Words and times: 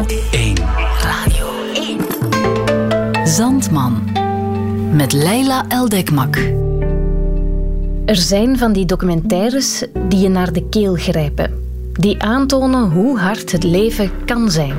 Radio 0.00 0.18
1. 0.30 0.56
Radio 1.02 1.48
1. 1.74 3.26
Zandman. 3.28 4.02
Met 4.92 5.12
Leila 5.12 5.64
Eldekmak. 5.68 6.36
Er 8.04 8.16
zijn 8.16 8.58
van 8.58 8.72
die 8.72 8.86
documentaires 8.86 9.84
die 10.08 10.18
je 10.20 10.28
naar 10.28 10.52
de 10.52 10.68
keel 10.68 10.94
grijpen. 10.94 11.64
Die 11.92 12.22
aantonen 12.22 12.90
hoe 12.90 13.18
hard 13.18 13.52
het 13.52 13.64
leven 13.64 14.10
kan 14.24 14.50
zijn. 14.50 14.76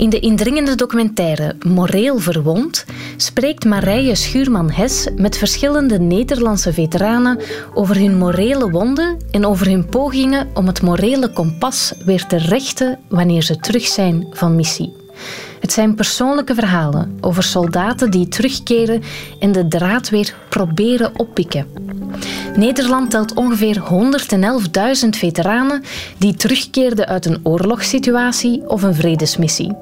In 0.00 0.10
de 0.10 0.20
indringende 0.20 0.74
documentaire 0.74 1.56
Moreel 1.66 2.18
Verwond 2.18 2.84
spreekt 3.16 3.64
Marije 3.64 4.14
Schuurman-Hes 4.14 5.08
met 5.16 5.36
verschillende 5.36 5.98
Nederlandse 5.98 6.72
veteranen 6.72 7.40
over 7.74 7.96
hun 7.96 8.18
morele 8.18 8.70
wonden 8.70 9.16
en 9.30 9.46
over 9.46 9.66
hun 9.66 9.86
pogingen 9.86 10.48
om 10.54 10.66
het 10.66 10.82
morele 10.82 11.32
kompas 11.32 11.92
weer 12.04 12.26
te 12.26 12.36
rechten 12.36 12.98
wanneer 13.08 13.42
ze 13.42 13.56
terug 13.56 13.86
zijn 13.86 14.26
van 14.30 14.56
missie. 14.56 14.92
Het 15.60 15.72
zijn 15.72 15.94
persoonlijke 15.94 16.54
verhalen 16.54 17.18
over 17.20 17.42
soldaten 17.42 18.10
die 18.10 18.28
terugkeren 18.28 19.02
en 19.40 19.52
de 19.52 19.68
draad 19.68 20.08
weer 20.08 20.34
proberen 20.48 21.18
oppikken. 21.18 21.66
Nederland 22.56 23.10
telt 23.10 23.34
ongeveer 23.34 23.82
111.000 25.02 25.08
veteranen 25.08 25.82
die 26.18 26.34
terugkeerden 26.34 27.06
uit 27.06 27.26
een 27.26 27.40
oorlogssituatie 27.42 28.68
of 28.68 28.82
een 28.82 28.94
vredesmissie. 28.94 29.76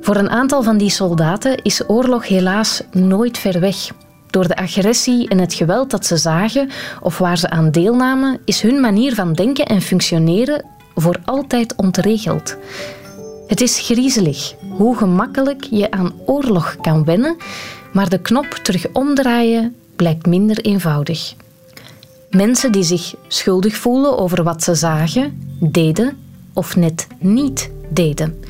Voor 0.00 0.16
een 0.16 0.30
aantal 0.30 0.62
van 0.62 0.76
die 0.76 0.90
soldaten 0.90 1.62
is 1.62 1.88
oorlog 1.88 2.28
helaas 2.28 2.82
nooit 2.92 3.38
ver 3.38 3.60
weg. 3.60 3.76
Door 4.30 4.48
de 4.48 4.56
agressie 4.56 5.28
en 5.28 5.38
het 5.38 5.54
geweld 5.54 5.90
dat 5.90 6.06
ze 6.06 6.16
zagen 6.16 6.70
of 7.02 7.18
waar 7.18 7.38
ze 7.38 7.50
aan 7.50 7.70
deelnamen, 7.70 8.38
is 8.44 8.60
hun 8.60 8.80
manier 8.80 9.14
van 9.14 9.32
denken 9.32 9.66
en 9.66 9.82
functioneren 9.82 10.64
voor 10.94 11.16
altijd 11.24 11.74
ontregeld. 11.76 12.56
Het 13.46 13.60
is 13.60 13.78
griezelig 13.78 14.54
hoe 14.70 14.96
gemakkelijk 14.96 15.64
je 15.70 15.90
aan 15.90 16.12
oorlog 16.26 16.76
kan 16.80 17.04
wennen, 17.04 17.36
maar 17.92 18.08
de 18.08 18.20
knop 18.20 18.46
terug 18.46 18.86
omdraaien 18.92 19.74
blijkt 19.96 20.26
minder 20.26 20.58
eenvoudig. 20.58 21.34
Mensen 22.30 22.72
die 22.72 22.82
zich 22.82 23.14
schuldig 23.28 23.76
voelen 23.76 24.18
over 24.18 24.42
wat 24.42 24.62
ze 24.62 24.74
zagen, 24.74 25.56
deden 25.60 26.16
of 26.52 26.76
net 26.76 27.06
niet 27.18 27.70
deden. 27.88 28.40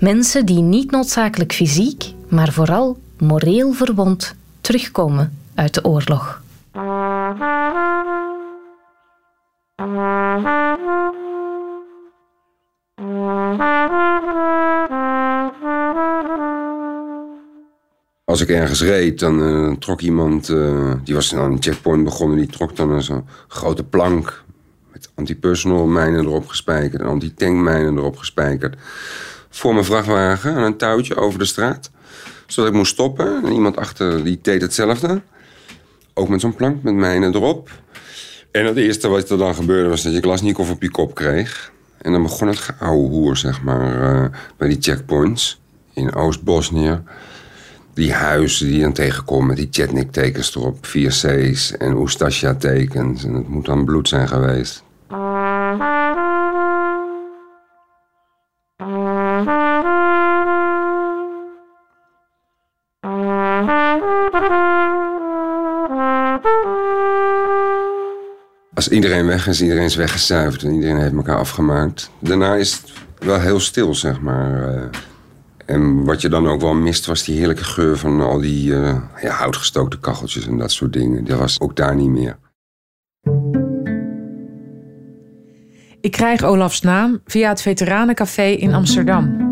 Mensen 0.00 0.46
die 0.46 0.60
niet 0.60 0.90
noodzakelijk 0.90 1.52
fysiek, 1.52 2.12
maar 2.28 2.52
vooral 2.52 2.98
moreel 3.18 3.72
verwond 3.72 4.34
terugkomen 4.60 5.38
uit 5.54 5.74
de 5.74 5.84
oorlog. 5.84 6.42
Als 18.28 18.40
ik 18.40 18.48
ergens 18.48 18.82
reed, 18.82 19.18
dan 19.18 19.42
uh, 19.42 19.72
trok 19.72 20.00
iemand, 20.00 20.48
uh, 20.48 20.92
die 21.04 21.14
was 21.14 21.34
aan 21.34 21.52
een 21.52 21.62
checkpoint 21.62 22.04
begonnen, 22.04 22.36
die 22.36 22.46
trok 22.46 22.76
dan 22.76 23.02
zo'n 23.02 23.24
grote 23.48 23.84
plank 23.84 24.44
met 24.92 25.10
anti-personal 25.14 25.86
mijnen 25.86 26.24
erop 26.24 26.46
gespijkerd 26.46 27.02
en 27.02 27.08
anti-tankmijnen 27.08 27.96
erop 27.96 28.16
gespijkerd. 28.16 28.76
Voor 29.50 29.72
mijn 29.72 29.84
vrachtwagen 29.84 30.54
aan 30.54 30.62
een 30.62 30.76
touwtje 30.76 31.16
over 31.16 31.38
de 31.38 31.44
straat. 31.44 31.90
Zodat 32.46 32.70
ik 32.70 32.76
moest 32.76 32.92
stoppen 32.92 33.44
en 33.44 33.52
iemand 33.52 33.76
achter 33.76 34.24
die 34.24 34.38
deed 34.42 34.62
hetzelfde. 34.62 35.20
Ook 36.14 36.28
met 36.28 36.40
zo'n 36.40 36.54
plank 36.54 36.82
met 36.82 36.94
mijnen 36.94 37.34
erop. 37.34 37.70
En 38.50 38.66
het 38.66 38.76
eerste 38.76 39.08
wat 39.08 39.30
er 39.30 39.38
dan 39.38 39.54
gebeurde 39.54 39.88
was 39.88 40.02
dat 40.02 40.12
je 40.12 40.20
Glasnikov 40.20 40.70
op 40.70 40.82
je 40.82 40.90
kop 40.90 41.14
kreeg. 41.14 41.72
En 41.98 42.12
dan 42.12 42.22
begon 42.22 42.48
het 42.48 42.70
oude 42.78 43.08
hoer, 43.08 43.36
zeg 43.36 43.62
maar, 43.62 44.14
uh, 44.14 44.24
bij 44.56 44.68
die 44.68 44.80
checkpoints 44.80 45.60
in 45.92 46.14
Oost-Bosnië 46.14 47.00
die 47.98 48.12
huizen 48.12 48.66
die 48.66 48.76
je 48.76 48.82
dan 48.82 48.92
tegenkomt 48.92 49.46
met 49.46 49.56
die 49.56 49.68
Chetnik-tekens 49.70 50.56
erop, 50.56 50.86
4 50.86 51.10
C's 51.10 51.76
en 51.76 51.96
Oestasja-tekens. 51.96 53.24
En 53.24 53.34
het 53.34 53.48
moet 53.48 53.64
dan 53.64 53.84
bloed 53.84 54.08
zijn 54.08 54.28
geweest. 54.28 54.82
Als 68.74 68.88
iedereen 68.88 69.26
weg 69.26 69.46
is, 69.46 69.62
iedereen 69.62 69.84
is 69.84 69.96
weggezuiverd 69.96 70.62
en 70.62 70.74
iedereen 70.74 70.98
heeft 70.98 71.14
elkaar 71.14 71.38
afgemaakt. 71.38 72.10
Daarna 72.18 72.54
is 72.54 72.72
het 72.72 72.92
wel 73.18 73.40
heel 73.40 73.60
stil, 73.60 73.94
zeg 73.94 74.20
maar. 74.20 74.90
En 75.68 76.04
wat 76.04 76.20
je 76.20 76.28
dan 76.28 76.48
ook 76.48 76.60
wel 76.60 76.74
mist, 76.74 77.06
was 77.06 77.24
die 77.24 77.36
heerlijke 77.38 77.64
geur 77.64 77.98
van 77.98 78.20
al 78.20 78.40
die 78.40 78.70
uh, 78.70 78.96
ja, 79.22 79.30
houtgestookte 79.30 79.98
kacheltjes 79.98 80.46
en 80.46 80.58
dat 80.58 80.72
soort 80.72 80.92
dingen. 80.92 81.24
Dat 81.24 81.38
was 81.38 81.60
ook 81.60 81.76
daar 81.76 81.94
niet 81.96 82.08
meer. 82.08 82.38
Ik 86.00 86.10
krijg 86.10 86.42
Olafs 86.42 86.80
naam 86.80 87.20
via 87.24 87.48
het 87.48 87.62
Veteranencafé 87.62 88.42
in 88.42 88.74
Amsterdam. 88.74 89.46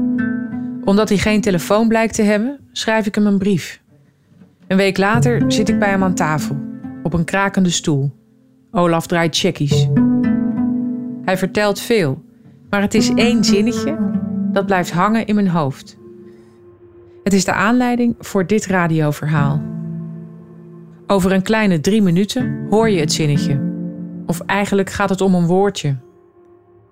Omdat 0.84 1.09
hij 1.09 1.19
geen 1.19 1.41
telefoon 1.41 1.88
blijkt 1.88 2.15
te 2.15 2.22
hebben, 2.22 2.60
schrijf 2.72 3.06
ik 3.06 3.15
hem 3.15 3.27
een 3.27 3.38
brief. 3.38 3.81
Een 4.66 4.77
week 4.77 4.98
later 4.98 5.53
zit 5.53 5.69
ik 5.69 5.78
bij 5.78 5.91
hem 5.91 6.03
aan 6.03 6.15
tafel, 6.15 6.56
op 7.03 7.12
een 7.12 7.25
krakende 7.25 7.71
stoel. 7.71 8.12
Olaf 8.71 9.06
draait 9.06 9.37
checkies. 9.37 9.88
Hij 11.25 11.38
vertelt 11.38 11.81
veel, 11.81 12.22
maar 12.71 12.81
het 12.81 12.94
is 12.94 13.10
één 13.15 13.44
zinnetje 13.44 13.97
dat 14.53 14.66
blijft 14.66 14.91
hangen 14.91 15.27
in 15.27 15.34
mijn 15.34 15.48
hoofd. 15.48 16.04
Het 17.26 17.34
is 17.34 17.44
de 17.44 17.53
aanleiding 17.53 18.14
voor 18.19 18.47
dit 18.47 18.66
radioverhaal. 18.66 19.62
Over 21.06 21.32
een 21.32 21.42
kleine 21.42 21.81
drie 21.81 22.03
minuten 22.03 22.66
hoor 22.70 22.91
je 22.91 23.00
het 23.00 23.12
zinnetje. 23.12 23.60
Of 24.26 24.41
eigenlijk 24.41 24.91
gaat 24.91 25.09
het 25.09 25.20
om 25.20 25.34
een 25.34 25.47
woordje. 25.47 25.97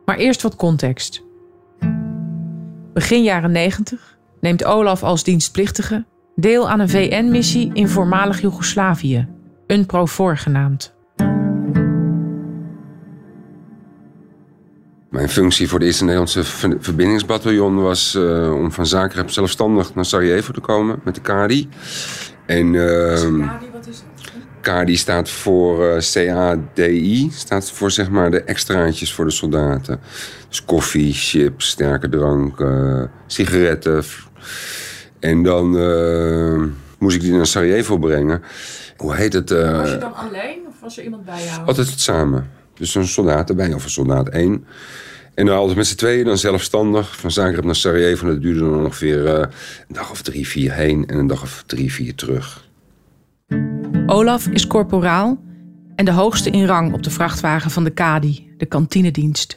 Maar 0.05 0.17
eerst 0.17 0.43
wat 0.43 0.56
context. 0.56 1.25
Begin 2.93 3.23
jaren 3.23 3.53
90 3.53 4.19
neemt 4.41 4.65
Olaf 4.65 5.03
als 5.03 5.25
dienstplichtige 5.25 6.05
deel 6.34 6.69
aan 6.69 6.81
een 6.81 6.89
VN-missie 6.89 7.71
in 7.73 7.89
voormalig 7.89 8.41
Joegoslavië, 8.41 9.28
UNPROFOR 9.67 10.37
genaamd. 10.37 10.94
Mijn 15.14 15.28
functie 15.28 15.69
voor 15.69 15.78
de 15.78 15.84
Eerste 15.84 16.02
Nederlandse 16.02 16.44
Verbindingsbataljon 16.78 17.82
was 17.82 18.14
uh, 18.14 18.54
om 18.54 18.72
van 18.72 18.86
Zagreb 18.86 19.30
zelfstandig 19.30 19.94
naar 19.94 20.04
Sarajevo 20.04 20.52
te 20.52 20.60
komen 20.60 21.00
met 21.04 21.14
de 21.14 21.20
KADI. 21.20 21.69
En, 22.47 22.72
uh, 22.72 22.84
KADI, 23.14 23.70
wat 23.72 23.86
is 23.86 23.97
dat? 23.97 24.32
KADI 24.60 24.97
staat 24.97 25.30
voor 25.30 25.84
uh, 25.84 25.98
CADI, 26.12 27.30
staat 27.30 27.70
voor 27.70 27.91
zeg 27.91 28.10
maar 28.10 28.30
de 28.30 28.42
extraatjes 28.42 29.12
voor 29.12 29.25
de 29.25 29.30
soldaten. 29.30 30.00
Dus 30.48 30.64
koffie, 30.64 31.12
chips, 31.12 31.69
sterke 31.69 32.08
drank, 32.08 32.60
uh, 32.60 33.02
sigaretten. 33.26 34.02
En 35.20 35.42
dan 35.42 35.76
uh, 35.76 36.62
moest 36.98 37.16
ik 37.16 37.22
die 37.22 37.32
naar 37.32 37.46
Sarajevo 37.46 37.98
brengen. 37.98 38.42
Hoe 38.96 39.14
heet 39.14 39.32
het? 39.32 39.50
was 39.50 39.91
je 39.91 39.98
dan 39.98 40.14
alleen 40.14 40.58
of 40.69 40.75
was 40.81 40.98
er 40.98 41.04
iemand 41.04 41.25
bij 41.25 41.44
jou? 41.44 41.66
Altijd 41.66 41.88
samen. 41.88 42.62
Dus 42.75 42.95
een 42.95 43.07
soldaat 43.07 43.49
erbij, 43.49 43.73
of 43.73 43.85
een 43.85 43.91
soldaat 43.91 44.29
één. 44.29 44.65
En 45.35 45.47
dan 45.47 45.57
altijd 45.57 45.77
met 45.77 45.87
z'n 45.87 45.97
tweeën, 45.97 46.25
dan 46.25 46.39
zelfstandig. 46.39 47.17
Van 47.17 47.31
Zagreb 47.31 47.65
naar 47.65 47.75
Sarajevo. 47.75 48.27
Dat 48.27 48.43
duurde 48.43 48.61
dan 48.61 48.85
ongeveer 48.85 49.25
uh, 49.25 49.33
een 49.33 49.95
dag 49.95 50.11
of 50.11 50.23
drie, 50.23 50.49
vier 50.49 50.73
heen. 50.73 51.07
En 51.07 51.19
een 51.19 51.27
dag 51.27 51.43
of 51.43 51.62
drie, 51.67 51.93
vier 51.93 52.15
terug. 52.15 52.69
Olaf 54.07 54.47
is 54.47 54.67
corporaal. 54.67 55.43
En 55.97 56.05
de 56.05 56.12
hoogste 56.12 56.51
in 56.51 56.67
rang 56.67 56.93
op 56.93 57.03
de 57.03 57.11
vrachtwagen 57.11 57.71
van 57.71 57.85
de 57.85 57.91
Kadi, 57.91 58.51
de 58.57 58.67
kantinedienst. 58.67 59.56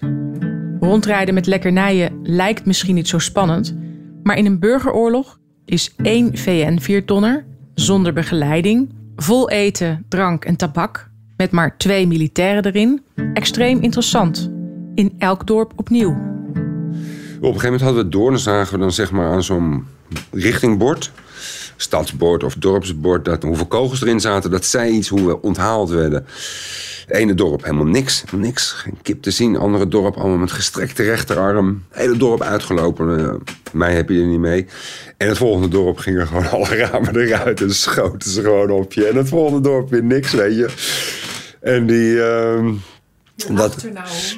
Rondrijden 0.79 1.33
met 1.33 1.45
lekkernijen 1.45 2.19
lijkt 2.23 2.65
misschien 2.65 2.95
niet 2.95 3.07
zo 3.07 3.19
spannend. 3.19 3.75
Maar 4.23 4.37
in 4.37 4.45
een 4.45 4.59
burgeroorlog 4.59 5.39
is 5.65 5.93
één 5.95 6.37
VN-viertonner 6.37 7.45
zonder 7.73 8.13
begeleiding, 8.13 8.89
vol 9.15 9.49
eten, 9.49 10.05
drank 10.09 10.45
en 10.45 10.55
tabak, 10.55 11.09
met 11.37 11.51
maar 11.51 11.77
twee 11.77 12.07
militairen 12.07 12.65
erin, 12.65 13.01
extreem 13.33 13.81
interessant 13.81 14.51
in 14.95 15.13
elk 15.17 15.47
dorp 15.47 15.73
opnieuw. 15.75 16.09
Op 16.09 17.43
een 17.43 17.59
gegeven 17.59 17.63
moment 17.63 17.81
hadden 17.81 18.03
we 18.03 18.09
door. 18.09 18.29
Dan 18.29 18.39
zagen 18.39 18.73
we 18.73 18.79
dan 18.79 18.91
zeg 18.91 19.11
maar 19.11 19.31
aan 19.31 19.43
zo'n 19.43 19.85
richtingbord. 20.31 21.11
Stadsbord 21.77 22.43
of 22.43 22.55
dorpsbord. 22.55 23.25
Dat, 23.25 23.43
hoeveel 23.43 23.65
kogels 23.65 24.01
erin 24.01 24.19
zaten. 24.19 24.51
Dat 24.51 24.65
zei 24.65 24.91
iets 24.91 25.07
hoe 25.07 25.25
we 25.25 25.41
onthaald 25.41 25.89
werden. 25.89 26.25
Het 27.07 27.15
ene 27.15 27.33
dorp 27.33 27.63
helemaal 27.63 27.85
niks. 27.85 28.23
Niks. 28.31 28.71
Geen 28.71 28.97
kip 29.01 29.21
te 29.21 29.31
zien. 29.31 29.57
Andere 29.57 29.87
dorp 29.87 30.15
allemaal 30.15 30.37
met 30.37 30.51
gestrekte 30.51 31.03
rechterarm. 31.03 31.83
Hele 31.89 32.17
dorp 32.17 32.41
uitgelopen. 32.41 33.19
Uh, 33.19 33.33
mij 33.71 33.95
heb 33.95 34.09
je 34.09 34.19
er 34.19 34.27
niet 34.27 34.39
mee. 34.39 34.65
En 35.17 35.27
het 35.27 35.37
volgende 35.37 35.67
dorp 35.67 35.97
gingen 35.97 36.27
gewoon 36.27 36.49
alle 36.49 36.75
ramen 36.75 37.15
eruit. 37.15 37.61
En 37.61 37.73
schoten 37.73 38.29
ze 38.29 38.41
gewoon 38.41 38.69
op 38.69 38.93
je. 38.93 39.05
En 39.05 39.15
het 39.15 39.29
volgende 39.29 39.69
dorp 39.69 39.89
weer 39.89 40.03
niks, 40.03 40.31
weet 40.31 40.55
je. 40.55 40.69
En 41.61 41.85
die... 41.85 42.13
Uh, 42.13 42.69
Dat, 43.45 43.87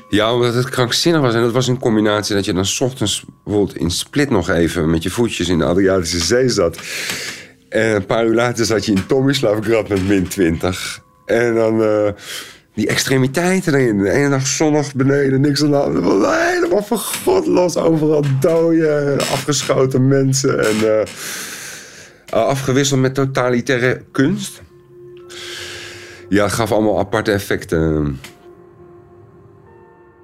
ja, 0.09 0.33
omdat 0.33 0.53
het 0.53 0.69
krankzinnig 0.69 1.21
was. 1.21 1.33
En 1.33 1.41
dat 1.41 1.51
was 1.51 1.67
een 1.67 1.79
combinatie 1.79 2.35
dat 2.35 2.45
je 2.45 2.53
dan 2.53 2.65
's 2.65 2.79
ochtends 2.79 3.25
bijvoorbeeld 3.43 3.77
in 3.77 3.91
Split 3.91 4.29
nog 4.29 4.49
even 4.49 4.89
met 4.89 5.03
je 5.03 5.09
voetjes 5.09 5.49
in 5.49 5.57
de 5.57 5.65
Adriatische 5.65 6.19
Zee 6.19 6.49
zat. 6.49 6.77
En 7.69 7.95
een 7.95 8.05
paar 8.05 8.25
uur 8.25 8.35
later 8.35 8.65
zat 8.65 8.85
je 8.85 8.91
in 8.91 9.05
Tomislavgrad 9.05 9.87
met 9.87 10.07
min 10.07 10.27
20. 10.27 11.01
En 11.25 11.55
dan 11.55 11.83
eh, 11.83 12.11
die 12.73 12.87
extremiteiten 12.87 13.73
erin. 13.73 13.97
De 13.97 14.11
ene 14.11 14.29
dag 14.29 14.47
zonnig 14.47 14.95
beneden, 14.95 15.41
niks 15.41 15.63
aan 15.63 15.71
de 15.71 15.75
hand. 15.75 15.93
Helemaal 16.53 16.83
van 16.83 16.97
god 16.97 17.47
los. 17.47 17.77
Overal 17.77 18.23
doden, 18.39 19.19
afgeschoten 19.19 20.07
mensen. 20.07 20.59
En 20.59 20.99
eh, 20.99 21.07
afgewisseld 22.29 22.99
met 22.99 23.13
totalitaire 23.13 24.01
kunst. 24.11 24.61
Ja, 26.29 26.43
het 26.43 26.53
gaf 26.53 26.71
allemaal 26.71 26.99
aparte 26.99 27.31
effecten. 27.31 28.19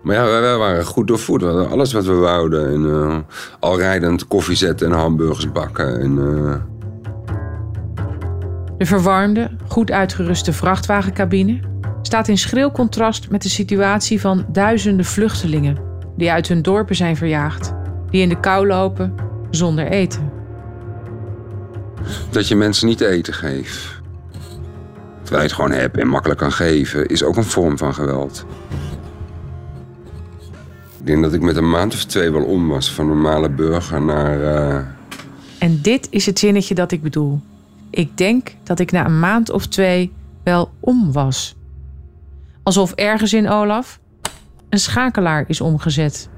Maar 0.05 0.15
ja, 0.15 0.25
wij, 0.25 0.41
wij 0.41 0.57
waren 0.57 0.85
goed 0.85 1.07
doorvoed. 1.07 1.41
We 1.41 1.47
hadden 1.47 1.69
alles 1.69 1.93
wat 1.93 2.05
we 2.05 2.13
wouden. 2.13 2.73
En, 2.73 2.85
eh, 2.85 3.17
al 3.59 3.77
rijdend 3.77 4.27
koffie 4.27 4.55
zetten 4.55 4.87
en 4.91 4.97
hamburgers 4.97 5.51
bakken. 5.51 5.99
En, 5.99 6.17
eh, 6.17 6.55
De 8.77 8.85
verwarmde, 8.85 9.51
goed 9.67 9.91
uitgeruste 9.91 10.53
vrachtwagencabine 10.53 11.59
staat 12.01 12.27
in 12.27 12.37
schril 12.37 12.71
contrast 12.71 13.29
met 13.29 13.41
de 13.41 13.49
situatie 13.49 14.21
van 14.21 14.45
duizenden 14.47 15.05
vluchtelingen 15.05 15.77
die 16.17 16.31
uit 16.31 16.47
hun 16.47 16.61
dorpen 16.61 16.95
zijn 16.95 17.15
verjaagd, 17.17 17.73
die 18.09 18.21
in 18.21 18.29
de 18.29 18.39
kou 18.39 18.67
lopen 18.67 19.15
zonder 19.49 19.87
eten. 19.87 20.31
dat 22.29 22.47
je 22.47 22.55
mensen 22.55 22.87
niet 22.87 22.97
te 22.97 23.07
eten 23.07 23.33
geeft. 23.33 24.01
Terwijl 25.23 25.41
je 25.41 25.47
het 25.47 25.53
gewoon 25.53 25.71
hebt 25.71 25.97
en 25.97 26.07
makkelijk 26.07 26.39
kan 26.39 26.51
geven, 26.51 27.05
is 27.05 27.23
ook 27.23 27.35
een 27.35 27.43
vorm 27.43 27.77
van 27.77 27.93
geweld. 27.93 28.45
Ik 31.05 31.11
denk 31.11 31.23
dat 31.23 31.33
ik 31.33 31.41
met 31.41 31.55
een 31.55 31.69
maand 31.69 31.93
of 31.93 32.03
twee 32.05 32.31
wel 32.31 32.43
om 32.43 32.67
was. 32.67 32.91
Van 32.91 33.07
normale 33.07 33.49
burger 33.49 34.01
naar... 34.01 34.41
eh, 34.41 34.85
En 35.59 35.81
dit 35.81 36.07
is 36.09 36.25
het 36.25 36.39
zinnetje 36.39 36.75
dat 36.75 36.91
ik 36.91 37.01
bedoel. 37.01 37.39
Ik 37.89 38.17
denk 38.17 38.55
dat 38.63 38.79
ik 38.79 38.91
na 38.91 39.05
een 39.05 39.19
maand 39.19 39.49
of 39.49 39.67
twee 39.67 40.13
wel 40.43 40.71
om 40.79 41.11
was. 41.11 41.55
Alsof 42.63 42.91
ergens 42.91 43.33
in 43.33 43.49
Olaf 43.49 43.99
een 44.69 44.79
schakelaar 44.79 45.43
is 45.47 45.61
omgezet. 45.61 46.29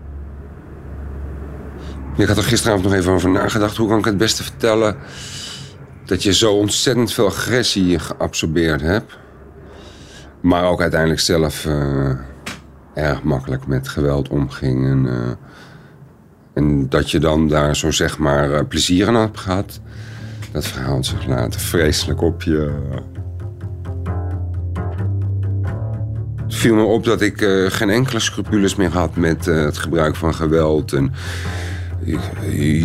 Ik 2.18 2.28
had 2.28 2.38
er 2.38 2.44
gisteravond 2.44 2.84
nog 2.84 2.94
even 2.94 3.14
over 3.14 3.30
nagedacht. 3.30 3.78
Hoe 3.78 3.88
kan 3.88 3.98
ik 3.98 4.06
het 4.06 4.18
beste 4.18 4.44
vertellen 4.44 4.98
dat 6.06 6.24
je 6.24 6.34
zo 6.34 6.54
ontzettend 6.54 7.14
veel 7.14 7.26
agressie 7.26 8.00
geabsorbeerd 8.00 8.82
hebt. 8.82 9.18
Maar 10.42 10.64
ook 10.64 10.82
uiteindelijk 10.82 11.22
zelf 11.22 11.66
eh, 11.66 12.12
erg 12.98 13.24
makkelijk 13.24 13.68
met 13.68 13.88
geweld 13.88 14.30
omging. 14.30 14.86
En, 14.86 15.08
eh, 15.08 15.32
en 16.54 16.90
dat 16.90 17.12
je 17.12 17.20
dan 17.20 17.48
daar 17.48 17.76
zo 17.76 17.92
zeg 17.92 18.18
maar 18.18 18.54
eh, 18.54 18.68
plezier 18.68 19.08
aan 19.08 19.16
hebt 19.16 19.40
gehad. 19.40 19.80
Dat 20.52 20.66
verhaalt 20.66 21.06
zich 21.06 21.28
later 21.28 21.60
vreselijk 21.60 22.22
op 22.22 22.42
je. 22.42 22.72
Het 26.44 26.56
viel 26.56 26.76
me 26.76 26.84
op 26.84 27.04
dat 27.04 27.22
ik 27.22 27.42
eh, 27.42 27.66
geen 27.68 27.90
enkele 27.90 28.20
scrupules 28.20 28.76
meer 28.76 28.92
had 28.92 29.16
met 29.16 29.46
het 29.46 29.78
gebruik 29.78 30.16
van 30.16 30.34
geweld. 30.34 30.94
En 30.94 31.14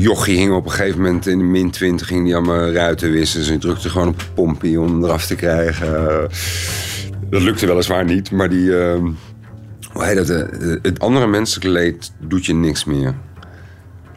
Jochie 0.01 0.39
hing 0.39 0.53
op 0.53 0.65
een 0.65 0.71
gegeven 0.71 1.01
moment 1.01 1.27
in 1.27 1.39
de 1.39 1.45
min 1.45 1.71
20 1.71 2.07
ging 2.07 2.25
die 2.25 2.37
aan 2.37 2.47
mijn 2.47 2.73
ruiten 2.73 3.13
wissen. 3.13 3.41
Dus 3.41 3.49
ik 3.49 3.61
drukte 3.61 3.91
gewoon 3.91 4.09
op 4.09 4.21
een 4.21 4.35
pompje 4.35 4.81
om 4.81 5.05
eraf 5.05 5.27
te 5.27 5.35
krijgen. 5.35 6.29
Dat 7.31 7.43
lukte 7.43 7.67
weliswaar 7.67 8.05
niet, 8.05 8.31
maar 8.31 8.49
die. 8.49 8.73
Eh, 9.93 9.99
hoe 9.99 10.05
heet 10.05 10.17
dat? 10.17 10.29
eh, 10.29 10.75
het 10.83 10.99
andere 11.01 11.27
menselijke 11.27 11.69
leed 11.69 12.13
doet 12.19 12.47
je 12.47 12.55
niks 12.55 12.85
meer. 12.85 13.15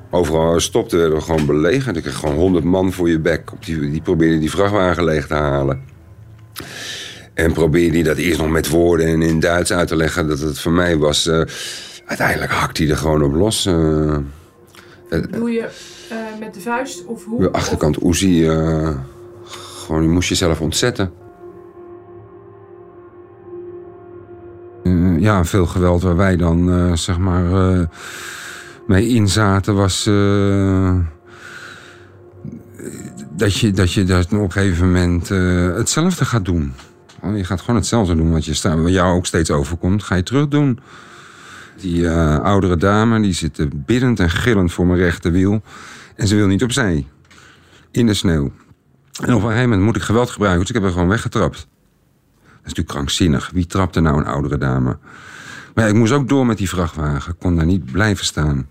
Overal 0.09 0.59
stopten 0.59 0.97
werden 0.99 1.17
we 1.17 1.23
gewoon 1.23 1.45
belegerd. 1.45 1.95
Ik 1.95 2.01
kreeg 2.03 2.15
gewoon 2.15 2.35
honderd 2.35 2.63
man 2.63 2.93
voor 2.93 3.09
je 3.09 3.19
bek. 3.19 3.51
Op 3.53 3.65
die, 3.65 3.91
die 3.91 4.01
probeerde 4.01 4.39
die 4.39 4.49
vrachtwagen 4.51 5.03
leeg 5.03 5.27
te 5.27 5.33
halen. 5.33 5.81
En 7.33 7.53
probeerde 7.53 7.93
hij 7.93 8.03
dat 8.03 8.17
eerst 8.17 8.39
nog 8.39 8.49
met 8.49 8.69
woorden 8.69 9.07
en 9.07 9.21
in 9.21 9.39
Duits 9.39 9.73
uit 9.73 9.87
te 9.87 9.95
leggen 9.95 10.27
dat 10.27 10.39
het 10.39 10.59
voor 10.59 10.71
mij 10.71 10.97
was. 10.97 11.27
Eh, 11.27 11.41
uiteindelijk 12.05 12.51
hakte 12.51 12.81
hij 12.83 12.91
er 12.91 12.97
gewoon 12.97 13.23
op 13.23 13.33
los. 13.33 13.65
eh. 13.65 14.17
Doe 15.29 15.51
je 15.51 15.67
met 16.39 16.53
de 16.53 16.59
vuist 16.59 17.05
of 17.05 17.25
hoe? 17.25 17.41
de 17.41 17.51
achterkant 17.51 17.97
eh, 17.97 18.89
gewoon, 19.43 20.01
je 20.01 20.09
moest 20.09 20.29
jezelf 20.29 20.61
ontzetten. 20.61 21.11
Eh, 25.15 25.21
ja, 25.21 25.45
veel 25.45 25.65
geweld 25.65 26.01
waar 26.01 26.15
wij 26.15 26.35
dan, 26.35 26.71
eh, 26.71 26.93
zeg 26.93 27.17
maar, 27.17 27.71
eh, 27.71 27.87
mee 28.87 29.07
inzaten 29.07 29.75
was... 29.75 30.03
dat, 33.31 33.55
je, 33.55 33.71
dat 33.71 33.93
je 33.93 34.03
dat 34.03 34.25
op 34.25 34.31
een 34.31 34.51
gegeven 34.51 34.85
moment 34.85 35.29
hetzelfde 35.77 36.25
gaat 36.25 36.45
doen. 36.45 36.73
Oh, 37.21 37.37
Je 37.37 37.43
gaat 37.43 37.59
gewoon 37.59 37.75
hetzelfde 37.75 38.15
doen 38.15 38.31
wat, 38.31 38.45
je, 38.45 38.81
wat 38.81 38.91
jou 38.91 39.15
ook 39.15 39.25
steeds 39.25 39.51
overkomt. 39.51 40.03
Ga 40.03 40.15
je 40.15 40.23
terug 40.23 40.47
doen. 40.47 40.79
Die 41.77 42.09
oudere 42.09 42.77
dame 42.77 43.21
die 43.21 43.33
zit 43.33 43.85
biddend 43.85 44.19
en 44.19 44.29
gillend 44.29 44.71
voor 44.71 44.87
mijn 44.87 44.99
rechterwiel. 44.99 45.61
En 46.15 46.27
ze 46.27 46.35
wil 46.35 46.47
niet 46.47 46.63
opzij. 46.63 47.07
In 47.91 48.05
de 48.05 48.13
sneeuw. 48.13 48.51
En 49.21 49.33
op 49.33 49.41
een 49.41 49.47
gegeven 49.47 49.69
moment 49.69 49.81
moet 49.81 49.95
ik 49.95 50.01
geweld 50.01 50.29
gebruiken. 50.29 50.59
Dus 50.59 50.69
ik 50.69 50.75
heb 50.75 50.83
haar 50.83 50.93
gewoon 50.93 51.07
weggetrapt. 51.07 51.67
Is 52.65 52.71
natuurlijk 52.71 52.97
krankzinnig. 52.97 53.49
Wie 53.53 53.65
trapt 53.65 53.95
er 53.95 54.01
nou 54.01 54.17
een 54.17 54.25
oudere 54.25 54.57
dame? 54.57 54.97
Maar 55.73 55.87
ik 55.87 55.93
moest 55.93 56.11
ook 56.11 56.27
door 56.27 56.45
met 56.45 56.57
die 56.57 56.69
vrachtwagen. 56.69 57.31
Ik 57.33 57.39
kon 57.39 57.55
daar 57.55 57.65
niet 57.65 57.91
blijven 57.91 58.25
staan. 58.25 58.67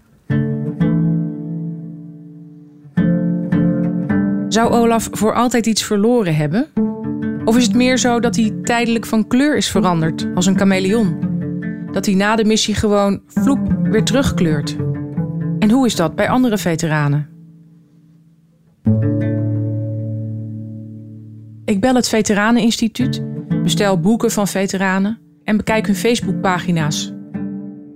Zou 4.49 4.73
Olaf 4.73 5.09
voor 5.13 5.35
altijd 5.35 5.67
iets 5.67 5.85
verloren 5.85 6.37
hebben? 6.37 6.67
Of 7.45 7.57
is 7.57 7.65
het 7.65 7.75
meer 7.75 7.99
zo 7.99 8.21
dat 8.21 8.37
hij 8.37 8.55
tijdelijk 8.63 9.07
van 9.07 9.29
kleur 9.29 9.57
is 9.57 9.71
veranderd, 9.71 10.27
als 10.35 10.47
een 10.47 10.59
chameleon? 10.59 11.19
Dat 11.93 12.07
hij 12.07 12.15
na 12.15 12.37
de 12.37 12.45
missie 12.45 12.75
gewoon 12.75 13.23
vloep 13.27 13.79
weer 13.83 14.05
terugkleurt? 14.05 14.77
En 15.59 15.71
hoe 15.71 15.87
is 15.87 15.97
dat 15.97 16.15
bij 16.15 16.29
andere 16.29 16.59
veteranen? 16.59 17.29
Ik 21.65 21.81
bel 21.81 21.95
het 21.95 22.09
Veteraneninstituut, 22.09 23.23
bestel 23.65 24.01
boeken 24.01 24.31
van 24.31 24.47
veteranen 24.47 25.19
en 25.45 25.57
bekijk 25.57 25.87
hun 25.87 25.95
Facebookpagina's. 25.95 27.13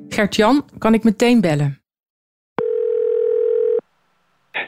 Gert-Jan 0.09 0.65
kan 0.79 0.94
ik 0.94 1.05
meteen 1.05 1.41
bellen. 1.41 1.82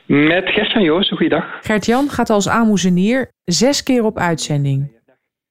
Met 0.07 0.49
Gert 0.49 0.73
van 0.73 0.83
Joost, 0.83 1.11
goeiedag. 1.11 1.45
Gert-Jan 1.61 2.09
gaat 2.09 2.31
als 2.31 2.49
aalmoezenier 2.49 3.31
zes 3.45 3.83
keer 3.83 4.05
op 4.05 4.19
uitzending. 4.19 4.99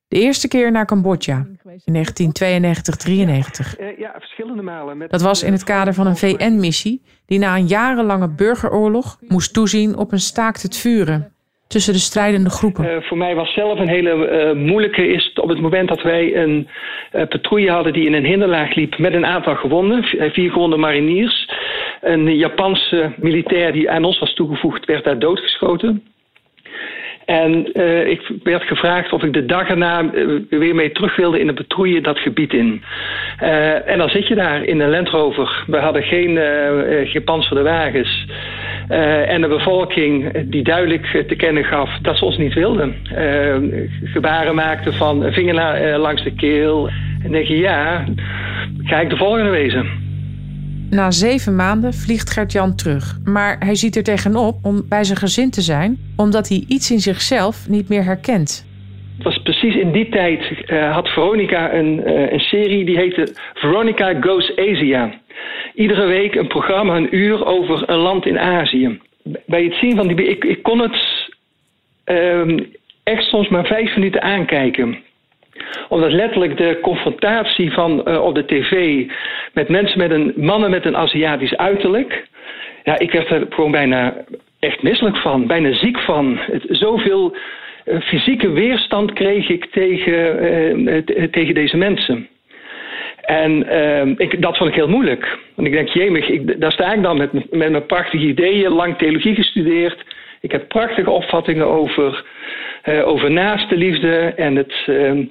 De 0.07 0.19
eerste 0.19 0.47
keer 0.47 0.71
naar 0.71 0.85
Cambodja 0.85 1.47
in 1.85 1.93
1992-93. 1.93 3.75
Eh, 3.77 3.97
ja, 3.97 4.13
verschillende 4.17 4.61
malen. 4.61 4.97
Met, 4.97 5.09
Dat 5.09 5.21
was 5.21 5.43
in 5.43 5.51
het 5.51 5.63
kader 5.63 5.93
van 5.93 6.07
een 6.07 6.17
VN-missie 6.17 7.01
die 7.25 7.39
na 7.39 7.55
een 7.55 7.67
jarenlange 7.67 8.29
burgeroorlog 8.29 9.19
moest 9.27 9.53
toezien 9.53 9.97
op 9.97 10.11
een 10.11 10.19
staakt 10.19 10.61
het 10.61 10.77
vuren 10.77 11.33
tussen 11.69 11.93
de 11.93 11.99
strijdende 11.99 12.49
groepen. 12.49 12.89
Eh, 12.89 13.01
voor 13.01 13.17
mij 13.17 13.35
was 13.35 13.53
zelf 13.53 13.79
een 13.79 13.89
hele 13.89 14.27
eh, 14.27 14.55
moeilijke 14.55 15.07
is 15.07 15.33
op 15.33 15.49
het 15.49 15.61
moment 15.61 15.87
dat 15.87 16.01
wij 16.01 16.35
een 16.35 16.67
eh, 17.11 17.27
patrouille 17.27 17.71
hadden 17.71 17.93
die 17.93 18.05
in 18.05 18.13
een 18.13 18.25
hinderlaag 18.25 18.75
liep 18.75 18.97
met 18.97 19.13
een 19.13 19.25
aantal 19.25 19.55
gewonden, 19.55 20.03
vier 20.03 20.51
gewonde 20.51 20.77
mariniers. 20.77 21.49
Een 22.01 22.35
Japanse 22.35 23.13
militair 23.17 23.71
die 23.71 23.89
aan 23.89 24.03
ons 24.03 24.19
was 24.19 24.33
toegevoegd 24.33 24.85
werd 24.85 25.03
daar 25.03 25.19
doodgeschoten. 25.19 26.03
En 27.29 27.71
eh, 27.73 28.07
ik 28.07 28.21
werd 28.43 28.63
gevraagd 28.63 29.13
of 29.13 29.23
ik 29.23 29.33
de 29.33 29.45
dag 29.45 29.69
erna 29.69 29.99
eh, 29.99 30.27
weer 30.49 30.75
mee 30.75 30.91
terug 30.91 31.15
wilde 31.15 31.39
in 31.39 31.47
de 31.47 31.53
patrouille 31.53 32.01
dat 32.01 32.19
gebied 32.19 32.53
in. 32.53 32.83
Eh, 33.37 33.89
en 33.89 33.97
dan 33.97 34.09
zit 34.09 34.27
je 34.27 34.35
daar 34.35 34.63
in 34.63 34.79
een 34.79 34.89
Land 34.89 35.09
Rover. 35.09 35.63
We 35.67 35.77
hadden 35.77 36.03
geen 36.03 36.37
eh, 36.37 37.09
gepantserde 37.09 37.61
wagens. 37.61 38.25
En 39.27 39.41
de 39.41 39.47
bevolking 39.47 40.31
die 40.49 40.63
duidelijk 40.63 41.23
te 41.27 41.35
kennen 41.35 41.63
gaf 41.63 41.97
dat 42.01 42.17
ze 42.17 42.25
ons 42.25 42.37
niet 42.37 42.53
wilden. 42.53 42.95
Gebaren 44.03 44.55
maakte 44.55 44.93
van 44.93 45.33
vinger 45.33 45.97
langs 45.97 46.23
de 46.23 46.35
keel. 46.35 46.89
En 47.23 47.31
denk 47.31 47.45
je, 47.45 47.57
ja, 47.57 48.05
ga 48.83 48.99
ik 48.99 49.09
de 49.09 49.17
volgende 49.17 49.49
wezen. 49.49 50.08
Na 50.89 51.11
zeven 51.11 51.55
maanden 51.55 51.93
vliegt 51.93 52.29
Gert-Jan 52.29 52.75
terug. 52.75 53.17
Maar 53.25 53.55
hij 53.59 53.75
ziet 53.75 53.95
er 53.95 54.03
tegenop 54.03 54.55
om 54.63 54.81
bij 54.89 55.03
zijn 55.03 55.17
gezin 55.17 55.49
te 55.49 55.61
zijn, 55.61 55.97
omdat 56.15 56.49
hij 56.49 56.63
iets 56.67 56.91
in 56.91 56.99
zichzelf 56.99 57.69
niet 57.69 57.89
meer 57.89 58.03
herkent. 58.03 58.67
Het 59.15 59.23
was 59.23 59.41
precies 59.41 59.75
in 59.75 59.91
die 59.91 60.09
tijd 60.09 60.63
eh, 60.65 60.93
had 60.93 61.07
Veronica 61.07 61.73
een, 61.73 62.03
eh, 62.03 62.31
een 62.31 62.39
serie 62.39 62.85
die 62.85 62.97
heette 62.97 63.33
Veronica 63.53 64.21
Goes 64.21 64.55
Asia. 64.55 65.13
Iedere 65.73 66.05
week 66.05 66.35
een 66.35 66.47
programma, 66.47 66.95
een 66.95 67.15
uur 67.15 67.45
over 67.45 67.89
een 67.89 67.97
land 67.97 68.25
in 68.25 68.39
Azië. 68.39 68.99
Bij 69.45 69.63
het 69.63 69.73
zien 69.73 69.95
van 69.95 70.07
die... 70.07 70.27
Ik, 70.27 70.43
ik 70.43 70.63
kon 70.63 70.79
het 70.79 70.97
ehm, 72.03 72.59
echt 73.03 73.23
soms 73.23 73.47
maar 73.47 73.65
vijf 73.65 73.95
minuten 73.95 74.21
aankijken. 74.21 74.97
Omdat 75.89 76.11
letterlijk 76.11 76.57
de 76.57 76.79
confrontatie 76.81 77.71
van 77.71 78.01
uh, 78.07 78.23
op 78.23 78.35
de 78.35 78.45
tv 78.45 79.05
met 79.53 79.69
mensen 79.69 79.97
met 79.97 80.11
een 80.11 80.33
mannen 80.35 80.69
met 80.69 80.85
een 80.85 80.97
Aziatisch 80.97 81.57
uiterlijk. 81.57 82.27
Ja, 82.83 82.99
ik 82.99 83.11
werd 83.11 83.29
er 83.29 83.45
gewoon 83.49 83.71
bijna 83.71 84.25
echt 84.59 84.81
misselijk 84.81 85.17
van, 85.17 85.47
bijna 85.47 85.73
ziek 85.73 85.99
van. 85.99 86.37
Het, 86.37 86.65
zoveel 86.69 87.35
uh, 87.85 88.01
fysieke 88.01 88.49
weerstand 88.49 89.13
kreeg 89.13 89.49
ik 89.49 89.65
tegen, 89.65 90.87
uh, 90.87 91.27
tegen 91.31 91.53
deze 91.53 91.77
mensen. 91.77 92.27
En 93.21 93.65
ik, 94.17 94.41
dat 94.41 94.57
vond 94.57 94.69
ik 94.69 94.75
heel 94.75 94.89
moeilijk. 94.89 95.37
Want 95.55 95.67
ik 95.67 95.73
denk, 95.73 95.89
jemig, 95.89 96.27
ik, 96.27 96.61
daar 96.61 96.71
sta 96.71 96.93
ik 96.93 97.03
dan 97.03 97.17
met, 97.17 97.31
met 97.33 97.69
mijn 97.71 97.85
prachtige 97.85 98.25
ideeën, 98.25 98.71
lang 98.71 98.97
theologie 98.97 99.35
gestudeerd. 99.35 100.03
Ik 100.41 100.51
heb 100.51 100.67
prachtige 100.67 101.11
opvattingen 101.11 101.67
over, 101.67 102.25
uh, 102.85 103.07
over 103.07 103.31
naaste 103.31 103.77
liefde. 103.77 104.17
En 104.17 104.55
het, 104.55 104.73
uh, 104.87 105.27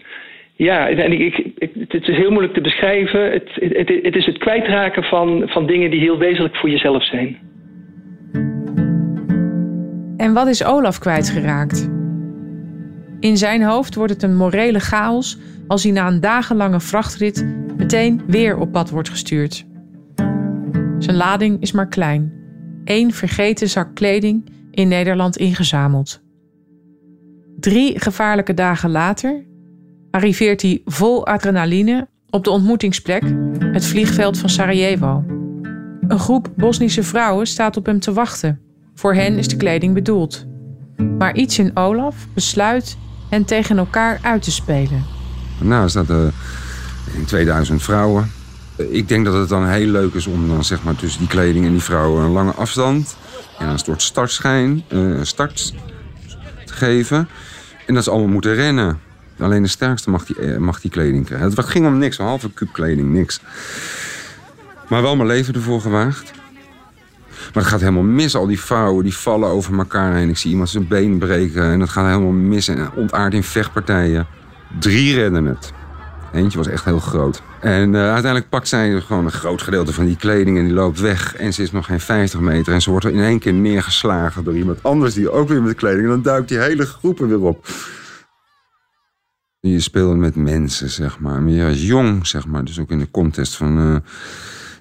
ja, 0.54 0.88
en 0.88 1.12
ik, 1.12 1.38
ik, 1.58 1.70
het 1.88 2.08
is 2.08 2.16
heel 2.16 2.30
moeilijk 2.30 2.54
te 2.54 2.60
beschrijven. 2.60 3.32
Het, 3.32 3.48
het, 3.54 3.88
het 4.02 4.16
is 4.16 4.26
het 4.26 4.38
kwijtraken 4.38 5.02
van, 5.02 5.42
van 5.46 5.66
dingen 5.66 5.90
die 5.90 6.00
heel 6.00 6.18
wezenlijk 6.18 6.56
voor 6.56 6.70
jezelf 6.70 7.04
zijn. 7.04 7.38
En 10.16 10.32
wat 10.32 10.46
is 10.46 10.64
Olaf 10.64 10.98
kwijtgeraakt? 10.98 11.90
In 13.20 13.36
zijn 13.36 13.62
hoofd 13.62 13.94
wordt 13.94 14.12
het 14.12 14.22
een 14.22 14.36
morele 14.36 14.80
chaos 14.80 15.38
als 15.66 15.82
hij 15.82 15.92
na 15.92 16.06
een 16.06 16.20
dagenlange 16.20 16.80
vrachtrit 16.80 17.46
meteen 17.76 18.22
weer 18.26 18.58
op 18.58 18.72
pad 18.72 18.90
wordt 18.90 19.08
gestuurd. 19.08 19.66
Zijn 20.98 21.16
lading 21.16 21.60
is 21.60 21.72
maar 21.72 21.88
klein. 21.88 22.32
Eén 22.84 23.12
vergeten 23.12 23.68
zak 23.68 23.94
kleding 23.94 24.50
in 24.70 24.88
Nederland 24.88 25.36
ingezameld. 25.36 26.27
Drie 27.60 28.00
gevaarlijke 28.00 28.54
dagen 28.54 28.90
later 28.90 29.44
arriveert 30.10 30.62
hij 30.62 30.82
vol 30.84 31.26
adrenaline 31.26 32.08
op 32.30 32.44
de 32.44 32.50
ontmoetingsplek, 32.50 33.22
het 33.58 33.86
vliegveld 33.86 34.38
van 34.38 34.48
Sarajevo. 34.48 35.24
Een 36.08 36.18
groep 36.18 36.48
Bosnische 36.56 37.02
vrouwen 37.02 37.46
staat 37.46 37.76
op 37.76 37.86
hem 37.86 38.00
te 38.00 38.12
wachten. 38.12 38.60
Voor 38.94 39.14
hen 39.14 39.38
is 39.38 39.48
de 39.48 39.56
kleding 39.56 39.94
bedoeld. 39.94 40.46
Maar 41.18 41.34
iets 41.34 41.58
in 41.58 41.76
Olaf 41.76 42.26
besluit 42.34 42.96
hen 43.30 43.44
tegen 43.44 43.78
elkaar 43.78 44.18
uit 44.22 44.42
te 44.42 44.50
spelen. 44.50 45.04
Nou, 45.60 45.88
staat 45.88 46.08
er 46.08 46.32
in 47.14 47.24
2000 47.24 47.82
vrouwen. 47.82 48.30
Ik 48.76 49.08
denk 49.08 49.24
dat 49.24 49.34
het 49.34 49.48
dan 49.48 49.66
heel 49.66 49.86
leuk 49.86 50.14
is 50.14 50.26
om 50.26 50.48
dan 50.48 50.64
zeg 50.64 50.82
maar 50.82 50.96
tussen 50.96 51.20
die 51.20 51.28
kleding 51.28 51.66
en 51.66 51.72
die 51.72 51.82
vrouwen 51.82 52.24
een 52.24 52.32
lange 52.32 52.52
afstand 52.52 53.16
en 53.58 53.68
een 53.68 53.78
soort 53.78 54.02
startschijn, 54.02 54.82
uh, 54.88 55.22
start 55.22 55.74
geven. 56.78 57.28
En 57.86 57.94
dat 57.94 58.04
ze 58.04 58.10
allemaal 58.10 58.28
moeten 58.28 58.54
rennen. 58.54 59.00
Alleen 59.38 59.62
de 59.62 59.68
sterkste 59.68 60.10
mag 60.10 60.24
die, 60.24 60.38
eh, 60.38 60.56
mag 60.56 60.80
die 60.80 60.90
kleding 60.90 61.24
krijgen. 61.26 61.50
Het 61.50 61.66
ging 61.66 61.86
om 61.86 61.98
niks, 61.98 62.18
een 62.18 62.26
halve 62.26 62.50
kuub 62.52 62.72
kleding, 62.72 63.12
niks. 63.12 63.40
Maar 64.88 65.02
wel 65.02 65.16
mijn 65.16 65.28
leven 65.28 65.54
ervoor 65.54 65.80
gewaagd. 65.80 66.32
Maar 67.28 67.62
het 67.62 67.72
gaat 67.72 67.80
helemaal 67.80 68.02
mis. 68.02 68.34
Al 68.34 68.46
die 68.46 68.60
vrouwen 68.60 69.04
die 69.04 69.16
vallen 69.16 69.48
over 69.48 69.78
elkaar 69.78 70.14
heen. 70.14 70.28
Ik 70.28 70.36
zie 70.36 70.50
iemand 70.50 70.68
zijn 70.68 70.88
been 70.88 71.18
breken 71.18 71.62
en 71.62 71.78
dat 71.78 71.88
gaat 71.88 72.06
helemaal 72.06 72.30
mis. 72.30 72.68
En 72.68 72.92
ontaard 72.94 73.34
in 73.34 73.42
vechtpartijen. 73.42 74.26
Drie 74.78 75.14
redden 75.14 75.44
het. 75.44 75.72
Eentje 76.32 76.58
was 76.58 76.66
echt 76.66 76.84
heel 76.84 76.98
groot. 76.98 77.42
En 77.60 77.94
uh, 77.94 78.00
uiteindelijk 78.00 78.48
pakt 78.48 78.68
zij 78.68 79.00
gewoon 79.00 79.24
een 79.24 79.30
groot 79.30 79.62
gedeelte 79.62 79.92
van 79.92 80.06
die 80.06 80.16
kleding 80.16 80.58
en 80.58 80.64
die 80.64 80.72
loopt 80.72 81.00
weg. 81.00 81.36
En 81.36 81.54
ze 81.54 81.62
is 81.62 81.72
nog 81.72 81.86
geen 81.86 82.00
50 82.00 82.40
meter. 82.40 82.72
En 82.72 82.82
ze 82.82 82.90
wordt 82.90 83.04
er 83.04 83.12
in 83.12 83.22
één 83.22 83.38
keer 83.38 83.52
neergeslagen 83.52 84.44
door 84.44 84.56
iemand 84.56 84.82
anders 84.82 85.14
die 85.14 85.30
ook 85.30 85.48
weer 85.48 85.62
met 85.62 85.76
kleding. 85.76 86.02
En 86.02 86.08
dan 86.08 86.22
duikt 86.22 86.48
die 86.48 86.58
hele 86.58 86.86
groep 86.86 87.20
er 87.20 87.28
weer 87.28 87.40
op. 87.40 87.66
Je 89.60 89.80
speelt 89.80 90.16
met 90.16 90.36
mensen, 90.36 90.90
zeg 90.90 91.18
maar. 91.18 91.42
Maar 91.42 91.52
je 91.52 91.70
is 91.70 91.86
jong, 91.86 92.26
zeg 92.26 92.46
maar. 92.46 92.64
Dus 92.64 92.80
ook 92.80 92.90
in 92.90 92.98
de 92.98 93.10
contest 93.10 93.56
van... 93.56 93.78
Uh, 93.78 93.96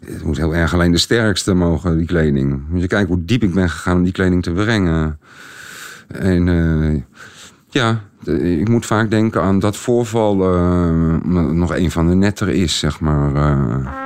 het 0.05 0.23
moet 0.23 0.37
heel 0.37 0.55
erg 0.55 0.73
alleen 0.73 0.91
de 0.91 0.97
sterkste 0.97 1.53
mogen, 1.53 1.97
die 1.97 2.07
kleding. 2.07 2.67
Moet 2.69 2.81
je 2.81 2.87
kijken 2.87 3.13
hoe 3.13 3.25
diep 3.25 3.43
ik 3.43 3.53
ben 3.53 3.69
gegaan 3.69 3.97
om 3.97 4.03
die 4.03 4.13
kleding 4.13 4.43
te 4.43 4.51
brengen. 4.51 5.19
En 6.07 6.47
uh, 6.47 7.01
ja, 7.77 8.01
ik 8.59 8.69
moet 8.69 8.85
vaak 8.85 9.09
denken 9.09 9.41
aan 9.41 9.59
dat 9.59 9.77
voorval. 9.77 10.55
Uh, 10.55 11.21
nog 11.51 11.75
een 11.75 11.91
van 11.91 12.07
de 12.07 12.15
nettere 12.15 12.55
is, 12.55 12.79
zeg 12.79 12.99
maar. 12.99 13.31
Uh. 13.33 14.05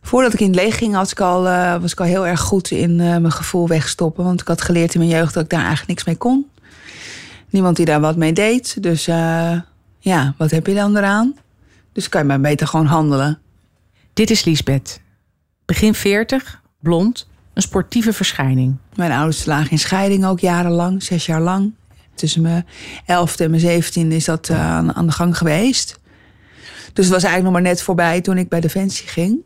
Voordat 0.00 0.32
ik 0.32 0.40
in 0.40 0.46
het 0.46 0.56
leeg 0.56 0.78
ging, 0.78 1.00
ik 1.10 1.20
al, 1.20 1.46
uh, 1.46 1.80
was 1.80 1.92
ik 1.92 2.00
al 2.00 2.06
heel 2.06 2.26
erg 2.26 2.40
goed 2.40 2.70
in 2.70 2.96
mijn 2.96 3.32
gevoel 3.32 3.68
wegstoppen. 3.68 4.24
Want 4.24 4.40
ik 4.40 4.48
had 4.48 4.62
geleerd 4.62 4.94
in 4.94 5.00
mijn 5.00 5.12
jeugd 5.12 5.34
dat 5.34 5.42
ik 5.42 5.50
daar 5.50 5.60
eigenlijk 5.60 5.88
niks 5.88 6.04
mee 6.04 6.16
kon. 6.16 6.46
Niemand 7.50 7.76
die 7.76 7.86
daar 7.86 8.00
wat 8.00 8.16
mee 8.16 8.32
deed. 8.32 8.82
Dus 8.82 9.04
ja, 9.98 10.34
wat 10.36 10.50
heb 10.50 10.66
je 10.66 10.74
dan 10.74 10.96
eraan? 10.96 11.34
Dus 11.92 12.08
kan 12.08 12.20
je 12.20 12.26
maar 12.26 12.40
beter 12.40 12.66
gewoon 12.66 12.86
handelen. 12.86 13.38
Dit 14.12 14.30
is 14.30 14.44
Liesbeth. 14.44 15.00
Begin 15.64 15.94
40, 15.94 16.62
blond, 16.80 17.28
een 17.54 17.62
sportieve 17.62 18.12
verschijning. 18.12 18.76
Mijn 18.94 19.12
ouders 19.12 19.44
lagen 19.44 19.70
in 19.70 19.78
scheiding 19.78 20.26
ook 20.26 20.40
jarenlang, 20.40 21.02
zes 21.02 21.26
jaar 21.26 21.40
lang. 21.40 21.72
Tussen 22.14 22.42
mijn 22.42 22.66
elfde 23.06 23.44
en 23.44 23.50
mijn 23.50 23.62
zeventiende 23.62 24.14
is 24.14 24.24
dat 24.24 24.48
uh, 24.48 24.76
aan, 24.76 25.06
de 25.06 25.12
gang 25.12 25.36
geweest. 25.36 26.00
Dus 26.92 27.04
het 27.04 27.14
was 27.14 27.22
eigenlijk 27.22 27.42
nog 27.42 27.52
maar 27.52 27.72
net 27.72 27.82
voorbij 27.82 28.20
toen 28.20 28.38
ik 28.38 28.48
bij 28.48 28.60
Defensie 28.60 29.08
ging. 29.08 29.38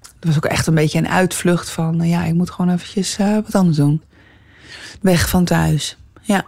Het 0.00 0.24
was 0.24 0.36
ook 0.36 0.44
echt 0.44 0.66
een 0.66 0.74
beetje 0.74 0.98
een 0.98 1.08
uitvlucht 1.08 1.70
van... 1.70 2.02
Uh, 2.02 2.10
ja, 2.10 2.24
ik 2.24 2.34
moet 2.34 2.50
gewoon 2.50 2.74
eventjes 2.74 3.18
uh, 3.18 3.34
wat 3.34 3.54
anders 3.54 3.76
doen. 3.76 4.02
Weg 5.00 5.28
van 5.28 5.44
thuis, 5.44 5.96
ja. 6.22 6.46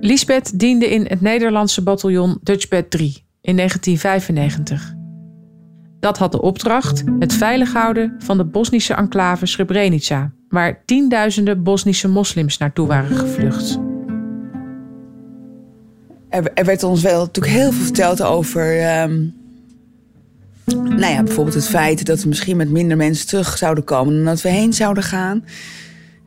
Lisbeth 0.00 0.58
diende 0.58 0.90
in 0.90 1.06
het 1.06 1.20
Nederlandse 1.20 1.82
bataljon 1.82 2.38
Dutchbed 2.42 2.90
3 2.90 3.23
in 3.44 3.56
1995. 3.56 4.94
Dat 6.00 6.18
had 6.18 6.32
de 6.32 6.40
opdracht 6.40 7.02
het 7.18 7.32
veilig 7.32 7.72
houden 7.72 8.14
van 8.18 8.36
de 8.36 8.44
Bosnische 8.44 8.94
enclave 8.94 9.46
Srebrenica, 9.46 10.32
waar 10.48 10.82
tienduizenden 10.84 11.62
Bosnische 11.62 12.08
moslims 12.08 12.58
naartoe 12.58 12.86
waren 12.86 13.16
gevlucht. 13.16 13.78
Er, 16.28 16.64
werd 16.64 16.82
ons 16.82 17.02
wel 17.02 17.20
natuurlijk 17.20 17.54
heel 17.54 17.72
veel 17.72 17.84
verteld 17.84 18.22
over. 18.22 19.00
Um, 19.02 19.34
nou 20.74 21.12
ja, 21.12 21.22
bijvoorbeeld 21.22 21.56
het 21.56 21.68
feit 21.68 22.06
dat 22.06 22.22
we 22.22 22.28
misschien 22.28 22.56
met 22.56 22.70
minder 22.70 22.96
mensen 22.96 23.26
terug 23.26 23.58
zouden 23.58 23.84
komen 23.84 24.14
dan 24.14 24.24
dat 24.24 24.42
we 24.42 24.48
heen 24.48 24.72
zouden 24.72 25.02
gaan. 25.02 25.44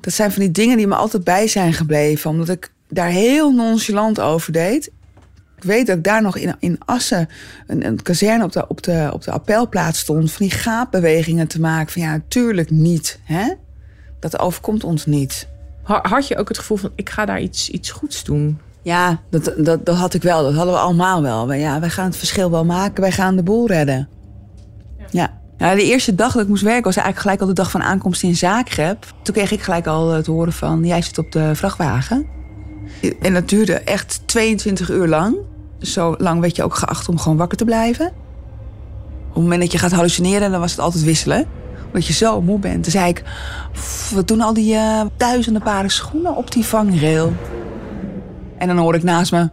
Dat 0.01 0.13
zijn 0.13 0.31
van 0.31 0.41
die 0.41 0.51
dingen 0.51 0.77
die 0.77 0.87
me 0.87 0.95
altijd 0.95 1.23
bij 1.23 1.47
zijn 1.47 1.73
gebleven, 1.73 2.29
omdat 2.29 2.49
ik 2.49 2.71
daar 2.89 3.09
heel 3.09 3.51
nonchalant 3.51 4.19
over 4.19 4.51
deed. 4.51 4.91
Ik 5.57 5.63
weet 5.63 5.87
dat 5.87 5.97
ik 5.97 6.03
daar 6.03 6.21
nog 6.21 6.37
in, 6.37 6.55
in 6.59 6.77
Assen 6.85 7.29
een, 7.67 7.85
een 7.85 8.01
kazerne 8.01 8.43
op 8.43 8.51
de, 8.51 8.67
op, 8.67 8.83
de, 8.83 9.09
op 9.13 9.23
de 9.23 9.31
appelplaats 9.31 9.99
stond. 9.99 10.31
Van 10.31 10.45
die 10.45 10.55
gaapbewegingen 10.55 11.47
te 11.47 11.59
maken. 11.59 11.93
Van 11.93 12.01
ja, 12.01 12.11
natuurlijk 12.11 12.69
niet. 12.69 13.19
Hè? 13.23 13.53
Dat 14.19 14.39
overkomt 14.39 14.83
ons 14.83 15.05
niet. 15.05 15.47
Had 15.83 16.27
je 16.27 16.37
ook 16.37 16.47
het 16.47 16.57
gevoel 16.57 16.77
van 16.77 16.91
ik 16.95 17.09
ga 17.09 17.25
daar 17.25 17.41
iets, 17.41 17.69
iets 17.69 17.91
goeds 17.91 18.23
doen? 18.23 18.59
Ja, 18.81 19.19
dat, 19.29 19.53
dat, 19.57 19.85
dat 19.85 19.95
had 19.95 20.13
ik 20.13 20.21
wel. 20.21 20.43
Dat 20.43 20.53
hadden 20.53 20.73
we 20.73 20.79
allemaal 20.79 21.21
wel. 21.21 21.53
Ja, 21.53 21.79
wij 21.79 21.89
gaan 21.89 22.05
het 22.05 22.17
verschil 22.17 22.51
wel 22.51 22.65
maken. 22.65 23.01
Wij 23.01 23.11
gaan 23.11 23.35
de 23.35 23.43
boel 23.43 23.67
redden. 23.67 24.09
Ja. 25.09 25.39
ja. 25.57 25.75
de 25.75 25.83
eerste 25.83 26.15
dag 26.15 26.33
dat 26.33 26.41
ik 26.41 26.47
moest 26.47 26.63
werken 26.63 26.83
was 26.83 26.95
eigenlijk 26.95 27.25
gelijk 27.25 27.41
al 27.41 27.47
de 27.47 27.61
dag 27.61 27.71
van 27.71 27.83
aankomst 27.83 28.23
in 28.23 28.35
Zagreb. 28.35 29.05
Toen 29.23 29.33
kreeg 29.33 29.51
ik 29.51 29.61
gelijk 29.61 29.87
al 29.87 30.11
het 30.11 30.25
horen 30.25 30.53
van 30.53 30.85
jij 30.85 31.01
zit 31.01 31.17
op 31.17 31.31
de 31.31 31.55
vrachtwagen. 31.55 32.25
En 33.21 33.33
dat 33.33 33.49
duurde 33.49 33.73
echt 33.73 34.21
22 34.25 34.89
uur 34.89 35.07
lang. 35.07 35.37
Zo 35.81 36.15
lang 36.17 36.41
werd 36.41 36.55
je 36.55 36.63
ook 36.63 36.75
geacht 36.75 37.09
om 37.09 37.19
gewoon 37.19 37.37
wakker 37.37 37.57
te 37.57 37.65
blijven. 37.65 38.05
Op 39.27 39.33
het 39.33 39.43
moment 39.43 39.61
dat 39.61 39.71
je 39.71 39.77
gaat 39.77 39.91
hallucineren, 39.91 40.51
dan 40.51 40.59
was 40.59 40.71
het 40.71 40.79
altijd 40.79 41.03
wisselen. 41.03 41.45
Omdat 41.85 42.05
je 42.05 42.13
zo 42.13 42.41
moe 42.41 42.59
bent. 42.59 42.83
Dan 42.83 42.91
zei 42.91 43.09
ik, 43.09 43.23
we 44.13 44.25
doen 44.25 44.41
al 44.41 44.53
die 44.53 44.73
uh, 44.73 45.01
duizenden 45.17 45.61
paren 45.61 45.89
schoenen 45.89 46.35
op 46.35 46.51
die 46.51 46.65
vangrail. 46.65 47.33
En 48.57 48.67
dan 48.67 48.77
hoor 48.77 48.95
ik 48.95 49.03
naast 49.03 49.31
me, 49.31 49.49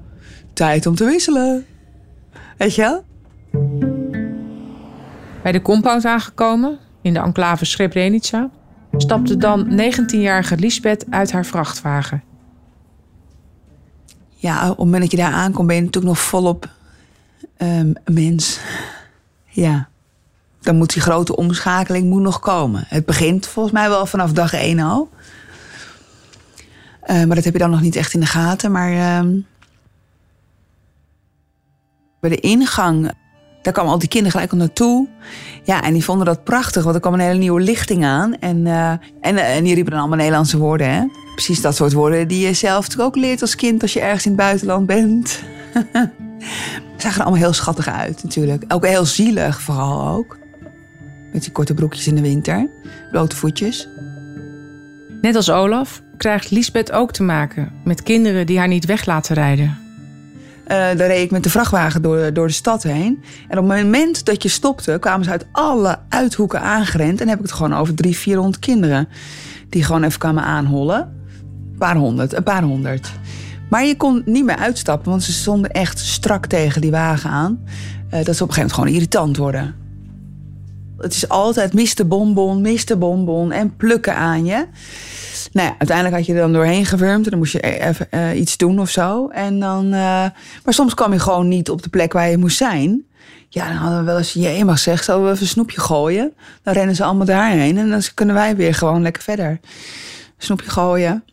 tijd 0.52 0.86
om 0.86 0.94
te 0.94 1.04
wisselen. 1.04 1.66
Weet 2.56 2.74
je 2.74 2.82
wel? 2.82 3.04
Bij 5.42 5.52
de 5.52 5.62
compound 5.62 6.04
aangekomen, 6.04 6.78
in 7.02 7.12
de 7.12 7.20
enclave 7.20 7.64
Srebrenica... 7.64 8.50
stapte 8.96 9.36
dan 9.36 9.80
19-jarige 9.80 10.56
Lisbeth 10.56 11.04
uit 11.10 11.32
haar 11.32 11.46
vrachtwagen 11.46 12.22
ja, 14.44 14.62
op 14.62 14.68
het 14.68 14.78
moment 14.78 15.02
dat 15.02 15.10
je 15.10 15.16
daar 15.16 15.32
aankomt, 15.32 15.66
ben 15.66 15.76
je 15.76 15.82
natuurlijk 15.82 16.14
nog 16.14 16.22
volop 16.22 16.68
um, 17.58 17.92
mens. 18.04 18.60
Ja. 19.44 19.88
Dan 20.60 20.76
moet 20.76 20.92
die 20.92 21.02
grote 21.02 21.36
omschakeling 21.36 22.08
moet 22.08 22.22
nog 22.22 22.40
komen. 22.40 22.84
Het 22.88 23.06
begint 23.06 23.46
volgens 23.46 23.74
mij 23.74 23.88
wel 23.88 24.06
vanaf 24.06 24.32
dag 24.32 24.52
één 24.52 24.78
al. 24.78 25.08
Uh, 27.06 27.24
maar 27.24 27.34
dat 27.34 27.44
heb 27.44 27.52
je 27.52 27.58
dan 27.58 27.70
nog 27.70 27.80
niet 27.80 27.96
echt 27.96 28.14
in 28.14 28.20
de 28.20 28.26
gaten. 28.26 28.72
Maar 28.72 28.92
uh, 28.92 29.40
bij 32.20 32.30
de 32.30 32.40
ingang 32.40 33.12
Daar 33.62 33.72
kwamen 33.72 33.92
al 33.92 33.98
die 33.98 34.08
kinderen 34.08 34.32
gelijk 34.32 34.52
al 34.52 34.58
naartoe. 34.58 35.08
Ja, 35.62 35.82
en 35.82 35.92
die 35.92 36.04
vonden 36.04 36.26
dat 36.26 36.44
prachtig, 36.44 36.82
want 36.82 36.94
er 36.94 37.00
kwam 37.00 37.14
een 37.14 37.20
hele 37.20 37.38
nieuwe 37.38 37.60
lichting 37.60 38.04
aan. 38.04 38.38
En, 38.38 38.66
uh, 38.66 38.90
en, 39.20 39.36
en 39.36 39.64
die 39.64 39.74
riepen 39.74 39.90
dan 39.92 40.00
allemaal 40.00 40.18
Nederlandse 40.18 40.58
woorden, 40.58 40.90
hè? 40.90 41.23
Precies 41.34 41.60
dat 41.60 41.76
soort 41.76 41.92
woorden 41.92 42.28
die 42.28 42.46
je 42.46 42.52
zelf 42.52 42.82
natuurlijk 42.82 43.16
ook 43.16 43.22
leert 43.22 43.40
als 43.40 43.54
kind 43.54 43.82
als 43.82 43.92
je 43.92 44.00
ergens 44.00 44.24
in 44.24 44.30
het 44.30 44.40
buitenland 44.40 44.86
bent. 44.86 45.42
zagen 47.04 47.20
er 47.20 47.26
allemaal 47.26 47.44
heel 47.44 47.52
schattig 47.52 47.88
uit, 47.88 48.22
natuurlijk. 48.22 48.64
Ook 48.68 48.86
heel 48.86 49.04
zielig, 49.04 49.60
vooral 49.60 50.16
ook. 50.16 50.38
Met 51.32 51.42
die 51.42 51.52
korte 51.52 51.74
broekjes 51.74 52.06
in 52.06 52.14
de 52.14 52.20
winter, 52.20 52.68
blote 53.10 53.36
voetjes. 53.36 53.88
Net 55.20 55.36
als 55.36 55.50
Olaf 55.50 56.02
krijgt 56.16 56.50
Lisbeth 56.50 56.92
ook 56.92 57.12
te 57.12 57.22
maken 57.22 57.72
met 57.84 58.02
kinderen 58.02 58.46
die 58.46 58.58
haar 58.58 58.68
niet 58.68 58.84
weg 58.84 59.06
laten 59.06 59.34
rijden. 59.34 59.78
Uh, 60.64 60.68
daar 60.68 60.96
reed 60.96 61.24
ik 61.24 61.30
met 61.30 61.42
de 61.42 61.50
vrachtwagen 61.50 62.02
door, 62.02 62.32
door 62.32 62.46
de 62.46 62.52
stad 62.52 62.82
heen. 62.82 63.22
En 63.48 63.58
op 63.58 63.68
het 63.68 63.82
moment 63.82 64.24
dat 64.24 64.42
je 64.42 64.48
stopte, 64.48 64.96
kwamen 65.00 65.24
ze 65.24 65.30
uit 65.30 65.46
alle 65.52 65.98
uithoeken 66.08 66.60
aangerend. 66.60 67.20
En 67.20 67.28
heb 67.28 67.38
ik 67.38 67.44
het 67.44 67.52
gewoon 67.52 67.74
over 67.74 67.94
drie, 67.94 68.16
vierhonderd 68.16 68.58
kinderen. 68.58 69.08
Die 69.68 69.84
gewoon 69.84 70.02
even 70.02 70.18
kwamen 70.18 70.42
aanhollen. 70.42 71.23
Paar 71.84 71.96
honderd, 71.96 72.32
een 72.32 72.42
paar 72.42 72.62
honderd. 72.62 73.12
Maar 73.70 73.84
je 73.84 73.96
kon 73.96 74.22
niet 74.24 74.44
meer 74.44 74.56
uitstappen, 74.56 75.10
want 75.10 75.22
ze 75.22 75.32
stonden 75.32 75.70
echt 75.70 75.98
strak 75.98 76.46
tegen 76.46 76.80
die 76.80 76.90
wagen 76.90 77.30
aan. 77.30 77.64
Uh, 77.64 78.24
dat 78.24 78.36
ze 78.36 78.42
op 78.42 78.48
een 78.48 78.54
gegeven 78.54 78.54
moment 78.54 78.72
gewoon 78.72 78.88
irritant 78.88 79.36
worden. 79.36 79.74
Het 80.98 81.14
is 81.14 81.28
altijd 81.28 81.72
miste 81.72 82.04
bonbon, 82.04 82.60
miste 82.60 82.96
bonbon 82.96 83.52
en 83.52 83.76
plukken 83.76 84.16
aan 84.16 84.44
je. 84.44 84.66
Nou 85.52 85.68
ja, 85.68 85.74
uiteindelijk 85.78 86.16
had 86.16 86.26
je 86.26 86.32
er 86.32 86.40
dan 86.40 86.52
doorheen 86.52 86.86
gewurmd 86.86 87.24
en 87.24 87.30
dan 87.30 87.38
moest 87.38 87.52
je 87.52 87.66
e- 87.66 87.88
even 87.88 88.06
uh, 88.10 88.40
iets 88.40 88.56
doen 88.56 88.80
of 88.80 88.90
zo. 88.90 89.28
En 89.28 89.60
dan, 89.60 89.84
uh, 89.84 89.90
maar 90.64 90.74
soms 90.74 90.94
kwam 90.94 91.12
je 91.12 91.18
gewoon 91.18 91.48
niet 91.48 91.70
op 91.70 91.82
de 91.82 91.88
plek 91.88 92.12
waar 92.12 92.30
je 92.30 92.38
moest 92.38 92.56
zijn. 92.56 93.04
Ja, 93.48 93.68
dan 93.68 93.76
hadden 93.76 93.98
we 93.98 94.04
wel 94.04 94.18
eens, 94.18 94.32
je 94.32 94.64
mag 94.64 94.78
zeggen, 94.78 95.04
zullen 95.04 95.24
we 95.24 95.30
even 95.30 95.42
een 95.42 95.48
snoepje 95.48 95.80
gooien? 95.80 96.32
Dan 96.62 96.74
rennen 96.74 96.96
ze 96.96 97.04
allemaal 97.04 97.26
daarheen 97.26 97.78
en 97.78 97.90
dan 97.90 98.02
kunnen 98.14 98.34
wij 98.34 98.56
weer 98.56 98.74
gewoon 98.74 99.02
lekker 99.02 99.22
verder. 99.22 99.60
Snoepje 100.38 100.70
gooien. 100.70 101.24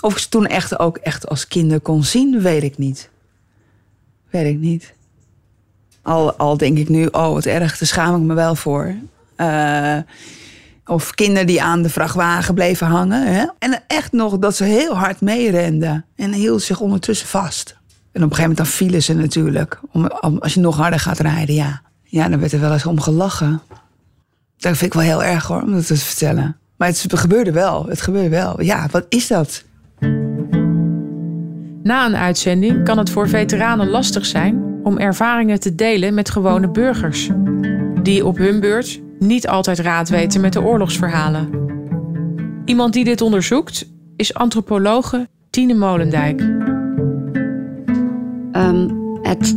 Of 0.00 0.12
ik 0.12 0.18
ze 0.18 0.28
toen 0.28 0.46
echt 0.46 0.78
ook 0.78 0.96
echt 0.96 1.28
als 1.28 1.48
kinder 1.48 1.80
kon 1.80 2.04
zien, 2.04 2.40
weet 2.42 2.62
ik 2.62 2.78
niet. 2.78 3.10
Weet 4.30 4.46
ik 4.46 4.58
niet. 4.58 4.94
Al, 6.02 6.34
al 6.36 6.56
denk 6.56 6.78
ik 6.78 6.88
nu, 6.88 7.06
oh 7.06 7.32
wat 7.32 7.44
erg, 7.44 7.78
daar 7.78 7.88
schaam 7.88 8.16
ik 8.16 8.22
me 8.22 8.34
wel 8.34 8.54
voor. 8.54 8.94
Uh, 9.36 9.96
of 10.86 11.14
kinderen 11.14 11.46
die 11.46 11.62
aan 11.62 11.82
de 11.82 11.88
vrachtwagen 11.88 12.54
bleven 12.54 12.86
hangen. 12.86 13.34
Hè? 13.34 13.46
En 13.58 13.82
echt 13.86 14.12
nog 14.12 14.38
dat 14.38 14.56
ze 14.56 14.64
heel 14.64 14.96
hard 14.96 15.20
meerenden. 15.20 16.04
En 16.16 16.32
hielden 16.32 16.62
zich 16.62 16.80
ondertussen 16.80 17.28
vast. 17.28 17.68
En 18.12 18.22
op 18.24 18.30
een 18.30 18.36
gegeven 18.36 18.40
moment 18.40 18.56
dan 18.56 18.66
vielen 18.66 19.02
ze 19.02 19.14
natuurlijk. 19.14 19.80
Om, 19.92 20.38
als 20.38 20.54
je 20.54 20.60
nog 20.60 20.76
harder 20.76 21.00
gaat 21.00 21.18
rijden, 21.18 21.54
ja. 21.54 21.82
Ja, 22.02 22.28
dan 22.28 22.40
werd 22.40 22.52
er 22.52 22.60
wel 22.60 22.72
eens 22.72 22.86
om 22.86 23.00
gelachen. 23.00 23.60
Dat 24.56 24.76
vind 24.76 24.82
ik 24.82 24.94
wel 24.94 25.02
heel 25.02 25.22
erg 25.22 25.46
hoor, 25.46 25.62
om 25.62 25.72
dat 25.72 25.86
te 25.86 25.96
vertellen. 25.96 26.56
Maar 26.76 26.88
het 26.88 27.06
gebeurde 27.08 27.52
wel. 27.52 27.86
Het 27.86 28.00
gebeurde 28.00 28.28
wel. 28.28 28.62
Ja, 28.62 28.88
wat 28.90 29.06
is 29.08 29.26
dat? 29.26 29.64
Na 31.82 32.06
een 32.06 32.16
uitzending 32.16 32.84
kan 32.84 32.98
het 32.98 33.10
voor 33.10 33.28
veteranen 33.28 33.88
lastig 33.88 34.26
zijn 34.26 34.80
om 34.82 34.98
ervaringen 34.98 35.60
te 35.60 35.74
delen 35.74 36.14
met 36.14 36.30
gewone 36.30 36.70
burgers. 36.70 37.30
Die 38.02 38.26
op 38.26 38.36
hun 38.36 38.60
beurt 38.60 39.00
niet 39.18 39.48
altijd 39.48 39.78
raad 39.78 40.08
weten 40.08 40.40
met 40.40 40.52
de 40.52 40.62
oorlogsverhalen. 40.62 41.50
Iemand 42.64 42.92
die 42.92 43.04
dit 43.04 43.20
onderzoekt 43.20 43.88
is 44.16 44.34
antropologe 44.34 45.28
Tine 45.50 45.74
Molendijk. 45.74 46.40
Um, 48.52 48.98
het 49.22 49.56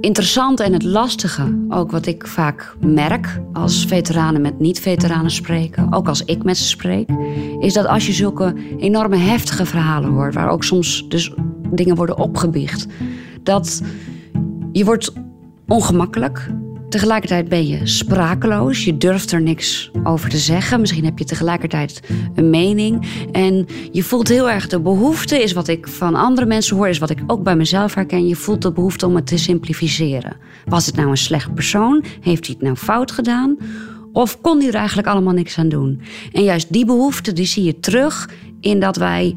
interessante 0.00 0.62
en 0.62 0.72
het 0.72 0.82
lastige, 0.82 1.64
ook 1.68 1.90
wat 1.90 2.06
ik 2.06 2.26
vaak 2.26 2.76
merk 2.80 3.40
als 3.52 3.84
veteranen 3.84 4.40
met 4.40 4.58
niet-veteranen 4.58 5.30
spreken, 5.30 5.92
ook 5.92 6.08
als 6.08 6.24
ik 6.24 6.44
met 6.44 6.56
ze 6.56 6.64
spreek, 6.64 7.08
is 7.60 7.72
dat 7.72 7.86
als 7.86 8.06
je 8.06 8.12
zulke 8.12 8.54
enorme 8.78 9.16
heftige 9.16 9.66
verhalen 9.66 10.10
hoort, 10.10 10.34
waar 10.34 10.50
ook 10.50 10.64
soms 10.64 11.08
dus 11.08 11.34
dingen 11.74 11.96
worden 11.96 12.18
opgebiecht, 12.18 12.86
dat 13.42 13.82
je 14.72 14.84
wordt 14.84 15.12
ongemakkelijk. 15.66 16.50
Tegelijkertijd 16.88 17.48
ben 17.48 17.66
je 17.66 17.86
sprakeloos. 17.86 18.84
Je 18.84 18.96
durft 18.96 19.32
er 19.32 19.42
niks 19.42 19.90
over 20.02 20.30
te 20.30 20.38
zeggen. 20.38 20.80
Misschien 20.80 21.04
heb 21.04 21.18
je 21.18 21.24
tegelijkertijd 21.24 22.00
een 22.34 22.50
mening. 22.50 23.06
En 23.32 23.66
je 23.92 24.02
voelt 24.02 24.28
heel 24.28 24.50
erg 24.50 24.66
de 24.66 24.80
behoefte, 24.80 25.42
is 25.42 25.52
wat 25.52 25.68
ik 25.68 25.88
van 25.88 26.14
andere 26.14 26.46
mensen 26.46 26.76
hoor, 26.76 26.88
is 26.88 26.98
wat 26.98 27.10
ik 27.10 27.18
ook 27.26 27.42
bij 27.42 27.56
mezelf 27.56 27.94
herken. 27.94 28.26
Je 28.26 28.36
voelt 28.36 28.62
de 28.62 28.72
behoefte 28.72 29.06
om 29.06 29.14
het 29.14 29.26
te 29.26 29.38
simplificeren. 29.38 30.36
Was 30.64 30.86
het 30.86 30.96
nou 30.96 31.08
een 31.08 31.16
slecht 31.16 31.54
persoon? 31.54 32.04
Heeft 32.20 32.46
hij 32.46 32.54
het 32.54 32.64
nou 32.64 32.76
fout 32.76 33.12
gedaan? 33.12 33.56
Of 34.12 34.40
kon 34.40 34.58
hij 34.58 34.68
er 34.68 34.74
eigenlijk 34.74 35.08
allemaal 35.08 35.32
niks 35.32 35.58
aan 35.58 35.68
doen? 35.68 36.00
En 36.32 36.42
juist 36.42 36.72
die 36.72 36.86
behoefte 36.86 37.32
die 37.32 37.46
zie 37.46 37.64
je 37.64 37.80
terug 37.80 38.30
in 38.60 38.80
dat 38.80 38.96
wij 38.96 39.36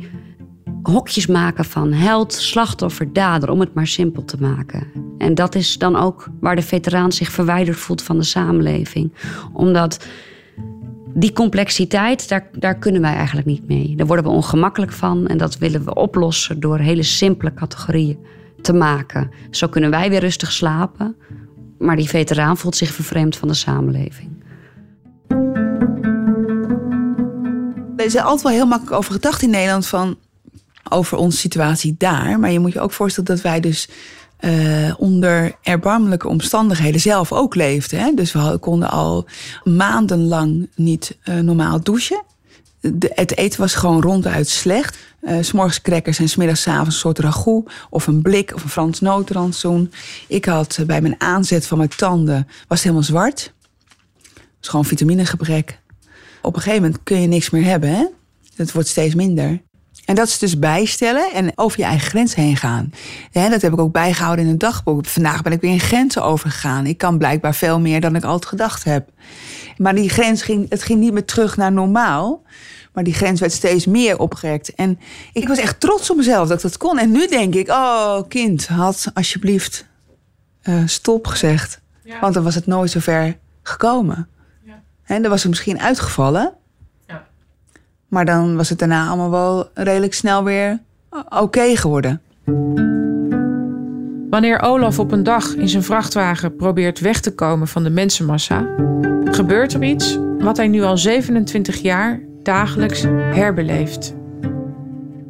hokjes 0.84 1.28
maken 1.28 1.66
van 1.66 1.94
held, 1.94 2.34
slachtoffer, 2.34 3.14
dader, 3.14 3.50
om 3.50 3.60
het 3.60 3.74
maar 3.74 3.88
simpel 3.88 4.26
te 4.26 4.38
maken. 4.40 4.88
En 5.18 5.36
dat 5.36 5.56
is 5.56 5.78
dan 5.78 5.96
ook 5.96 6.30
waar 6.40 6.56
de 6.56 6.62
veteraan 6.62 7.12
zich 7.12 7.32
verwijderd 7.32 7.78
voelt 7.78 8.02
van 8.02 8.18
de 8.18 8.24
samenleving. 8.24 9.14
Omdat 9.54 10.06
die 11.14 11.34
complexiteit, 11.34 12.30
daar, 12.30 12.50
daar 12.52 12.78
kunnen 12.78 13.02
wij 13.02 13.14
eigenlijk 13.14 13.48
niet 13.48 13.68
mee. 13.68 13.96
Daar 13.96 14.08
worden 14.08 14.26
we 14.26 14.32
ongemakkelijk 14.32 14.92
van 14.92 15.28
en 15.28 15.38
dat 15.38 15.58
willen 15.58 15.86
we 15.86 15.96
oplossen 15.96 16.60
door 16.60 16.78
hele 16.78 17.04
simpele 17.04 17.54
categorieën 17.54 18.18
te 18.62 18.74
maken. 18.74 19.32
Zo 19.52 19.68
kunnen 19.68 19.90
wij 19.90 20.10
weer 20.10 20.20
rustig 20.20 20.52
slapen, 20.52 21.16
maar 21.78 21.96
die 21.96 22.10
veteraan 22.10 22.58
voelt 22.58 22.76
zich 22.76 22.92
vervreemd 22.92 23.36
van 23.36 23.48
de 23.48 23.54
samenleving. 23.54 24.46
Er 27.98 28.06
is 28.06 28.16
altijd 28.16 28.42
wel 28.42 28.52
heel 28.52 28.66
makkelijk 28.66 28.96
over 28.98 29.12
gedacht 29.12 29.42
in 29.42 29.50
Nederland 29.50 29.88
van 29.88 30.18
over 30.92 31.18
onze 31.18 31.38
situatie 31.38 31.96
daar. 31.98 32.40
Maar 32.40 32.52
je 32.52 32.60
moet 32.60 32.74
je 32.74 32.80
ook 32.80 32.92
voorstellen 32.92 33.30
dat 33.30 33.42
wij 33.42 33.60
dus 33.60 33.90
uh, 34.40 34.94
onder 34.98 35.56
erbarmelijke 35.64 36.28
omstandigheden 36.28 37.02
zelf 37.02 37.32
ook 37.32 37.56
leefden. 37.56 38.00
Hè? 38.00 38.14
Dus 38.14 38.32
we 38.32 38.58
konden 38.60 38.90
al 38.90 39.26
maandenlang 39.64 40.70
niet 40.76 41.18
uh, 41.26 41.40
normaal 41.40 41.84
douchen. 41.84 42.24
Het 43.10 43.38
eten 43.38 43.60
was 43.60 43.76
gewoon 43.76 44.02
ronduit 44.02 44.50
slecht. 44.50 44.98
Uh, 45.22 45.38
S'morgens 45.42 45.82
crackers 45.82 46.20
en 46.20 46.30
smiddags 46.30 46.68
avonds 46.68 46.94
een 46.94 47.00
soort 47.00 47.20
ragout. 47.20 47.72
Of 47.90 48.08
een 48.08 48.22
blik 48.22 48.54
of 48.56 48.64
een 48.64 48.70
Frans 48.70 49.00
noodrandsoen. 49.00 49.92
Ik 50.28 50.46
had 50.46 50.80
bij 50.86 51.02
mijn 51.02 51.22
aanzet 51.22 51.68
van 51.68 51.78
mijn 51.78 51.90
tanden... 51.96 52.48
was 52.68 52.84
helemaal 52.84 53.04
zwart. 53.04 53.54
Was 54.60 54.70
gewoon 54.70 54.86
vitaminegebrek. 54.86 55.80
Op 56.42 56.56
een 56.56 56.62
gegeven 56.62 56.84
moment 56.84 57.04
kun 57.04 57.22
je 57.22 57.28
niks 57.28 57.50
meer 57.50 57.64
hebben. 57.64 57.90
Hè? 57.90 58.06
Het 58.56 58.72
wordt 58.72 58.88
steeds 58.88 59.16
minder. 59.16 59.62
En 60.08 60.16
dat 60.16 60.28
is 60.28 60.40
dus 60.40 60.60
bijstellen 60.60 61.34
en 61.34 61.52
over 61.56 61.80
je 61.80 61.86
eigen 61.86 62.10
grens 62.10 62.36
heen 62.36 62.58
gaan. 62.58 62.92
Ja, 63.32 63.50
dat 63.50 63.62
heb 63.62 63.74
ik 63.74 63.80
ook 63.80 63.92
bijgehouden 63.92 64.46
in 64.46 64.52
een 64.52 64.58
dagboek. 64.58 65.06
Vandaag 65.06 65.42
ben 65.42 65.52
ik 65.52 65.62
weer 65.62 65.72
in 65.72 65.80
grenzen 65.80 66.24
overgegaan. 66.24 66.86
Ik 66.86 66.98
kan 66.98 67.18
blijkbaar 67.18 67.56
veel 67.56 67.80
meer 67.80 68.02
dan 68.02 68.16
ik 68.16 68.24
altijd 68.24 68.46
gedacht 68.46 68.84
heb. 68.84 69.10
Maar 69.78 69.96
die 69.96 70.10
grens 70.10 70.42
ging, 70.42 70.70
het 70.70 70.84
ging 70.84 71.00
niet 71.00 71.14
meer 71.14 71.26
terug 71.26 71.58
naar 71.58 71.72
normaal. 71.72 72.44
Maar 72.94 73.04
die 73.04 73.14
grens 73.14 73.40
werd 73.40 73.52
steeds 73.52 73.86
meer 73.86 74.20
opgerekt. 74.20 74.76
En 74.76 75.00
ik 75.34 75.48
was 75.48 75.58
echt 75.58 75.80
trots 75.80 76.10
op 76.10 76.18
mezelf 76.18 76.48
dat 76.48 76.58
ik 76.58 76.64
dat 76.64 76.78
kon. 76.78 76.98
En 76.98 77.12
nu 77.12 77.28
denk 77.28 77.56
ik, 77.56 77.70
oh 77.70 78.20
kind, 78.28 78.68
had 78.68 79.12
alsjeblieft 79.14 79.86
uh, 80.64 80.82
stop 80.86 81.28
gezegd. 81.28 81.82
Ja. 82.04 82.20
Want 82.20 82.34
dan 82.34 82.44
was 82.44 82.56
het 82.56 82.66
nooit 82.66 82.92
zo 82.92 83.00
ver 83.00 83.38
gekomen. 83.64 84.30
Ja. 84.66 84.82
En 85.04 85.22
dan 85.22 85.32
was 85.32 85.42
het 85.42 85.50
misschien 85.50 85.80
uitgevallen. 85.80 86.54
Maar 88.08 88.26
dan 88.26 88.56
was 88.56 88.70
het 88.70 88.80
daarna 88.80 89.08
allemaal 89.08 89.32
wel 89.32 89.70
redelijk 89.74 90.14
snel 90.14 90.44
weer 90.44 90.80
oké 91.30 91.76
geworden. 91.76 92.22
Wanneer 94.30 94.62
Olaf 94.62 95.00
op 95.00 95.12
een 95.12 95.24
dag 95.24 95.56
in 95.56 95.70
zijn 95.70 95.84
vrachtwagen 95.84 96.56
probeert 96.56 97.00
weg 97.00 97.20
te 97.20 97.36
komen 97.36 97.68
van 97.68 97.84
de 97.84 97.90
mensenmassa, 97.90 98.66
gebeurt 99.26 99.74
er 99.74 99.84
iets 99.84 100.18
wat 100.40 100.58
hij 100.58 100.68
nu 100.68 100.82
al 100.82 100.98
27 100.98 101.82
jaar 101.82 102.20
dagelijks 102.44 103.02
herbeleeft. 103.34 104.16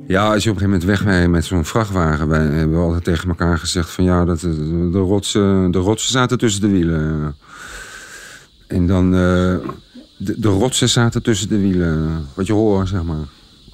Ja, 0.08 0.34
als 0.34 0.44
je 0.44 0.50
op 0.50 0.56
een 0.56 0.62
gegeven 0.62 0.70
moment 0.70 0.84
wegrijdt 0.84 1.30
met 1.30 1.46
zo'n 1.46 1.66
vrachtwagen, 1.66 2.28
wij 2.28 2.40
hebben 2.40 2.78
we 2.78 2.84
altijd 2.84 3.04
tegen 3.04 3.30
elkaar 3.30 3.58
gezegd 3.58 3.90
van 3.90 4.04
ja, 4.04 4.26
dat 4.26 4.40
de, 4.40 4.90
de, 4.92 4.98
rotsen, 4.98 5.72
de 5.72 5.78
rotsen 5.78 6.12
zaten 6.12 6.38
tussen 6.38 6.62
de 6.62 6.70
wielen. 6.70 7.36
En 8.68 8.88
dan 8.88 9.16
uh, 9.16 9.56
de, 10.18 10.40
de 10.40 10.48
rotsen 10.48 10.90
zaten 10.90 11.24
tussen 11.24 11.50
de 11.50 11.60
wielen. 11.60 12.28
Wat 12.34 12.48
je 12.48 12.54
hoort, 12.54 12.88
zeg 12.88 13.04
maar. 13.04 13.26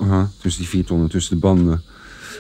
Uh 0.02 0.24
tussen 0.42 0.62
die 0.62 0.70
vier 0.70 0.86
tonnen, 0.86 1.10
tussen 1.10 1.34
de 1.34 1.42
banden. 1.42 1.82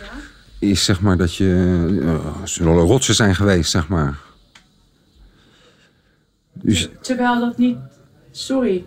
Ja? 0.01 0.67
Is 0.67 0.83
zeg 0.83 1.01
maar 1.01 1.17
dat 1.17 1.35
je... 1.35 1.87
Uh, 1.89 2.25
zullen 2.43 2.73
rotsen 2.73 3.15
zijn 3.15 3.35
geweest, 3.35 3.71
zeg 3.71 3.87
maar. 3.87 4.17
Dus, 6.53 6.89
Terwijl 7.01 7.39
dat 7.39 7.57
niet... 7.57 7.77
Sorry. 8.31 8.85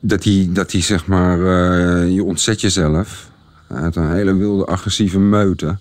Dat 0.00 0.22
die, 0.22 0.52
dat 0.52 0.70
die 0.70 0.82
zeg 0.82 1.06
maar... 1.06 1.38
Uh, 1.38 2.14
je 2.14 2.24
ontzet 2.24 2.60
jezelf. 2.60 3.30
Uit 3.68 3.96
een 3.96 4.12
hele 4.12 4.34
wilde, 4.34 4.64
agressieve 4.64 5.18
meute. 5.18 5.78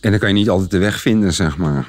En 0.00 0.10
dan 0.10 0.18
kan 0.18 0.28
je 0.28 0.34
niet 0.34 0.48
altijd 0.48 0.70
de 0.70 0.78
weg 0.78 1.00
vinden, 1.00 1.32
zeg 1.32 1.56
maar. 1.56 1.88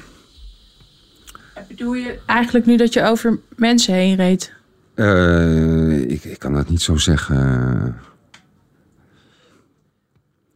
bedoel 1.68 1.94
je 1.94 2.18
eigenlijk 2.26 2.66
nu 2.66 2.76
dat 2.76 2.92
je 2.92 3.02
over 3.02 3.38
mensen 3.56 3.94
heen 3.94 4.16
reed? 4.16 4.52
Uh, 4.94 6.10
ik, 6.10 6.38
kan 6.38 6.52
dat 6.52 6.68
niet 6.68 6.82
zo 6.82 6.96
zeggen. 6.96 7.96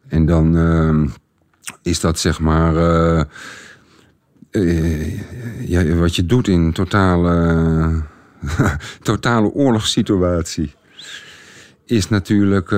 En 0.09 0.27
dan 0.27 0.57
uh, 0.57 1.11
is 1.83 2.01
dat 2.01 2.19
zeg 2.19 2.41
maar. 2.41 2.75
Uh, 2.75 3.23
ja, 5.69 5.95
wat 5.95 6.17
je 6.17 6.27
doet 6.27 6.49
in 6.49 6.73
totale, 6.73 8.03
totale 9.03 9.49
oorlogssituatie. 9.49 10.75
Is 11.85 12.09
natuurlijk 12.09 12.71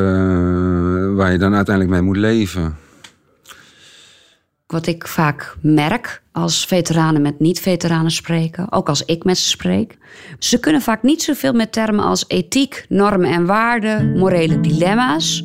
waar 1.16 1.32
je 1.32 1.38
dan 1.38 1.54
uiteindelijk 1.54 1.90
mee 1.90 2.02
moet 2.02 2.16
leven. 2.16 2.76
Wat 4.66 4.86
ik 4.86 5.08
vaak 5.08 5.56
merk 5.60 6.22
als 6.32 6.66
veteranen 6.66 7.22
met 7.22 7.40
niet-veteranen 7.40 8.10
spreken, 8.10 8.72
ook 8.72 8.88
als 8.88 9.04
ik 9.04 9.24
met 9.24 9.38
ze 9.38 9.48
spreek. 9.48 9.98
Ze 10.38 10.60
kunnen 10.60 10.82
vaak 10.82 11.02
niet 11.02 11.22
zoveel 11.22 11.52
met 11.52 11.72
termen 11.72 12.04
als 12.04 12.24
ethiek, 12.28 12.84
normen 12.88 13.30
en 13.30 13.46
waarden, 13.46 14.18
morele 14.18 14.60
dilemma's. 14.60 15.44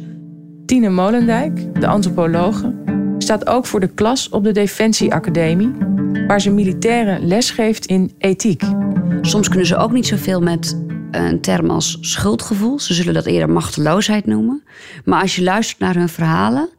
Tine 0.65 0.89
Molendijk, 0.89 1.81
de 1.81 1.87
antropologe, 1.87 2.73
staat 3.17 3.47
ook 3.47 3.65
voor 3.65 3.79
de 3.79 3.93
klas 3.93 4.29
op 4.29 4.43
de 4.43 4.51
Defensieacademie, 4.51 5.71
waar 6.27 6.41
ze 6.41 6.51
militairen 6.51 7.27
lesgeeft 7.27 7.85
in 7.85 8.11
ethiek. 8.17 8.61
Soms 9.21 9.47
kunnen 9.47 9.67
ze 9.67 9.77
ook 9.77 9.91
niet 9.91 10.07
zoveel 10.07 10.41
met 10.41 10.83
een 11.11 11.41
term 11.41 11.69
als 11.69 11.97
schuldgevoel. 12.01 12.79
Ze 12.79 12.93
zullen 12.93 13.13
dat 13.13 13.25
eerder 13.25 13.49
machteloosheid 13.49 14.25
noemen. 14.25 14.63
Maar 15.05 15.21
als 15.21 15.35
je 15.35 15.43
luistert 15.43 15.79
naar 15.79 15.95
hun 15.95 16.09
verhalen, 16.09 16.69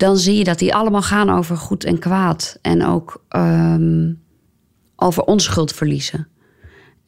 dan 0.00 0.16
zie 0.16 0.38
je 0.38 0.44
dat 0.44 0.58
die 0.58 0.74
allemaal 0.74 1.02
gaan 1.02 1.30
over 1.30 1.56
goed 1.56 1.84
en 1.84 1.98
kwaad. 1.98 2.58
En 2.62 2.86
ook 2.86 3.24
um, 3.36 4.22
over 4.96 5.22
onschuld 5.22 5.72
verliezen. 5.72 6.28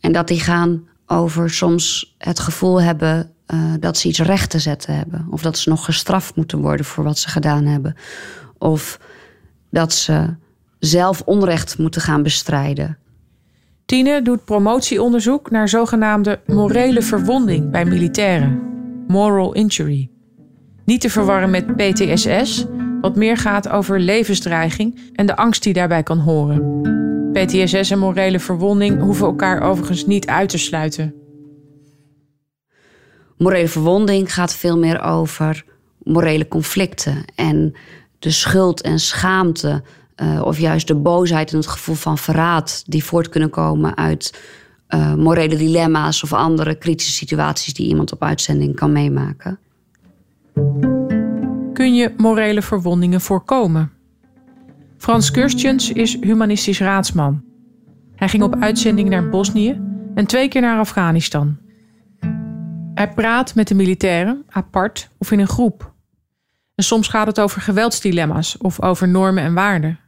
En 0.01 0.13
dat 0.13 0.29
die 0.29 0.41
gaan 0.41 0.89
over 1.07 1.51
soms 1.51 2.15
het 2.19 2.39
gevoel 2.39 2.83
hebben 2.83 3.33
uh, 3.55 3.73
dat 3.81 3.97
ze 3.97 4.09
iets 4.09 4.21
recht 4.21 4.51
te 4.51 4.59
zetten 4.59 4.97
hebben. 4.97 5.27
Of 5.31 5.43
dat 5.43 5.59
ze 5.59 5.69
nog 5.69 5.85
gestraft 5.85 6.37
moeten 6.37 6.61
worden 6.61 6.87
voor 6.87 7.05
wat 7.05 7.19
ze 7.19 7.29
gedaan 7.29 7.65
hebben. 7.65 7.97
Of 8.59 8.99
dat 9.71 9.93
ze 9.93 10.35
zelf 10.79 11.23
onrecht 11.25 11.79
moeten 11.79 12.01
gaan 12.01 12.23
bestrijden. 12.23 12.99
Tine 13.85 14.23
doet 14.23 14.45
promotieonderzoek 14.45 15.51
naar 15.51 15.69
zogenaamde 15.69 16.41
morele 16.47 17.03
verwonding 17.03 17.71
bij 17.71 17.85
militairen. 17.85 18.61
Moral 19.07 19.53
injury. 19.53 20.12
Niet 20.85 21.01
te 21.01 21.11
verwarren 21.11 21.51
met 21.51 21.77
PTSS, 21.77 22.65
wat 23.01 23.17
meer 23.17 23.37
gaat 23.37 23.69
over 23.69 24.01
levensdreiging 24.01 25.01
en 25.13 25.27
de 25.27 25.37
angst 25.37 25.63
die 25.63 25.73
daarbij 25.73 26.03
kan 26.03 26.19
horen. 26.19 26.81
PTSS 27.33 27.91
en 27.91 27.99
morele 27.99 28.41
verwonding 28.41 29.01
hoeven 29.01 29.27
elkaar 29.27 29.63
overigens 29.63 30.07
niet 30.07 30.27
uit 30.27 30.49
te 30.49 30.59
sluiten. 30.59 31.15
Morele 33.37 33.69
verwonding 33.69 34.35
gaat 34.35 34.55
veel 34.55 34.79
meer 34.79 35.03
over 35.03 35.65
morele 36.03 36.49
conflicten 36.49 37.25
en 37.35 37.75
de 38.19 38.31
schuld 38.31 38.81
en 38.81 38.99
schaamte, 38.99 39.83
uh, 40.17 40.43
of 40.45 40.59
juist 40.59 40.87
de 40.87 40.95
boosheid 40.95 41.51
en 41.51 41.57
het 41.57 41.67
gevoel 41.67 41.95
van 41.95 42.19
verraad, 42.19 42.85
die 42.87 43.05
voort 43.05 43.29
kunnen 43.29 43.51
komen 43.51 43.97
uit 43.97 44.41
uh, 44.89 45.15
morele 45.15 45.57
dilemma's 45.57 46.23
of 46.23 46.33
andere 46.33 46.75
kritische 46.75 47.13
situaties 47.13 47.75
die 47.75 47.89
iemand 47.89 48.13
op 48.13 48.23
uitzending 48.23 48.77
kan 48.77 48.93
meemaken 48.93 49.59
kun 51.73 51.95
je 51.95 52.15
morele 52.17 52.63
verwondingen 52.63 53.21
voorkomen? 53.21 53.93
Frans 54.99 55.31
Kurstjens 55.31 55.93
is 55.93 56.21
humanistisch 56.21 56.81
raadsman. 56.81 57.45
Hij 58.15 58.29
ging 58.29 58.43
op 58.43 58.57
uitzending 58.61 59.09
naar 59.09 59.29
Bosnië 59.29 59.81
en 60.15 60.27
twee 60.27 60.49
keer 60.49 60.61
naar 60.61 60.79
Afghanistan. 60.79 61.59
Hij 62.95 63.09
praat 63.09 63.55
met 63.55 63.69
de 63.69 63.75
militairen, 63.75 64.45
apart 64.49 65.09
of 65.19 65.31
in 65.31 65.41
een 65.41 65.49
groep. 65.49 65.93
En 66.75 66.85
soms 66.85 67.09
gaat 67.09 67.27
het 67.27 67.41
over 67.41 67.61
geweldsdilemma's 67.61 68.57
of 68.59 68.83
over 68.83 69.09
normen 69.09 69.45
en 69.45 69.55
waarden. 69.55 69.99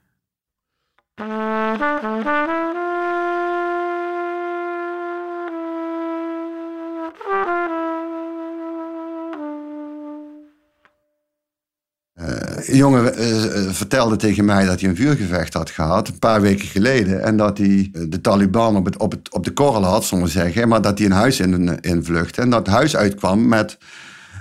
Een 12.75 12.81
jongen 12.81 13.21
uh, 13.21 13.73
vertelde 13.73 14.17
tegen 14.17 14.45
mij 14.45 14.65
dat 14.65 14.81
hij 14.81 14.89
een 14.89 14.97
vuurgevecht 14.97 15.55
had 15.55 15.71
gehad, 15.71 16.09
een 16.09 16.19
paar 16.19 16.41
weken 16.41 16.69
geleden. 16.69 17.23
En 17.23 17.37
dat 17.37 17.59
hij 17.59 17.91
de 17.93 18.21
Taliban 18.21 18.77
op, 18.77 18.85
het, 18.85 19.31
op, 19.31 19.45
de 19.45 19.51
korrel 19.51 19.85
had, 19.85 20.05
zullen 20.05 20.25
we 20.25 20.31
zeggen. 20.31 20.69
Maar 20.69 20.83
dat 20.83 20.99
hij 20.99 21.07
een 21.07 21.13
huis 21.13 21.41
in, 21.41 21.81
in 21.81 22.05
vluchtte. 22.05 22.41
En 22.41 22.51
dat 22.51 22.67
huis 22.67 22.97
uitkwam 22.97 23.49
met 23.49 23.79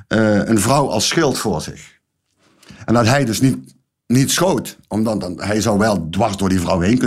een 0.07 0.59
vrouw 0.59 0.89
als 0.89 1.07
schild 1.07 1.37
voor 1.37 1.61
zich. 1.61 1.99
En 2.85 2.93
dat 2.93 3.05
hij 3.05 3.25
dus 3.25 3.41
niet, 3.41 3.57
niet 4.07 4.31
schoot. 4.31 4.77
Omdat 4.87 5.21
dan, 5.21 5.41
hij 5.41 5.61
zou 5.61 5.79
wel 5.79 6.09
dwars 6.09 6.37
door 6.37 6.49
die 6.49 6.59
vrouw 6.59 6.79
heen 6.79 6.97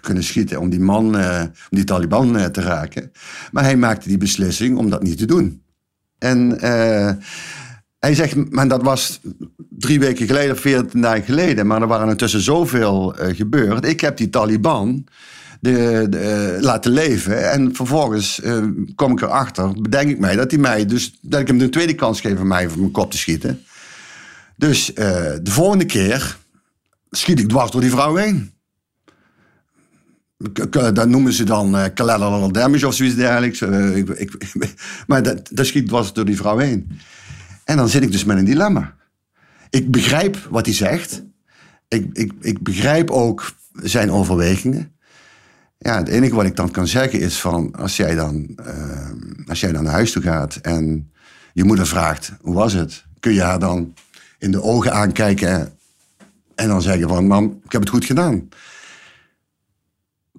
kunnen, 0.00 0.24
schieten 0.24 0.60
om 0.60 0.70
die 0.70 0.80
man, 0.80 1.16
die 1.70 1.84
Taliban 1.84 2.50
te 2.50 2.60
raken. 2.60 3.12
Maar 3.52 3.64
hij 3.64 3.76
maakte 3.76 4.08
die 4.08 4.18
beslissing 4.18 4.78
om 4.78 4.90
dat 4.90 5.02
niet 5.02 5.18
te 5.18 5.26
doen. 5.26 5.62
En 6.18 6.58
hij 8.00 8.14
zegt, 8.14 8.50
maar 8.50 8.68
dat 8.68 8.82
was 8.82 9.20
drie 9.68 10.00
weken 10.00 10.26
geleden 10.26 10.56
veertien 10.56 11.00
dagen 11.00 11.22
geleden. 11.22 11.66
Maar 11.66 11.82
er 11.82 11.88
waren 11.88 12.08
intussen 12.08 12.40
zoveel 12.40 13.20
uh, 13.20 13.36
gebeurd. 13.36 13.84
Ik 13.84 14.00
heb 14.00 14.16
die 14.16 14.30
Taliban 14.30 15.06
de, 15.60 16.06
uh, 16.56 16.62
laten 16.62 16.92
leven. 16.92 17.50
En 17.50 17.74
vervolgens 17.74 18.40
uh, 18.44 18.64
kom 18.94 19.12
ik 19.12 19.20
erachter, 19.20 19.72
bedenk 19.82 20.10
ik 20.10 20.18
mij, 20.18 20.36
dat 20.36 20.50
hij 20.50 20.60
mij 20.60 20.86
dus, 20.86 21.18
dat 21.20 21.40
ik 21.40 21.46
hem 21.46 21.58
de 21.58 21.68
tweede 21.68 21.94
kans 21.94 22.20
geef 22.20 22.40
om 22.40 22.46
mij 22.46 22.68
voor 22.68 22.78
mijn 22.78 22.90
kop 22.90 23.10
te 23.10 23.18
schieten. 23.18 23.60
Dus 24.56 24.86
de 24.94 25.40
volgende 25.42 25.84
keer 25.84 26.38
schiet 27.10 27.40
ik 27.40 27.48
dwars 27.48 27.70
door 27.70 27.80
die 27.80 27.90
vrouw 27.90 28.14
heen. 28.14 28.52
Dat 30.92 31.08
noemen 31.08 31.32
ze 31.32 31.44
dan 31.44 31.74
uh, 31.74 31.84
collateral 31.94 32.50
of 32.86 32.94
zoiets 32.94 33.14
dergelijks. 33.14 33.62
ik, 33.62 34.48
maar 35.06 35.22
dat, 35.22 35.48
dat 35.52 35.66
schiet 35.66 35.88
dwars 35.88 36.12
door 36.12 36.24
die 36.24 36.36
vrouw 36.36 36.58
heen. 36.58 37.00
En 37.70 37.76
dan 37.76 37.88
zit 37.88 38.02
ik 38.02 38.12
dus 38.12 38.24
met 38.24 38.36
een 38.36 38.44
dilemma. 38.44 38.94
Ik 39.70 39.90
begrijp 39.90 40.46
wat 40.50 40.66
hij 40.66 40.74
zegt. 40.74 41.22
Ik, 41.88 42.06
ik, 42.12 42.32
ik 42.40 42.62
begrijp 42.62 43.10
ook 43.10 43.52
zijn 43.82 44.10
overwegingen. 44.10 44.92
Ja, 45.78 45.96
het 45.96 46.08
enige 46.08 46.34
wat 46.34 46.44
ik 46.44 46.56
dan 46.56 46.70
kan 46.70 46.86
zeggen 46.86 47.20
is 47.20 47.40
van... 47.40 47.74
als 47.74 47.96
jij 47.96 48.14
dan, 48.14 48.56
uh, 48.66 49.48
als 49.48 49.60
jij 49.60 49.72
dan 49.72 49.84
naar 49.84 49.92
huis 49.92 50.12
toe 50.12 50.22
gaat 50.22 50.56
en 50.56 51.12
je 51.52 51.64
moeder 51.64 51.86
vraagt... 51.86 52.32
hoe 52.40 52.54
was 52.54 52.72
het? 52.72 53.04
Kun 53.20 53.32
je 53.32 53.42
haar 53.42 53.58
dan 53.58 53.94
in 54.38 54.50
de 54.50 54.62
ogen 54.62 54.92
aankijken... 54.92 55.72
en 56.54 56.68
dan 56.68 56.82
zeggen 56.82 57.08
van... 57.08 57.26
mam, 57.26 57.60
ik 57.64 57.72
heb 57.72 57.80
het 57.80 57.90
goed 57.90 58.04
gedaan. 58.04 58.48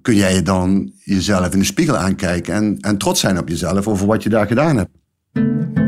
Kun 0.02 0.14
jij 0.14 0.42
dan 0.42 0.92
jezelf 1.04 1.52
in 1.52 1.58
de 1.58 1.64
spiegel 1.64 1.96
aankijken... 1.96 2.54
en, 2.54 2.78
en 2.80 2.98
trots 2.98 3.20
zijn 3.20 3.38
op 3.38 3.48
jezelf 3.48 3.86
over 3.86 4.06
wat 4.06 4.22
je 4.22 4.28
daar 4.28 4.46
gedaan 4.46 4.76
hebt. 4.76 5.81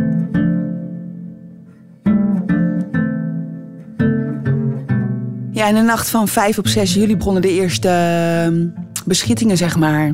Ja, 5.64 5.70
in 5.70 5.77
de 5.77 5.83
nacht 5.83 6.11
van 6.11 6.29
5 6.29 6.59
op 6.59 6.66
6 6.66 6.94
juli 6.94 7.16
begonnen 7.16 7.42
de 7.42 7.50
eerste 7.50 7.88
ehm, 7.88 8.66
beschietingen, 9.05 9.57
zeg 9.57 9.77
maar. 9.77 10.05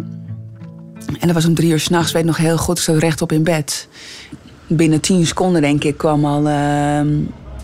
En 1.21 1.21
dat 1.21 1.33
was 1.33 1.47
om 1.47 1.55
drie 1.55 1.71
uur 1.71 1.81
s'nachts, 1.81 2.13
weet 2.13 2.25
nog 2.25 2.37
heel 2.37 2.57
goed. 2.57 2.79
Ik 2.79 2.85
zat 2.85 2.99
rechtop 2.99 3.33
in 3.33 3.45
bed. 3.45 3.89
Binnen 4.67 5.01
10 5.01 5.27
seconden, 5.27 5.61
denk 5.63 5.85
ik, 5.85 5.97
kwam 5.97 6.25
al 6.25 6.49
uh, 6.49 7.01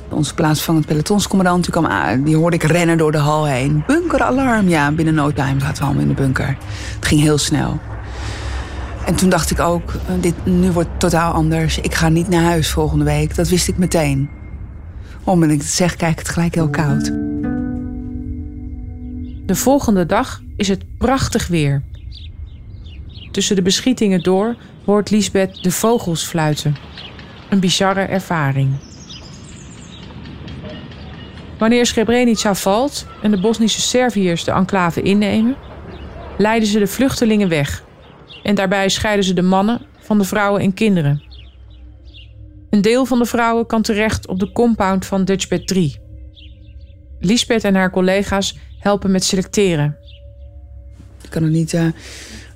onze 0.09 0.35
plaatsvangend 0.35 0.87
pelotonscommandant. 0.87 1.63
Die, 1.63 1.73
kwam 1.73 2.25
die 2.25 2.37
hoorde 2.37 2.57
ik 2.57 2.63
rennen 2.63 2.99
door 2.99 3.13
de 3.13 3.19
hal 3.19 3.47
heen. 3.47 3.85
Bunkeralarm, 3.87 4.69
ja, 4.69 4.93
binnen 4.93 5.15
no 5.15 5.33
time 5.33 5.61
zaten 5.61 5.77
we 5.77 5.85
allemaal 5.85 6.03
in 6.03 6.09
de 6.09 6.15
bunker. 6.15 6.57
Het 6.95 7.07
ging 7.07 7.21
heel 7.21 7.39
snel. 7.39 7.79
En 9.05 9.15
toen 9.15 9.29
dacht 9.29 9.51
ik 9.51 9.61
ook, 9.61 9.93
eh, 9.93 10.15
dit, 10.21 10.35
nu 10.45 10.71
wordt 10.71 10.89
het 10.89 11.01
totaal 11.01 11.33
anders. 11.33 11.79
Ik 11.79 11.95
ga 11.95 12.09
niet 12.09 12.29
naar 12.29 12.43
huis 12.43 12.71
volgende 12.71 13.05
week. 13.05 13.35
Dat 13.35 13.49
wist 13.49 13.69
ik 13.69 13.79
meteen. 13.79 14.29
Om 15.25 15.43
en 15.43 15.51
ik 15.51 15.63
zeggen, 15.63 15.99
kijk, 15.99 16.19
het 16.19 16.29
gelijk 16.29 16.55
heel 16.55 16.71
koud. 16.71 17.13
De 19.47 19.55
volgende 19.55 20.07
dag 20.07 20.43
is 20.57 20.69
het 20.69 20.99
prachtig 20.99 21.47
weer. 21.47 21.83
Tussen 23.31 23.57
de 23.57 23.63
beschietingen 23.63 24.23
door 24.23 24.57
hoort 24.85 25.11
Lisbeth 25.11 25.63
de 25.63 25.71
vogels 25.71 26.25
fluiten. 26.25 26.77
Een 27.51 27.61
bizarre 27.61 28.01
ervaring. 28.01 28.75
Wanneer 31.59 31.87
Srebrenica 31.87 32.55
valt 32.55 33.07
en 33.23 33.31
de 33.31 33.41
Bosnische 33.41 33.81
Serviërs 33.81 34.45
de 34.45 34.51
enclave 34.51 35.03
innemen, 35.03 35.57
leiden 36.39 36.69
ze 36.69 36.79
de 36.79 36.87
vluchtelingen 36.87 37.49
weg. 37.49 37.85
En 38.43 38.55
daarbij 38.55 38.89
scheiden 38.89 39.25
ze 39.25 39.35
de 39.35 39.43
mannen 39.43 39.81
van 39.99 40.19
de 40.19 40.25
vrouwen 40.25 40.61
en 40.61 40.75
kinderen. 40.75 41.23
Een 42.71 42.83
deel 42.83 43.05
van 43.05 43.19
de 43.19 43.27
vrouwen 43.27 43.67
kan 43.67 43.83
terecht 43.83 44.27
op 44.27 44.39
de 44.39 44.53
compound 44.53 45.07
van 45.07 45.25
Dutchbed 45.25 45.67
3. 45.67 45.97
Lisbeth 47.21 47.65
en 47.65 47.75
haar 47.75 47.91
collega's 47.91 48.59
helpen 48.87 49.11
met 49.11 49.25
selecteren. 49.25 49.97
Je 51.23 51.29
kan 51.29 51.43
het 51.43 51.53
niet 51.53 51.73
uh, 51.73 51.87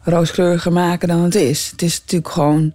rooskleuriger 0.02 0.72
maken 0.72 1.08
dan 1.08 1.22
het 1.22 1.34
is. 1.34 1.68
Het 1.70 1.82
is 1.82 2.00
natuurlijk 2.00 2.32
gewoon... 2.32 2.74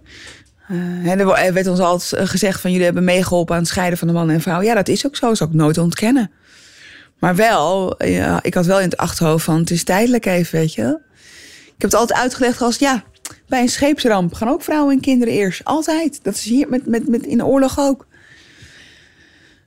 Uh, 0.70 1.20
er 1.20 1.52
werd 1.52 1.66
ons 1.66 1.78
altijd 1.78 2.28
gezegd 2.28 2.60
van 2.60 2.70
jullie 2.70 2.84
hebben 2.84 3.04
meegeholpen 3.04 3.54
aan 3.54 3.60
het 3.60 3.70
scheiden 3.70 3.98
van 3.98 4.08
de 4.08 4.14
man 4.14 4.30
en 4.30 4.40
vrouw. 4.40 4.62
Ja, 4.62 4.74
dat 4.74 4.88
is 4.88 5.06
ook 5.06 5.16
zo. 5.16 5.26
Dat 5.26 5.36
zou 5.36 5.50
ik 5.50 5.56
nooit 5.56 5.78
ontkennen. 5.78 6.30
Maar 7.18 7.36
wel, 7.36 7.94
ja, 8.04 8.42
ik 8.42 8.54
had 8.54 8.66
wel 8.66 8.78
in 8.78 8.88
het 8.88 8.96
achterhoofd 8.96 9.44
van 9.44 9.58
het 9.58 9.70
is 9.70 9.84
tijdelijk 9.84 10.26
even, 10.26 10.58
weet 10.58 10.74
je. 10.74 10.98
Ik 11.64 11.82
heb 11.82 11.90
het 11.90 11.94
altijd 11.94 12.18
uitgelegd 12.18 12.62
als 12.62 12.78
ja, 12.78 13.04
bij 13.48 13.60
een 13.60 13.68
scheepsramp 13.68 14.34
gaan 14.34 14.48
ook 14.48 14.62
vrouwen 14.62 14.94
en 14.94 15.00
kinderen 15.00 15.34
eerst. 15.34 15.64
Altijd. 15.64 16.20
Dat 16.22 16.34
is 16.34 16.42
hier 16.42 16.68
met, 16.68 16.86
met, 16.86 17.08
met 17.08 17.26
in 17.26 17.38
de 17.38 17.44
oorlog 17.44 17.78
ook. 17.78 18.06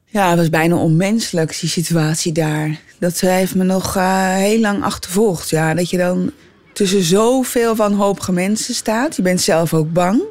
Ja, 0.06 0.30
het 0.30 0.38
was 0.38 0.50
bijna 0.50 0.76
onmenselijk, 0.76 1.60
die 1.60 1.70
situatie 1.70 2.32
daar. 2.32 2.80
Dat 3.00 3.20
heeft 3.20 3.56
me 3.56 3.64
nog 3.64 3.98
uh, 3.98 4.34
heel 4.36 4.60
lang 4.60 4.84
achtervolgd. 4.84 5.50
Ja, 5.50 5.74
dat 5.74 5.90
je 5.90 5.98
dan 5.98 6.32
tussen 6.74 7.04
zoveel 7.04 7.76
wanhopige 7.76 8.32
mensen 8.32 8.76
staat. 8.76 9.16
Je 9.16 9.22
bent 9.22 9.42
zelf 9.42 9.74
ook 9.74 9.94
bang. 9.94 10.22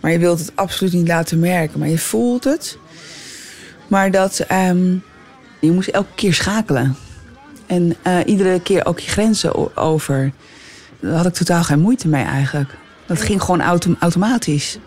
Maar 0.00 0.12
je 0.12 0.18
wilt 0.18 0.38
het 0.38 0.52
absoluut 0.54 0.92
niet 0.92 1.08
laten 1.08 1.38
merken. 1.38 1.78
Maar 1.78 1.88
je 1.88 1.98
voelt 1.98 2.44
het. 2.44 2.78
Maar 3.86 4.10
dat 4.10 4.46
um, 4.52 5.02
je 5.60 5.72
moest 5.72 5.88
elke 5.88 6.14
keer 6.14 6.34
schakelen. 6.34 6.96
En 7.66 7.96
uh, 8.06 8.18
iedere 8.26 8.60
keer 8.60 8.86
ook 8.86 9.00
je 9.00 9.10
grenzen 9.10 9.76
over. 9.76 10.32
Daar 11.00 11.16
had 11.16 11.26
ik 11.26 11.32
totaal 11.32 11.62
geen 11.62 11.80
moeite 11.80 12.08
mee 12.08 12.24
eigenlijk. 12.24 12.74
Dat 13.06 13.22
ging 13.22 13.42
gewoon 13.42 13.62
autom 13.62 13.96
automatisch. 13.98 14.78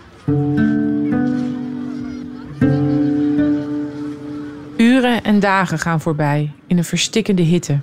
En 5.38 5.44
dagen 5.44 5.80
gaan 5.80 6.02
voorbij 6.02 6.52
in 6.68 6.78
een 6.78 6.84
verstikkende 6.84 7.42
hitte. 7.42 7.80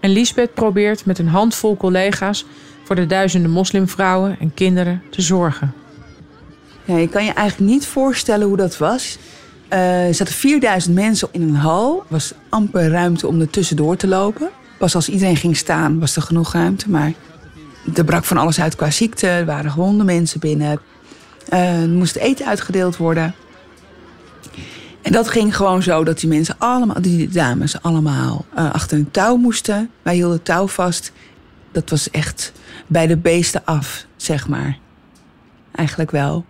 En 0.00 0.10
Lisbeth 0.10 0.54
probeert 0.54 1.06
met 1.06 1.18
een 1.18 1.28
handvol 1.28 1.76
collega's 1.76 2.46
voor 2.84 2.96
de 2.96 3.06
duizenden 3.06 3.50
moslimvrouwen 3.50 4.36
en 4.40 4.54
kinderen 4.54 5.02
te 5.10 5.22
zorgen. 5.22 5.72
Ja, 6.84 6.96
je 6.96 7.08
kan 7.08 7.24
je 7.24 7.32
eigenlijk 7.32 7.70
niet 7.70 7.86
voorstellen 7.86 8.46
hoe 8.46 8.56
dat 8.56 8.78
was. 8.78 9.18
Uh, 9.72 10.06
er 10.06 10.14
zaten 10.14 10.34
4000 10.34 10.94
mensen 10.94 11.28
in 11.30 11.42
een 11.42 11.54
hal. 11.54 11.98
Er 11.98 12.04
was 12.08 12.32
amper 12.48 12.88
ruimte 12.88 13.26
om 13.26 13.40
er 13.40 13.50
tussendoor 13.50 13.96
te 13.96 14.06
lopen. 14.06 14.48
Pas 14.78 14.94
als 14.94 15.08
iedereen 15.08 15.36
ging 15.36 15.56
staan 15.56 16.00
was 16.00 16.16
er 16.16 16.22
genoeg 16.22 16.52
ruimte. 16.52 16.90
Maar 16.90 17.12
er 17.94 18.04
brak 18.04 18.24
van 18.24 18.36
alles 18.36 18.60
uit 18.60 18.76
qua 18.76 18.90
ziekte. 18.90 19.26
Er 19.26 19.46
waren 19.46 19.70
gewonde 19.70 20.04
mensen 20.04 20.40
binnen. 20.40 20.80
Uh, 21.52 21.82
er 21.82 21.88
moest 21.88 22.16
eten 22.16 22.46
uitgedeeld 22.46 22.96
worden. 22.96 23.34
En 25.04 25.12
dat 25.12 25.28
ging 25.28 25.56
gewoon 25.56 25.82
zo 25.82 26.04
dat 26.04 26.18
die 26.18 26.28
mensen 26.28 26.54
allemaal, 26.58 27.00
die 27.00 27.28
dames 27.28 27.82
allemaal 27.82 28.44
uh, 28.58 28.72
achter 28.72 28.98
een 28.98 29.10
touw 29.10 29.36
moesten. 29.36 29.90
Wij 30.02 30.14
hielden 30.14 30.42
touw 30.42 30.66
vast. 30.66 31.12
Dat 31.72 31.90
was 31.90 32.10
echt 32.10 32.52
bij 32.86 33.06
de 33.06 33.16
beesten 33.16 33.64
af, 33.64 34.06
zeg 34.16 34.48
maar. 34.48 34.78
Eigenlijk 35.72 36.10
wel. 36.10 36.44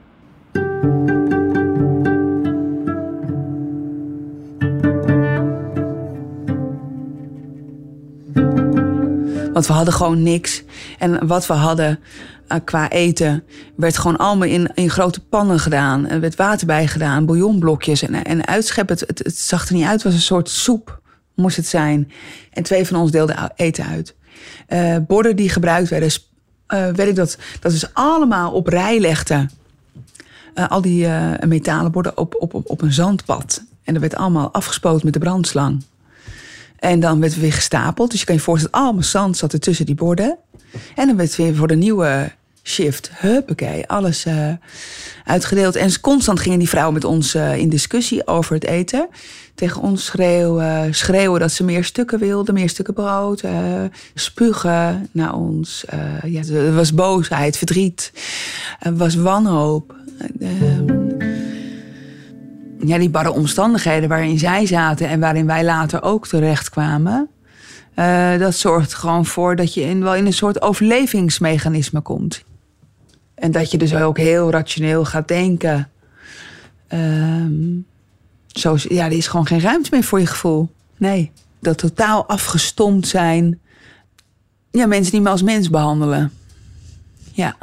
Want 9.54 9.66
we 9.66 9.72
hadden 9.72 9.94
gewoon 9.94 10.22
niks. 10.22 10.62
En 10.98 11.26
wat 11.26 11.46
we 11.46 11.52
hadden 11.52 12.00
uh, 12.48 12.58
qua 12.64 12.90
eten 12.90 13.44
werd 13.76 13.98
gewoon 13.98 14.16
allemaal 14.16 14.48
in, 14.48 14.70
in 14.74 14.90
grote 14.90 15.20
pannen 15.20 15.60
gedaan. 15.60 16.08
Er 16.08 16.20
werd 16.20 16.36
water 16.36 16.66
bij 16.66 16.86
gedaan, 16.86 17.26
bouillonblokjes 17.26 18.02
en, 18.02 18.24
en 18.24 18.46
uitscheppen. 18.46 18.98
Het, 18.98 19.18
het, 19.18 19.38
zag 19.38 19.68
er 19.68 19.74
niet 19.74 19.84
uit, 19.84 19.92
het 19.92 20.02
was 20.02 20.14
een 20.14 20.20
soort 20.20 20.48
soep 20.48 21.00
moest 21.34 21.56
het 21.56 21.66
zijn. 21.66 22.10
En 22.50 22.62
twee 22.62 22.86
van 22.86 23.00
ons 23.00 23.10
deelden 23.10 23.52
eten 23.56 23.84
uit. 23.84 24.14
Uh, 24.68 24.96
borden 25.06 25.36
die 25.36 25.48
gebruikt 25.48 25.88
werden, 25.88 26.10
uh, 26.68 26.88
weet 26.88 27.08
ik 27.08 27.16
dat, 27.16 27.38
dat 27.60 27.72
we 27.72 27.78
ze 27.78 27.88
allemaal 27.92 28.52
op 28.52 28.66
rij 28.66 29.00
legden. 29.00 29.50
Al 30.68 30.80
die 30.80 31.08
metalen 31.46 31.92
borden 31.92 32.18
op, 32.18 32.34
op, 32.38 32.54
op, 32.54 32.70
op 32.70 32.82
een 32.82 32.92
zandpad. 32.92 33.64
En 33.84 33.92
dat 33.92 34.02
werd 34.02 34.16
allemaal 34.16 34.52
afgespoten 34.52 35.04
met 35.04 35.12
de 35.12 35.18
brandslang. 35.18 35.82
En 36.78 37.00
dan 37.00 37.20
werd 37.20 37.32
het 37.32 37.42
weer 37.42 37.52
gestapeld. 37.52 38.10
Dus 38.10 38.20
je 38.20 38.26
kan 38.26 38.34
je 38.34 38.40
voorstellen, 38.40 38.80
allemaal 38.80 39.02
zand 39.02 39.36
zat 39.36 39.52
er 39.52 39.60
tussen 39.60 39.86
die 39.86 39.94
borden. 39.94 40.38
En 40.94 41.06
dan 41.06 41.16
werd 41.16 41.36
weer 41.36 41.54
voor 41.54 41.68
de 41.68 41.76
nieuwe 41.76 42.32
shift, 42.62 43.10
huppakee, 43.12 43.86
alles 43.86 44.26
uh, 44.26 44.52
uitgedeeld. 45.24 45.76
En 45.76 46.00
constant 46.00 46.40
gingen 46.40 46.58
die 46.58 46.68
vrouwen 46.68 46.94
met 46.94 47.04
ons 47.04 47.34
uh, 47.34 47.56
in 47.56 47.68
discussie 47.68 48.26
over 48.26 48.54
het 48.54 48.64
eten. 48.64 49.08
Tegen 49.54 49.82
ons 49.82 50.04
schreeuwen, 50.04 50.94
schreeuwen 50.94 51.40
dat 51.40 51.52
ze 51.52 51.64
meer 51.64 51.84
stukken 51.84 52.18
wilden, 52.18 52.54
meer 52.54 52.68
stukken 52.68 52.94
brood. 52.94 53.42
Uh, 53.42 53.52
spugen 54.14 55.08
naar 55.12 55.34
ons. 55.34 55.84
ja, 56.24 56.42
er 56.52 56.74
was 56.74 56.94
boosheid, 56.94 57.56
verdriet. 57.56 58.12
Er 58.80 58.96
was 58.96 59.14
wanhoop. 59.14 59.94
Ehm, 62.84 62.92
ja, 62.92 62.98
die 62.98 63.10
barre 63.10 63.32
omstandigheden 63.32 64.08
waarin 64.08 64.38
zij 64.38 64.66
zaten 64.66 65.08
en 65.08 65.20
waarin 65.20 65.46
wij 65.46 65.64
later 65.64 66.02
ook 66.02 66.26
terechtkwamen. 66.26 67.28
Uh, 67.98 68.38
dat 68.38 68.54
zorgt 68.54 68.94
gewoon 68.94 69.26
voor 69.26 69.56
dat 69.56 69.74
je 69.74 69.80
in, 69.80 70.02
wel 70.02 70.14
in 70.14 70.26
een 70.26 70.32
soort 70.32 70.62
overlevingsmechanisme 70.62 72.00
komt. 72.00 72.44
En 73.34 73.50
dat 73.50 73.70
je 73.70 73.78
dus 73.78 73.94
ook 73.94 74.18
heel 74.18 74.50
rationeel 74.50 75.04
gaat 75.04 75.28
denken. 75.28 75.88
Zo, 78.46 78.76
ja, 78.88 79.04
er 79.04 79.12
is 79.12 79.26
gewoon 79.26 79.46
geen 79.46 79.60
ruimte 79.60 79.88
meer 79.92 80.04
voor 80.04 80.20
je 80.20 80.26
gevoel. 80.26 80.70
Nee, 80.96 81.30
dat 81.60 81.78
totaal 81.78 82.26
afgestomd 82.26 83.06
zijn. 83.06 83.60
Ja, 84.70 84.86
mensen 84.86 85.14
niet 85.14 85.22
meer 85.22 85.32
als 85.32 85.42
mens 85.42 85.70
behandelen. 85.70 86.32
Ja. 87.32 87.56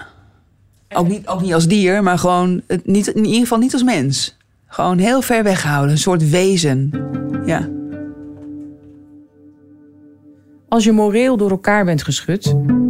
Ook 0.90 1.08
niet, 1.08 1.28
ook 1.28 1.42
niet 1.42 1.54
als 1.54 1.68
dier, 1.68 2.04
maar 2.04 2.20
gewoon 2.20 2.62
niet, 2.84 3.08
in 3.08 3.26
ieder 3.26 3.40
geval 3.40 3.58
niet 3.58 3.74
als 3.74 3.84
mens. 3.84 4.36
Gewoon 4.72 4.98
heel 4.98 5.22
ver 5.22 5.44
weghouden, 5.44 5.92
een 5.92 5.98
soort 5.98 6.30
wezen. 6.30 6.92
Ja. 7.46 7.70
Als 10.70 10.84
je 10.84 10.92
moreel 10.92 11.38
door 11.38 11.50
elkaar 11.50 11.86
bent 11.86 12.04
geschud, 12.04 12.46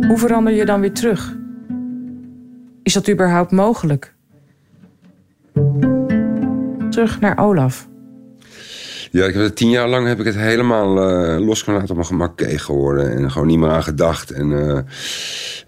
hoe 0.08 0.18
verander 0.18 0.54
je 0.54 0.66
dan 0.66 0.82
weer 0.82 0.94
terug? 0.94 1.36
Is 2.84 2.94
dat 2.94 3.10
überhaupt 3.10 3.52
mogelijk? 3.52 4.14
Terug 6.90 7.20
naar 7.20 7.38
Olaf. 7.38 7.88
Ja, 9.12 9.26
ik 9.26 9.34
heb 9.34 9.44
het, 9.44 9.56
tien 9.56 9.70
jaar 9.70 9.88
lang 9.88 10.08
heb 10.08 10.20
ik 10.20 10.26
het 10.26 10.36
helemaal 10.36 11.12
uh, 11.12 11.46
los 11.46 11.64
kunnen 11.64 11.82
laten 11.82 11.98
op 11.98 12.02
mijn 12.02 12.08
gemak 12.08 12.62
geworden. 12.62 13.12
En 13.12 13.32
gewoon 13.32 13.48
niet 13.48 13.60
meer 13.60 13.70
aan 13.70 13.84
gedacht. 13.84 14.32
En 14.32 14.50
uh, 14.50 14.80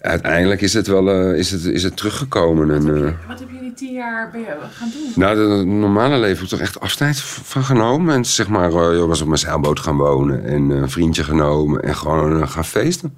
uiteindelijk 0.01 0.61
is 0.61 0.73
het 0.73 0.87
wel 0.87 1.31
uh, 1.31 1.37
is 1.37 1.51
het, 1.51 1.65
is 1.65 1.83
het 1.83 1.97
teruggekomen. 1.97 2.67
Wat, 2.67 2.77
en, 2.77 2.85
heb 2.85 2.95
je, 2.95 3.13
wat 3.27 3.39
heb 3.39 3.49
je 3.49 3.62
die 3.75 3.87
tien 3.87 3.97
jaar 3.97 4.31
ben 4.31 4.41
je 4.41 4.55
gaan 4.71 4.91
doen? 4.93 5.11
Nou, 5.15 5.57
het 5.57 5.67
normale 5.67 6.17
leven 6.17 6.35
heb 6.35 6.43
ik 6.43 6.49
toch 6.49 6.59
echt 6.59 6.79
afscheid 6.79 7.19
van 7.21 7.63
genomen. 7.63 8.15
En 8.15 8.25
zeg 8.25 8.47
maar, 8.47 8.71
uh, 8.71 9.05
was 9.05 9.21
op 9.21 9.27
mijn 9.27 9.39
zeilboot 9.39 9.79
gaan 9.79 9.97
wonen. 9.97 10.45
En 10.45 10.69
een 10.69 10.89
vriendje 10.89 11.23
genomen. 11.23 11.83
En 11.83 11.95
gewoon 11.95 12.47
gaan 12.47 12.65
feesten. 12.65 13.17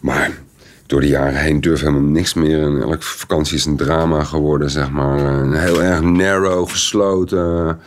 Maar 0.00 0.30
door 0.86 1.00
de 1.00 1.08
jaren 1.08 1.40
heen 1.40 1.60
durf 1.60 1.80
helemaal 1.80 2.00
niks 2.00 2.34
meer. 2.34 2.62
En 2.62 2.82
elke 2.82 3.00
vakantie 3.00 3.56
is 3.56 3.64
een 3.64 3.76
drama 3.76 4.24
geworden, 4.24 4.70
zeg 4.70 4.90
maar. 4.90 5.18
Een 5.18 5.52
heel 5.52 5.82
erg 5.82 6.00
narrow, 6.00 6.68
gesloten 6.68 7.78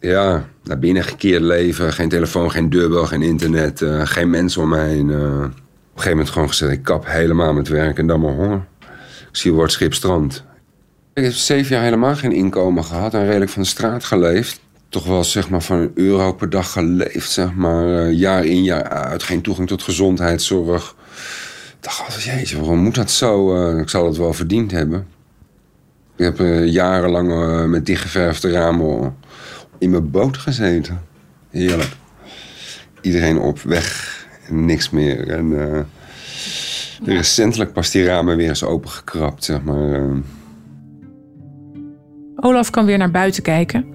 ja, 0.00 0.44
naar 0.62 0.78
binnen 0.78 1.04
gekeerd 1.04 1.42
leven. 1.42 1.92
Geen 1.92 2.08
telefoon, 2.08 2.50
geen 2.50 2.70
deurbel, 2.70 3.06
geen 3.06 3.22
internet, 3.22 3.84
geen 4.04 4.30
mensen 4.30 4.62
om 4.62 4.68
mij 4.68 4.88
heen. 4.88 5.10
Op 5.10 5.16
een 5.16 5.52
gegeven 5.94 6.10
moment 6.10 6.30
gewoon 6.30 6.48
gezegd, 6.48 6.72
ik 6.72 6.82
kap 6.82 7.06
helemaal 7.06 7.52
met 7.52 7.68
werk 7.68 7.98
en 7.98 8.06
dan 8.06 8.20
maar 8.20 8.32
honger. 8.32 8.66
Ik 9.36 9.42
zie 9.42 9.60
het 9.60 9.72
schip 9.72 9.94
strand. 9.94 10.44
Ik 11.14 11.24
heb 11.24 11.32
zeven 11.32 11.74
jaar 11.74 11.84
helemaal 11.84 12.16
geen 12.16 12.32
inkomen 12.32 12.84
gehad 12.84 13.14
en 13.14 13.26
redelijk 13.26 13.50
van 13.50 13.62
de 13.62 13.68
straat 13.68 14.04
geleefd. 14.04 14.60
Toch 14.88 15.06
wel 15.06 15.24
zeg 15.24 15.50
maar 15.50 15.62
van 15.62 15.78
een 15.78 15.90
euro 15.94 16.32
per 16.32 16.50
dag 16.50 16.72
geleefd, 16.72 17.30
zeg 17.30 17.54
maar. 17.54 17.86
Uh, 17.86 18.18
jaar 18.18 18.44
in, 18.44 18.64
jaar 18.64 18.88
uit. 18.88 19.22
Geen 19.22 19.42
toegang 19.42 19.68
tot 19.68 19.82
gezondheidszorg. 19.82 20.94
Ik 21.68 21.76
dacht 21.80 22.00
altijd, 22.00 22.22
jeetje, 22.22 22.58
waarom 22.58 22.78
moet 22.78 22.94
dat 22.94 23.10
zo? 23.10 23.78
ik 23.78 23.88
zal 23.88 24.06
het 24.06 24.16
wel 24.16 24.32
verdiend 24.32 24.70
hebben. 24.70 25.06
Ik 26.16 26.24
heb 26.24 26.38
jarenlang 26.64 27.66
met 27.70 27.86
dichtgeverfde 27.86 28.50
ramen 28.50 29.16
in 29.78 29.90
mijn 29.90 30.10
boot 30.10 30.36
gezeten. 30.36 31.02
Heerlijk. 31.50 31.96
Iedereen 33.00 33.38
op 33.38 33.60
weg. 33.60 34.26
Niks 34.48 34.90
meer. 34.90 35.28
En 35.28 35.54
recentelijk 37.04 37.72
pas 37.72 37.90
die 37.90 38.04
ramen 38.04 38.36
weer 38.36 38.48
eens 38.48 38.64
opengekrapt, 38.64 39.44
zeg 39.44 39.62
maar. 39.62 39.88
Uh. 39.88 40.16
Olaf 42.36 42.70
kan 42.70 42.84
weer 42.86 42.98
naar 42.98 43.10
buiten 43.10 43.42
kijken. 43.42 43.86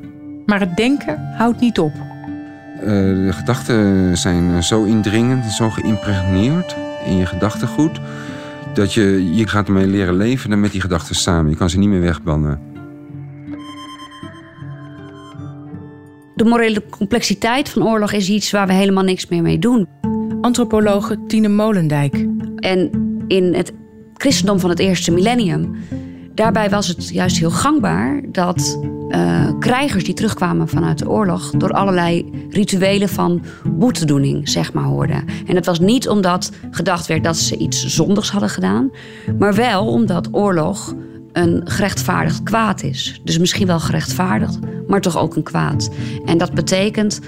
Maar 0.46 0.60
het 0.60 0.78
denken 0.78 1.34
houdt 1.38 1.60
niet 1.60 1.80
op. 1.80 1.94
Uh, 1.94 2.88
de 3.26 3.34
gedachten 3.34 4.18
zijn 4.18 4.64
zo 4.64 4.84
indringend 4.84 5.44
en 5.44 5.52
zo 5.52 5.70
geïmpregneerd 5.70 6.76
in 7.06 7.18
je 7.18 7.26
gedachtegoed... 7.26 8.00
dat 8.74 8.94
je, 8.94 9.36
je 9.36 9.48
gaat 9.48 9.68
ermee 9.68 9.88
leren 9.88 10.16
leven 10.16 10.60
met 10.60 10.72
die 10.72 10.82
gedachten 10.82 11.16
samen. 11.16 11.52
Je 11.52 11.58
kan 11.58 11.70
ze 11.70 11.78
niet 11.78 11.90
meer 11.90 12.02
wegbannen. 12.02 12.72
de 16.44 16.50
morele 16.50 16.84
complexiteit 16.90 17.70
van 17.70 17.84
oorlog 17.84 18.12
is 18.12 18.30
iets 18.30 18.52
waar 18.52 18.68
we 18.68 18.74
helemaal 18.74 19.04
niks 19.04 19.28
meer 19.28 19.42
mee 19.42 19.60
doen. 19.60 19.88
antropologe 20.42 21.26
Tine 21.28 21.48
Molendijk. 21.48 22.26
En 22.62 22.90
in 23.28 23.54
het 23.54 23.72
christendom 24.14 24.60
van 24.60 24.70
het 24.70 24.80
eerste 24.80 25.12
millennium, 25.12 25.76
daarbij 26.34 26.70
was 26.70 26.88
het 26.88 27.10
juist 27.10 27.38
heel 27.38 27.52
gangbaar 27.52 28.22
dat 28.32 28.80
uh, 29.10 29.50
krijgers 29.60 30.04
die 30.04 30.14
terugkwamen 30.14 30.68
vanuit 30.68 30.98
de 30.98 31.10
oorlog 31.10 31.50
door 31.50 31.72
allerlei 31.72 32.32
rituelen 32.50 33.10
van 33.10 33.42
boetedoening, 33.70 34.50
zeg 34.50 34.74
maar, 34.74 34.84
hoorden. 34.84 35.24
En 35.48 35.56
het 35.56 35.66
was 35.66 35.80
niet 35.80 36.10
omdat 36.10 36.52
gedacht 36.72 37.08
werd 37.08 37.24
dat 37.24 37.38
ze 37.38 37.58
iets 37.58 37.86
zondigs 37.86 38.32
hadden 38.32 38.50
gedaan, 38.50 38.92
maar 39.40 39.56
wel 39.56 39.88
omdat 39.88 40.28
oorlog 40.32 40.96
een 41.32 41.62
gerechtvaardigd 41.64 42.44
kwaad 42.44 42.84
is. 42.84 43.22
Dus 43.24 43.38
misschien 43.38 43.68
wel 43.68 43.80
gerechtvaardigd, 43.80 44.60
maar 44.88 45.02
toch 45.02 45.18
ook 45.18 45.36
een 45.36 45.44
kwaad. 45.44 45.90
En 46.26 46.38
dat 46.38 46.54
betekent 46.54 47.20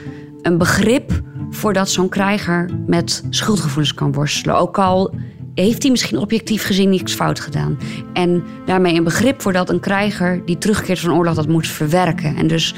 een 0.42 0.58
begrip 0.58 1.22
voordat 1.50 1.90
zo'n 1.90 2.10
krijger 2.10 2.70
met 2.88 3.24
schuldgevoelens 3.30 3.94
kan 3.94 4.14
worstelen. 4.14 4.58
Ook 4.58 4.78
al 4.78 5.14
heeft 5.54 5.82
hij 5.82 5.92
misschien 5.92 6.18
objectief 6.18 6.66
gezien 6.66 6.90
niks 6.90 7.14
fout 7.14 7.40
gedaan. 7.40 7.78
En 8.14 8.44
daarmee 8.66 8.96
een 8.96 9.04
begrip 9.04 9.42
voor 9.42 9.54
dat 9.54 9.70
een 9.70 9.80
krijger 9.80 10.46
die 10.46 10.58
terugkeert 10.58 11.00
van 11.00 11.14
oorlog 11.14 11.36
dat 11.36 11.48
moet 11.48 11.68
verwerken. 11.68 12.36
En 12.36 12.48
dus 12.48 12.76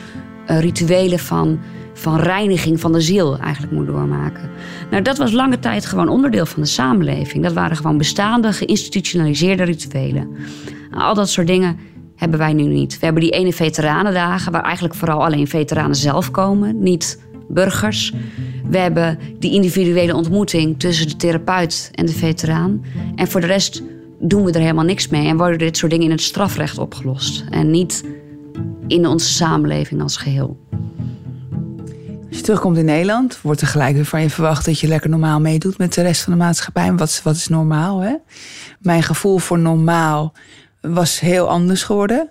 uh, 0.48 0.60
rituelen 0.60 1.20
van, 1.20 1.60
van 1.94 2.20
reiniging 2.20 2.80
van 2.80 2.92
de 2.92 3.02
ziel 3.02 3.40
eigenlijk 3.40 3.74
moet 3.74 3.88
doormaken. 3.88 4.50
Nou, 4.90 5.04
dat 5.04 5.18
was 5.18 5.32
lange 5.32 5.60
tijd 5.60 5.86
gewoon 5.86 6.10
onderdeel 6.10 6.46
van 6.46 6.62
de 6.62 6.68
samenleving. 6.68 7.44
Dat 7.44 7.54
waren 7.54 7.78
gewoon 7.78 7.98
bestaande, 7.98 8.54
geïnstitutionaliseerde 8.54 9.64
rituelen. 9.64 10.30
Al 10.92 11.14
dat 11.14 11.30
soort 11.30 11.48
dingen 11.48 11.78
hebben 12.16 12.40
wij 12.40 12.54
nu 12.54 12.64
niet. 12.64 13.00
We 13.00 13.06
hebben 13.06 13.24
die 13.24 13.32
ene 13.32 13.54
veteranendagen, 13.54 14.52
waar 14.52 14.64
eigenlijk 14.64 14.96
vooral 14.96 15.24
alleen 15.24 15.48
veteranen 15.48 15.96
zelf 15.96 16.32
komen, 16.32 16.84
niet 16.84 17.25
burgers. 17.48 18.14
We 18.70 18.78
hebben 18.78 19.20
die 19.40 19.54
individuele 19.54 20.16
ontmoeting 20.16 20.80
tussen 20.80 21.08
de 21.08 21.16
therapeut 21.16 21.90
en 21.92 22.06
de 22.06 22.12
veteraan. 22.12 22.86
En 23.16 23.28
voor 23.28 23.42
de 23.42 23.48
rest 23.48 23.84
doen 24.20 24.44
we 24.44 24.52
er 24.52 24.60
helemaal 24.60 24.86
niks 24.86 25.08
mee 25.08 25.28
en 25.28 25.38
worden 25.38 25.58
dit 25.58 25.78
soort 25.78 25.92
dingen 25.92 26.06
in 26.06 26.12
het 26.12 26.22
strafrecht 26.22 26.78
opgelost. 26.78 27.44
En 27.50 27.72
niet 27.72 28.04
in 28.88 29.08
onze 29.08 29.34
samenleving 29.34 30.02
als 30.02 30.18
geheel. 30.18 30.58
Als 32.28 32.38
je 32.38 32.42
terugkomt 32.42 32.78
in 32.78 32.86
Nederland, 32.86 33.42
wordt 33.42 33.62
er 33.62 33.68
gelijk 33.68 33.96
weer 33.96 34.06
van 34.06 34.22
je 34.22 34.30
verwacht 34.30 34.66
dat 34.66 34.80
je 34.80 34.88
lekker 34.88 35.10
normaal 35.10 35.40
meedoet 35.40 35.78
met 35.78 35.94
de 35.94 36.02
rest 36.02 36.22
van 36.22 36.34
de 36.34 36.40
maatschappij. 36.40 36.94
wat, 36.94 37.08
is, 37.08 37.22
wat 37.24 37.36
is 37.36 37.48
normaal? 37.48 38.00
Hè? 38.00 38.16
Mijn 38.80 39.04
gevoel 39.04 39.38
voor 39.38 39.60
normaal 39.60 40.34
was 40.82 41.20
heel 41.20 41.50
anders 41.50 41.84
geworden. 41.84 42.30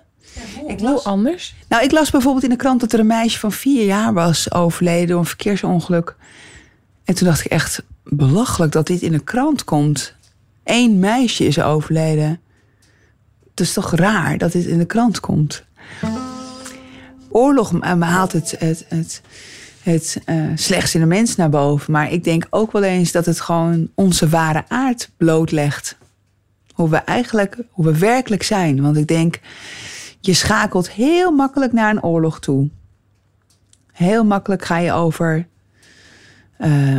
Ik 0.67 0.79
las, 0.79 1.03
anders? 1.03 1.55
Nou, 1.67 1.83
ik 1.83 1.91
las 1.91 2.09
bijvoorbeeld 2.09 2.43
in 2.43 2.49
de 2.49 2.55
krant 2.55 2.79
dat 2.79 2.93
er 2.93 2.99
een 2.99 3.07
meisje 3.07 3.39
van 3.39 3.51
vier 3.51 3.85
jaar 3.85 4.13
was 4.13 4.51
overleden 4.51 5.07
door 5.07 5.19
een 5.19 5.25
verkeersongeluk. 5.25 6.15
En 7.03 7.15
toen 7.15 7.27
dacht 7.27 7.45
ik 7.45 7.51
echt 7.51 7.83
belachelijk 8.03 8.71
dat 8.71 8.87
dit 8.87 9.01
in 9.01 9.11
de 9.11 9.19
krant 9.19 9.63
komt. 9.63 10.15
Eén 10.63 10.99
meisje 10.99 11.45
is 11.45 11.61
overleden. 11.61 12.39
Het 13.49 13.59
is 13.59 13.73
toch 13.73 13.95
raar 13.95 14.37
dat 14.37 14.51
dit 14.51 14.65
in 14.65 14.77
de 14.77 14.85
krant 14.85 15.19
komt. 15.19 15.63
Oorlog 17.29 17.71
haalt 17.99 18.31
het, 18.31 18.55
het, 18.59 18.85
het, 18.87 19.21
het 19.81 20.21
uh, 20.25 20.51
slechts 20.55 20.95
in 20.95 21.01
de 21.01 21.07
mens 21.07 21.35
naar 21.35 21.49
boven. 21.49 21.91
Maar 21.91 22.11
ik 22.11 22.23
denk 22.23 22.47
ook 22.49 22.71
wel 22.71 22.83
eens 22.83 23.11
dat 23.11 23.25
het 23.25 23.39
gewoon 23.39 23.89
onze 23.95 24.29
ware 24.29 24.63
aard 24.67 25.09
blootlegt. 25.17 25.97
Hoe 26.73 26.89
we 26.89 26.97
eigenlijk, 26.97 27.57
hoe 27.69 27.85
we 27.85 27.97
werkelijk 27.97 28.43
zijn. 28.43 28.81
Want 28.81 28.97
ik 28.97 29.07
denk, 29.07 29.39
je 30.25 30.33
schakelt 30.33 30.91
heel 30.91 31.31
makkelijk 31.31 31.73
naar 31.73 31.89
een 31.89 32.03
oorlog 32.03 32.39
toe. 32.39 32.69
Heel 33.91 34.25
makkelijk 34.25 34.65
ga 34.65 34.77
je 34.77 34.91
over, 34.91 35.47
uh, 36.59 36.97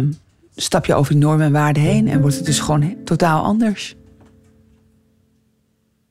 stap 0.56 0.86
je 0.86 0.94
over 0.94 1.16
normen 1.16 1.46
en 1.46 1.52
waarden 1.52 1.82
heen 1.82 2.08
en 2.08 2.20
wordt 2.20 2.36
het 2.36 2.46
dus 2.46 2.60
gewoon 2.60 2.94
totaal 3.04 3.44
anders. 3.44 3.96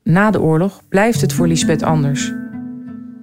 Na 0.03 0.31
de 0.31 0.41
oorlog 0.41 0.81
blijft 0.87 1.21
het 1.21 1.33
voor 1.33 1.47
Lisbeth 1.47 1.83
anders. 1.83 2.33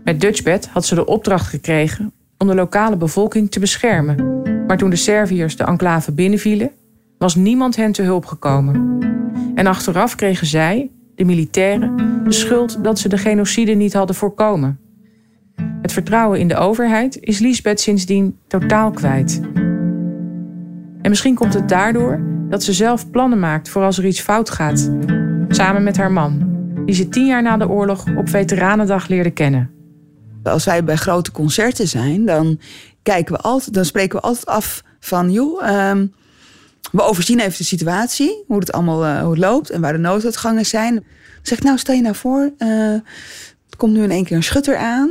Met 0.05 0.21
Dutchbed 0.21 0.67
had 0.67 0.87
ze 0.87 0.95
de 0.95 1.07
opdracht 1.07 1.47
gekregen 1.47 2.13
om 2.39 2.47
de 2.47 2.55
lokale 2.55 2.97
bevolking 2.97 3.51
te 3.51 3.61
beschermen. 3.61 4.41
Maar 4.67 4.77
toen 4.77 4.91
de 4.91 4.97
Serviërs 4.97 5.57
de 5.57 5.65
enclave 5.65 6.13
binnenvielen, 6.13 6.71
was 7.19 7.35
niemand 7.35 7.77
hen 7.77 7.93
te 7.93 8.03
hulp 8.03 8.27
gekomen. 8.27 8.99
En 9.55 9.67
achteraf 9.67 10.15
kregen 10.15 10.47
zij, 10.47 10.91
de 11.15 11.25
militairen, 11.25 11.97
de 12.25 12.33
schuld 12.33 12.85
dat 12.85 12.99
ze 12.99 13.09
de 13.09 13.19
genocide 13.19 13.73
niet 13.73 13.93
hadden 13.93 14.17
voorkomen. 14.17 14.81
Het 15.83 15.93
vertrouwen 15.93 16.39
in 16.39 16.49
de 16.49 16.57
overheid 16.57 17.19
is 17.21 17.39
Lisbeth 17.39 17.81
sindsdien 17.81 18.39
totaal 18.47 18.91
kwijt. 18.91 19.41
En 21.03 21.11
misschien 21.11 21.35
komt 21.35 21.55
het 21.55 21.69
daardoor 21.69 22.21
dat 22.49 22.63
ze 22.63 22.73
zelf 22.73 23.11
plannen 23.11 23.39
maakt 23.39 23.69
voor 23.69 23.83
als 23.83 23.99
er 23.99 24.07
iets 24.07 24.21
fout 24.21 24.51
gaat. 24.51 24.91
Samen 25.49 25.83
met 25.83 25.97
haar 25.97 26.13
man, 26.13 26.51
die 26.87 26.95
ze 26.95 27.09
tien 27.09 27.27
jaar 27.27 27.43
na 27.43 27.57
de 27.57 27.69
oorlog 27.69 28.05
op 28.17 28.29
Veteranendag 28.29 29.09
leerde 29.09 29.31
kennen. 29.31 29.71
Als 30.43 30.65
wij 30.65 30.85
bij 30.85 30.97
grote 30.97 31.33
concerten 31.33 31.89
zijn, 31.89 32.25
dan, 32.25 32.59
kijken 33.03 33.35
we 33.35 33.41
altijd, 33.41 33.75
dan 33.75 33.85
spreken 33.85 34.19
we 34.19 34.25
altijd 34.25 34.47
af 34.47 34.85
van... 35.01 35.31
joh, 35.31 35.91
um, 35.91 36.13
we 36.93 37.03
overzien 37.03 37.41
even 37.41 37.59
de 37.59 37.65
situatie, 37.65 38.45
hoe 38.47 38.59
het 38.59 38.73
allemaal 38.73 39.05
uh, 39.05 39.21
hoe 39.21 39.31
het 39.31 39.39
loopt 39.39 39.71
en 39.71 39.81
waar 39.81 39.93
de 39.93 39.99
nooduitgangen 39.99 40.67
zijn. 40.67 41.05
Zeg 41.43 41.63
nou 41.63 41.79
stel 41.79 41.95
je 41.95 42.01
nou 42.01 42.15
voor, 42.15 42.53
uh, 42.59 42.93
er 42.93 43.77
komt 43.77 43.93
nu 43.93 44.03
in 44.03 44.11
één 44.11 44.25
keer 44.25 44.37
een 44.37 44.43
schutter 44.43 44.77
aan. 44.77 45.11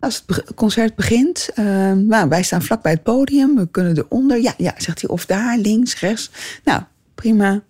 Als 0.00 0.24
het 0.26 0.54
concert 0.54 0.94
begint, 0.94 1.48
uh, 1.54 1.64
nou, 1.92 2.28
wij 2.28 2.42
staan 2.42 2.62
vlak 2.62 2.82
bij 2.82 2.92
het 2.92 3.02
podium, 3.02 3.56
we 3.56 3.68
kunnen 3.70 3.96
eronder. 3.96 4.40
Ja, 4.40 4.54
ja, 4.56 4.74
zegt 4.76 5.00
hij, 5.00 5.10
of 5.10 5.26
daar, 5.26 5.58
links, 5.58 6.00
rechts. 6.00 6.30
Nou, 6.64 6.82
prima. 7.14 7.62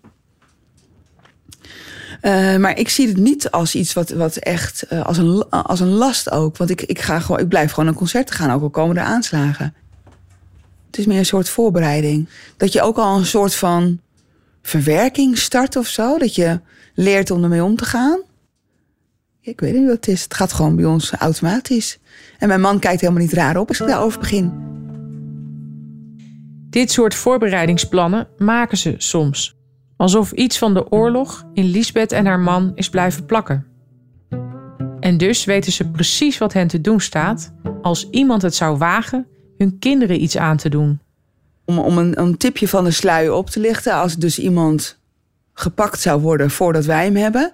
Maar 2.58 2.78
ik 2.78 2.88
zie 2.88 3.08
het 3.08 3.16
niet 3.16 3.50
als 3.50 3.74
iets 3.74 3.92
wat, 3.92 4.10
wat 4.10 4.36
echt, 4.36 4.90
als, 5.02 5.18
een, 5.18 5.48
als 5.50 5.80
een 5.80 5.88
last 5.88 6.30
ook. 6.30 6.56
Want 6.56 6.70
ik, 6.70 6.82
ik, 6.82 7.00
ga 7.00 7.20
gewoon, 7.20 7.40
ik 7.40 7.48
blijf 7.48 7.70
gewoon 7.70 7.84
naar 7.84 7.94
concerten 7.94 8.34
gaan, 8.34 8.50
ook 8.50 8.62
al 8.62 8.70
komen 8.70 8.96
er 8.96 9.02
aanslagen. 9.02 9.74
Het 10.90 10.98
is 10.98 11.06
meer 11.06 11.18
een 11.18 11.26
soort 11.26 11.48
voorbereiding. 11.48 12.28
Dat 12.56 12.72
je 12.72 12.82
ook 12.82 12.96
al 12.96 13.18
een 13.18 13.26
soort 13.26 13.54
van 13.54 14.00
verwerking 14.62 15.38
start 15.38 15.76
of 15.76 15.86
zo. 15.86 16.18
Dat 16.18 16.34
je 16.34 16.60
leert 16.94 17.30
om 17.30 17.42
ermee 17.42 17.64
om 17.64 17.76
te 17.76 17.84
gaan. 17.84 18.20
Ik 19.40 19.60
weet 19.60 19.74
niet 19.74 19.86
wat 19.86 19.94
het 19.94 20.08
is. 20.08 20.22
Het 20.22 20.34
gaat 20.34 20.52
gewoon 20.52 20.76
bij 20.76 20.84
ons 20.84 21.12
automatisch. 21.12 21.98
En 22.38 22.48
mijn 22.48 22.60
man 22.60 22.78
kijkt 22.78 23.00
helemaal 23.00 23.22
niet 23.22 23.32
raar 23.32 23.56
op 23.56 23.68
als 23.68 23.80
ik 23.80 23.86
daarover 23.86 24.20
begin. 24.20 24.52
Dit 26.70 26.90
soort 26.90 27.14
voorbereidingsplannen 27.14 28.28
maken 28.38 28.78
ze 28.78 28.94
soms. 28.98 29.56
Alsof 29.96 30.32
iets 30.32 30.58
van 30.58 30.74
de 30.74 30.90
oorlog 30.90 31.46
in 31.52 31.64
Lisbeth 31.64 32.12
en 32.12 32.26
haar 32.26 32.40
man 32.40 32.72
is 32.74 32.88
blijven 32.88 33.26
plakken. 33.26 33.66
En 35.00 35.16
dus 35.16 35.44
weten 35.44 35.72
ze 35.72 35.90
precies 35.90 36.38
wat 36.38 36.52
hen 36.52 36.68
te 36.68 36.80
doen 36.80 37.00
staat 37.00 37.52
als 37.82 38.10
iemand 38.10 38.42
het 38.42 38.54
zou 38.54 38.78
wagen 38.78 39.26
hun 39.60 39.78
kinderen 39.78 40.22
iets 40.22 40.36
aan 40.36 40.56
te 40.56 40.68
doen. 40.68 41.00
Om, 41.64 41.78
om 41.78 41.98
een, 41.98 42.20
een 42.20 42.36
tipje 42.36 42.68
van 42.68 42.84
de 42.84 42.90
sluier 42.90 43.32
op 43.32 43.50
te 43.50 43.60
lichten, 43.60 43.94
als 43.94 44.16
dus 44.16 44.38
iemand 44.38 44.98
gepakt 45.54 46.00
zou 46.00 46.20
worden 46.20 46.50
voordat 46.50 46.84
wij 46.84 47.04
hem 47.04 47.16
hebben, 47.16 47.52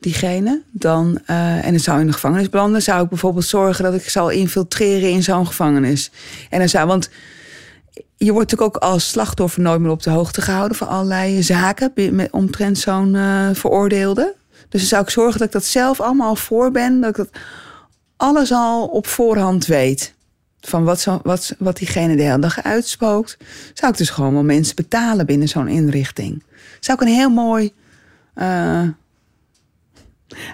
diegene, 0.00 0.62
dan, 0.70 1.18
uh, 1.30 1.66
en 1.66 1.72
het 1.72 1.82
zou 1.82 2.00
in 2.00 2.06
de 2.06 2.12
gevangenis 2.12 2.48
belanden, 2.48 2.82
zou 2.82 3.02
ik 3.02 3.08
bijvoorbeeld 3.08 3.44
zorgen 3.44 3.84
dat 3.84 3.94
ik 3.94 4.08
zal 4.08 4.30
infiltreren 4.30 5.10
in 5.10 5.22
zo'n 5.22 5.46
gevangenis. 5.46 6.10
En 6.50 6.58
dan 6.58 6.68
zou, 6.68 6.86
want 6.86 7.10
je 8.16 8.32
wordt 8.32 8.50
natuurlijk 8.50 8.76
ook 8.76 8.82
als 8.82 9.08
slachtoffer 9.08 9.62
nooit 9.62 9.80
meer 9.80 9.90
op 9.90 10.02
de 10.02 10.10
hoogte 10.10 10.40
gehouden 10.40 10.76
van 10.76 10.88
allerlei 10.88 11.42
zaken 11.42 11.92
omtrent 12.30 12.78
zo'n 12.78 13.14
uh, 13.14 13.48
veroordeelde. 13.52 14.34
Dus 14.68 14.80
dan 14.80 14.88
zou 14.88 15.02
ik 15.02 15.10
zorgen 15.10 15.38
dat 15.38 15.46
ik 15.46 15.52
dat 15.52 15.64
zelf 15.64 16.00
allemaal 16.00 16.36
voor 16.36 16.70
ben, 16.70 17.00
dat 17.00 17.10
ik 17.10 17.16
dat 17.16 17.30
alles 18.16 18.52
al 18.52 18.86
op 18.86 19.06
voorhand 19.06 19.66
weet 19.66 20.14
van 20.66 20.84
wat, 20.84 21.00
zo, 21.00 21.20
wat, 21.22 21.54
wat 21.58 21.76
diegene 21.76 22.16
de 22.16 22.22
hele 22.22 22.38
dag 22.38 22.62
uitspookt, 22.62 23.36
zou 23.74 23.92
ik 23.92 23.98
dus 23.98 24.10
gewoon 24.10 24.32
wel 24.32 24.44
mensen 24.44 24.76
betalen 24.76 25.26
binnen 25.26 25.48
zo'n 25.48 25.68
inrichting. 25.68 26.42
Zou 26.80 26.98
ik 27.00 27.06
een 27.06 27.14
heel 27.14 27.30
mooi 27.30 27.72
uh, 28.34 28.88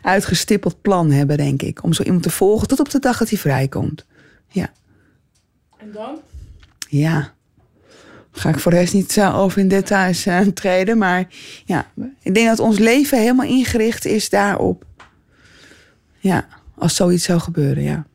uitgestippeld 0.03 0.81
plan 0.81 1.11
hebben, 1.11 1.37
denk 1.37 1.63
ik. 1.63 1.83
Om 1.83 1.93
zo 1.93 2.03
iemand 2.03 2.23
te 2.23 2.31
volgen 2.31 2.69
tot 2.69 2.81
op 2.81 2.91
de 2.91 2.99
dag 2.99 3.19
dat 3.19 3.29
hij 3.29 3.39
vrijkomt. 3.39 4.07
Ja. 4.49 4.71
En 5.79 5.93
dan? 5.93 6.19
Ja. 6.89 7.33
Ga 8.31 8.49
ik 8.49 8.59
voor 8.59 8.71
de 8.71 8.79
rest 8.79 8.95
niet 8.95 9.17
uh, 9.17 9.39
over 9.39 9.59
in 9.59 9.69
details 9.69 10.27
uh, 10.27 10.41
treden. 10.41 10.99
Maar 10.99 11.27
ja, 11.65 11.87
ik 12.23 12.35
denk 12.35 12.49
dat 12.49 12.59
ons 12.59 12.79
leven 12.79 13.19
helemaal 13.19 13.47
ingericht 13.47 14.05
is 14.05 14.29
daarop. 14.29 14.85
Ja, 16.19 16.47
als 16.75 16.95
zoiets 16.97 17.25
zou 17.25 17.41
gebeuren, 17.41 17.83
ja. 17.83 18.07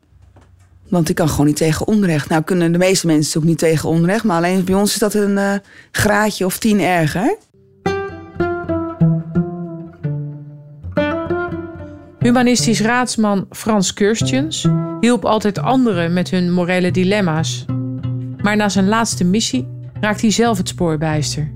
Want 0.93 1.09
ik 1.09 1.15
kan 1.15 1.29
gewoon 1.29 1.45
niet 1.45 1.55
tegen 1.55 1.87
onrecht. 1.87 2.29
Nou 2.29 2.43
kunnen 2.43 2.71
de 2.71 2.77
meeste 2.77 3.07
mensen 3.07 3.39
ook 3.39 3.45
niet 3.45 3.57
tegen 3.57 3.89
onrecht. 3.89 4.23
Maar 4.23 4.37
alleen 4.37 4.63
bij 4.63 4.75
ons 4.75 4.93
is 4.93 4.99
dat 4.99 5.13
een 5.13 5.37
uh, 5.37 5.53
graadje 5.91 6.45
of 6.45 6.57
tien 6.57 6.79
erger. 6.79 7.37
Humanistisch 12.19 12.81
raadsman 12.81 13.45
Frans 13.49 13.93
Kirstjens 13.93 14.67
hielp 14.99 15.25
altijd 15.25 15.59
anderen 15.59 16.13
met 16.13 16.29
hun 16.29 16.51
morele 16.51 16.91
dilemma's. 16.91 17.65
Maar 18.41 18.55
na 18.55 18.69
zijn 18.69 18.87
laatste 18.87 19.23
missie 19.23 19.67
raakt 19.99 20.21
hij 20.21 20.31
zelf 20.31 20.57
het 20.57 20.67
spoor 20.67 20.97
bijster. 20.97 21.51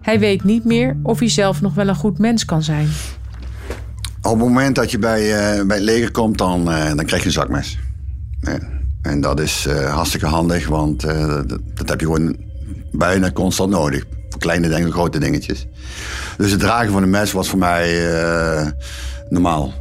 Hij 0.00 0.18
weet 0.18 0.44
niet 0.44 0.64
meer 0.64 0.96
of 1.02 1.18
hij 1.18 1.28
zelf 1.28 1.60
nog 1.60 1.74
wel 1.74 1.88
een 1.88 1.94
goed 1.94 2.18
mens 2.18 2.44
kan 2.44 2.62
zijn. 2.62 2.88
Op 4.22 4.30
het 4.30 4.38
moment 4.38 4.74
dat 4.74 4.90
je 4.90 4.98
bij, 4.98 5.22
uh, 5.22 5.66
bij 5.66 5.76
het 5.76 5.86
leger 5.86 6.10
komt, 6.10 6.38
dan, 6.38 6.60
uh, 6.68 6.86
dan 6.86 7.04
krijg 7.04 7.22
je 7.22 7.26
een 7.26 7.32
zakmes. 7.32 7.78
En 9.02 9.20
dat 9.20 9.40
is 9.40 9.66
uh, 9.68 9.94
hartstikke 9.94 10.26
handig, 10.26 10.68
want 10.68 11.00
dat, 11.00 11.48
dat, 11.74 11.88
heb 11.88 12.00
je 12.00 12.06
gewoon 12.06 12.36
bijna 12.92 13.32
constant 13.32 13.70
nodig. 13.70 14.04
Voor 14.28 14.40
kleine 14.40 14.68
dingen, 14.68 14.92
grote 14.92 15.18
dingetjes. 15.18 15.66
Dus 16.36 16.50
het 16.50 16.60
dragen 16.60 16.92
van 16.92 17.02
een 17.02 17.10
mes 17.10 17.32
was 17.32 17.48
voor 17.48 17.58
mij 17.58 18.12
normaal. 19.28 19.72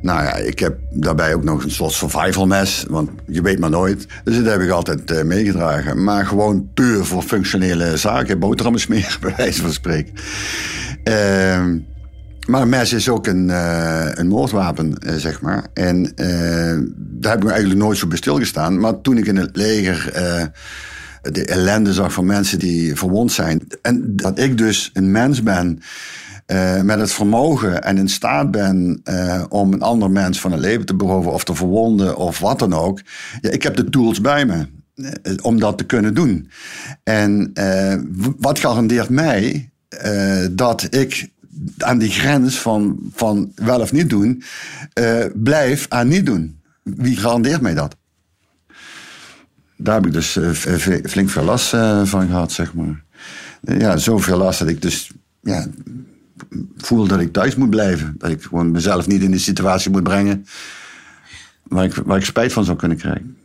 Nou 0.00 0.22
ja, 0.22 0.34
ik 0.34 0.58
heb 0.58 0.78
daarbij 0.90 1.34
ook 1.34 1.44
nog 1.44 1.64
een 1.64 1.70
soort 1.70 1.92
survival 1.92 2.46
mes, 2.46 2.84
want 2.88 3.10
je 3.26 3.42
weet 3.42 3.58
maar 3.58 3.70
nooit. 3.70 4.06
Dus 4.24 4.36
dat 4.36 4.44
heb 4.44 4.60
ik 4.60 4.70
altijd 4.70 5.24
meegedragen. 5.24 6.04
Maar 6.04 6.26
gewoon 6.26 6.68
puur 6.74 7.04
voor 7.04 7.22
functionele 7.22 7.96
zaken. 7.96 8.38
Boterhammen 8.38 8.80
smeren, 8.80 9.20
bij 9.20 9.34
wijze 9.36 9.60
van 9.60 9.72
spreken. 9.72 10.14
Maar 12.46 12.62
een 12.62 12.68
mes 12.68 12.92
is 12.92 13.08
ook 13.08 13.26
een, 13.26 13.48
uh, 13.48 14.06
een 14.14 14.28
moordwapen, 14.28 14.94
uh, 15.06 15.14
zeg 15.14 15.40
maar. 15.40 15.66
En 15.74 16.12
daar 16.96 17.30
heb 17.30 17.38
ik 17.38 17.44
me 17.44 17.50
eigenlijk 17.50 17.80
nooit 17.80 17.98
zo 17.98 18.06
bij 18.06 18.16
stilgestaan. 18.16 18.80
Maar 18.80 19.00
toen 19.00 19.18
ik 19.18 19.26
in 19.26 19.36
het 19.36 19.56
leger 19.56 20.12
de 21.22 21.44
ellende 21.44 21.92
zag 21.92 22.12
van 22.12 22.26
mensen 22.26 22.58
die 22.58 22.96
verwond 22.96 23.32
zijn... 23.32 23.66
en 23.82 24.16
dat 24.16 24.38
ik 24.38 24.58
dus 24.58 24.90
een 24.92 25.10
mens 25.10 25.42
ben 25.42 25.82
met 26.82 26.98
het 26.98 27.12
vermogen 27.12 27.82
en 27.82 27.98
in 27.98 28.08
staat 28.08 28.50
ben 28.50 29.02
om 29.48 29.72
een 29.72 29.82
ander 29.82 30.10
mens 30.10 30.40
van 30.40 30.52
het 30.52 30.60
leven 30.60 30.86
te 30.86 30.94
beroven 30.94 31.32
of 31.32 31.44
te 31.44 31.54
verwonden 31.54 32.16
of 32.16 32.38
wat 32.38 32.58
dan 32.58 32.72
ook. 32.72 33.00
Ja, 33.40 33.50
ik 33.50 33.62
heb 33.62 33.76
de 33.76 33.90
tools 33.90 34.20
bij 34.20 34.46
me 34.46 34.66
om 35.42 35.58
dat 35.58 35.78
te 35.78 35.84
kunnen 35.84 36.14
doen. 36.14 36.50
En 37.02 37.52
wat 38.38 38.58
garandeert 38.58 39.08
mij 39.08 39.70
dat 40.50 40.86
ik 40.90 41.30
aan 41.78 41.98
die 41.98 42.10
grens 42.10 42.58
van, 42.58 42.98
van 43.12 43.52
wel 43.54 43.80
of 43.80 43.92
niet 43.92 44.10
doen 44.10 44.42
blijf 45.34 45.86
aan 45.88 46.08
niet 46.08 46.26
doen? 46.26 46.60
Wie 46.82 47.16
garandeert 47.16 47.60
mij 47.60 47.74
dat? 47.74 47.96
Daar 49.76 49.94
heb 49.94 50.06
ik 50.06 50.12
dus 50.12 50.38
flink 51.04 51.30
veel 51.30 51.44
last 51.44 51.68
van 52.04 52.26
gehad, 52.26 52.52
zeg 52.52 52.74
maar. 52.74 53.04
Ja, 53.60 53.96
zoveel 53.96 54.36
last 54.36 54.58
dat 54.58 54.68
ik 54.68 54.82
dus 54.82 55.10
ja, 55.40 55.66
voel 56.76 57.06
dat 57.06 57.20
ik 57.20 57.32
thuis 57.32 57.54
moet 57.54 57.70
blijven. 57.70 58.14
Dat 58.18 58.30
ik 58.30 58.42
gewoon 58.42 58.70
mezelf 58.70 59.06
niet 59.06 59.22
in 59.22 59.30
de 59.30 59.38
situatie 59.38 59.90
moet 59.90 60.02
brengen 60.02 60.46
waar 61.62 61.84
ik, 61.84 61.94
waar 61.94 62.18
ik 62.18 62.24
spijt 62.24 62.52
van 62.52 62.64
zou 62.64 62.76
kunnen 62.76 62.98
krijgen. 62.98 63.36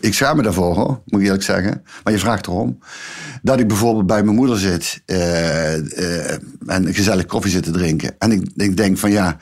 Ik 0.00 0.14
schaam 0.14 0.36
me 0.36 0.42
daarvoor, 0.42 0.74
hoor, 0.74 1.02
moet 1.06 1.20
ik 1.20 1.26
eerlijk 1.26 1.42
zeggen. 1.42 1.82
Maar 2.04 2.12
je 2.12 2.18
vraagt 2.18 2.46
erom. 2.46 2.78
Dat 3.42 3.60
ik 3.60 3.68
bijvoorbeeld 3.68 4.06
bij 4.06 4.22
mijn 4.22 4.36
moeder 4.36 4.58
zit 4.58 5.02
uh, 5.06 5.76
uh, 5.76 6.32
en 6.66 6.94
gezellig 6.94 7.26
koffie 7.26 7.52
zit 7.52 7.62
te 7.62 7.70
drinken. 7.70 8.14
En 8.18 8.32
ik, 8.56 8.76
denk 8.76 8.98
van 8.98 9.10
ja, 9.10 9.36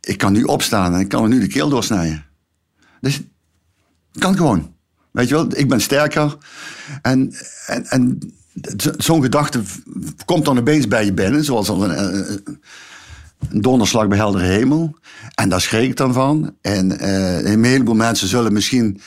ik 0.00 0.18
kan 0.18 0.32
nu 0.32 0.42
opstaan 0.42 0.94
en 0.94 1.00
ik 1.00 1.08
kan 1.08 1.28
nu 1.28 1.40
de 1.40 1.46
keel 1.46 1.68
doorsnijden. 1.68 2.24
Dus 3.00 3.20
kan 4.18 4.36
gewoon. 4.36 4.74
Weet 5.10 5.28
je 5.28 5.34
wel, 5.34 5.46
ik 5.54 5.68
ben 5.68 5.80
sterker. 5.80 6.36
En, 7.02 7.34
en, 7.66 7.86
en 7.86 8.18
zo'n 8.96 9.22
gedachte 9.22 9.62
komt 10.24 10.44
dan 10.44 10.58
opeens 10.58 10.88
bij 10.88 11.04
je 11.04 11.12
binnen, 11.12 11.44
zoals 11.44 11.68
een, 11.68 12.02
een 13.48 13.60
donderslag 13.60 14.08
bij 14.08 14.18
heldere 14.18 14.44
hemel. 14.44 14.96
En 15.34 15.48
daar 15.48 15.60
schreek 15.60 15.88
ik 15.88 15.96
dan 15.96 16.12
van. 16.12 16.54
En 16.60 17.02
uh, 17.02 17.44
een 17.44 17.64
heleboel 17.64 17.94
mensen 17.94 18.28
zullen 18.28 18.52
misschien 18.52 19.00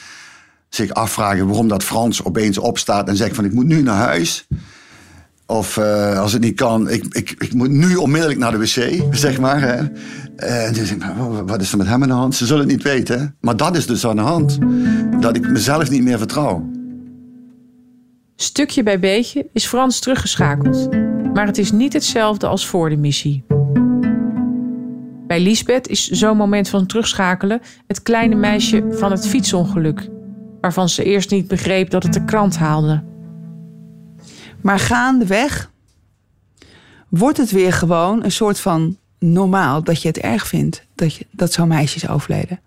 zich 0.75 0.93
afvragen 0.93 1.47
waarom 1.47 1.67
dat 1.67 1.83
Frans 1.83 2.23
opeens 2.23 2.57
opstaat 2.57 3.07
en 3.07 3.15
zegt 3.15 3.35
van 3.35 3.45
ik 3.45 3.53
moet 3.53 3.65
nu 3.65 3.81
naar 3.81 3.97
huis. 3.97 4.47
Of 5.45 5.77
uh, 5.77 6.19
als 6.19 6.33
het 6.33 6.41
niet 6.41 6.55
kan, 6.55 6.89
ik, 6.89 7.05
ik, 7.09 7.35
ik 7.37 7.53
moet 7.53 7.69
nu 7.69 7.95
onmiddellijk 7.95 8.39
naar 8.39 8.51
de 8.51 8.57
wc, 8.57 9.03
zeg 9.25 9.39
maar. 9.39 9.61
Hè. 9.61 9.75
En 10.35 10.73
dan 10.73 10.85
denk 10.85 11.03
ik, 11.03 11.03
wat 11.45 11.61
is 11.61 11.71
er 11.71 11.77
met 11.77 11.87
hem 11.87 12.01
aan 12.01 12.07
de 12.07 12.13
hand? 12.13 12.35
Ze 12.35 12.45
zullen 12.45 12.63
het 12.63 12.71
niet 12.71 12.83
weten. 12.83 13.35
Maar 13.41 13.57
dat 13.57 13.77
is 13.77 13.85
dus 13.85 14.05
aan 14.05 14.15
de 14.15 14.21
hand. 14.21 14.57
Dat 15.19 15.35
ik 15.35 15.49
mezelf 15.49 15.89
niet 15.89 16.03
meer 16.03 16.17
vertrouw. 16.17 16.69
Stukje 18.35 18.83
bij 18.83 18.99
beetje 18.99 19.47
is 19.53 19.65
Frans 19.65 19.99
teruggeschakeld, 19.99 20.89
maar 21.33 21.45
het 21.45 21.57
is 21.57 21.71
niet 21.71 21.93
hetzelfde 21.93 22.47
als 22.47 22.67
voor 22.67 22.89
de 22.89 22.97
missie. 22.97 23.43
Bij 25.27 25.39
Lisbeth 25.39 25.87
is 25.87 26.07
zo'n 26.07 26.37
moment 26.37 26.69
van 26.69 26.85
terugschakelen 26.85 27.61
het 27.87 28.01
kleine 28.01 28.35
meisje 28.35 28.85
van 28.91 29.11
het 29.11 29.27
fietsongeluk, 29.27 30.09
waarvan 30.61 30.89
ze 30.89 31.03
eerst 31.03 31.31
niet 31.31 31.47
begreep 31.47 31.89
dat 31.89 32.03
het 32.03 32.13
de 32.13 32.25
krant 32.25 32.57
haalde. 32.57 33.03
Maar 34.61 34.79
gaandeweg 34.79 35.71
wordt 37.09 37.37
het 37.37 37.51
weer 37.51 37.73
gewoon 37.73 38.23
een 38.23 38.31
soort 38.31 38.59
van 38.59 38.97
normaal 39.19 39.83
dat 39.83 40.01
je 40.01 40.07
het 40.07 40.17
erg 40.17 40.47
vindt 40.47 40.85
dat, 40.95 41.15
je, 41.15 41.25
dat 41.31 41.53
zo'n 41.53 41.67
meisje 41.67 41.95
is 41.95 42.07
overleden. 42.07 42.59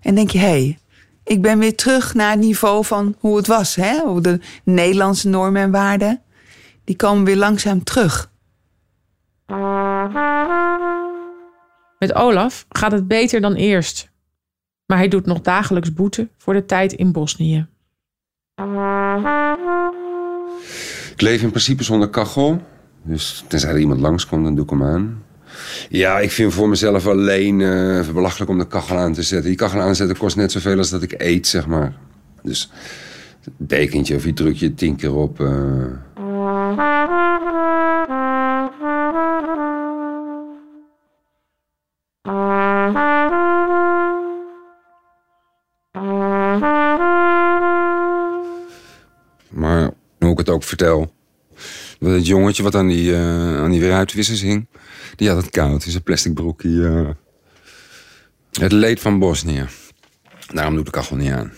En 0.00 0.14
denk 0.14 0.30
je, 0.30 0.38
hé, 0.38 0.46
hey, 0.46 0.78
ik 1.24 1.42
ben 1.42 1.58
weer 1.58 1.76
terug 1.76 2.14
naar 2.14 2.30
het 2.30 2.40
niveau 2.40 2.84
van 2.84 3.16
hoe 3.18 3.36
het 3.36 3.46
was. 3.46 3.74
Hè? 3.74 4.20
De 4.20 4.40
Nederlandse 4.64 5.28
normen 5.28 5.62
en 5.62 5.70
waarden. 5.70 6.22
Die 6.84 6.96
komen 6.96 7.24
weer 7.24 7.36
langzaam 7.36 7.84
terug. 7.84 8.30
Met 11.98 12.14
Olaf 12.14 12.66
gaat 12.68 12.92
het 12.92 13.08
beter 13.08 13.40
dan 13.40 13.54
eerst. 13.54 14.12
Maar 14.86 14.98
hij 14.98 15.08
doet 15.08 15.26
nog 15.26 15.40
dagelijks 15.40 15.92
boete 15.92 16.28
voor 16.38 16.54
de 16.54 16.64
tijd 16.64 16.92
in 16.92 17.12
Bosnië. 17.12 17.66
Ik 21.12 21.20
leef 21.20 21.42
in 21.42 21.50
principe 21.50 21.84
zonder 21.84 22.08
kachel. 22.08 22.62
Dus 23.02 23.44
tenzij 23.48 23.70
er 23.70 23.78
iemand 23.78 24.00
langskomt, 24.00 24.44
dan 24.44 24.54
doe 24.54 24.64
ik 24.64 24.70
hem 24.70 24.82
aan. 24.82 25.22
Ja, 25.88 26.18
ik 26.18 26.30
vind 26.30 26.52
voor 26.54 26.68
mezelf 26.68 27.06
alleen 27.06 27.60
uh, 27.60 28.08
belachelijk 28.08 28.50
om 28.50 28.58
de 28.58 28.66
kachel 28.66 28.96
aan 28.96 29.12
te 29.12 29.22
zetten. 29.22 29.48
Die 29.48 29.58
kachel 29.58 29.80
aanzetten 29.80 30.16
kost 30.16 30.36
net 30.36 30.52
zoveel 30.52 30.78
als 30.78 30.90
dat 30.90 31.02
ik 31.02 31.14
eet, 31.18 31.46
zeg 31.46 31.66
maar. 31.66 31.94
Dus 32.42 32.70
dekentje 33.56 34.16
of 34.16 34.24
je 34.24 34.32
druk 34.32 34.56
je 34.56 34.74
tien 34.74 34.96
keer 34.96 35.14
op. 35.14 35.38
Maar 42.22 42.53
ook 50.54 50.62
vertel. 50.62 51.12
Het 51.98 52.26
jongetje 52.26 52.62
wat 52.62 52.74
aan 52.74 52.88
die, 52.88 53.10
uh, 53.10 53.56
aan 53.56 53.70
die 53.70 53.80
weeruitwissers 53.80 54.40
hing. 54.40 54.66
Die 55.16 55.28
had 55.28 55.36
het 55.42 55.50
koud 55.50 55.84
in 55.84 55.90
zijn 55.90 56.02
plastic 56.02 56.34
broekje. 56.34 56.68
Uh. 56.68 57.08
Het 58.52 58.72
leed 58.72 59.00
van 59.00 59.18
Bosnië. 59.18 59.66
Daarom 60.52 60.72
doe 60.72 60.84
ik 60.84 60.92
de 60.92 60.98
kachel 60.98 61.16
niet 61.16 61.30
aan. 61.30 61.52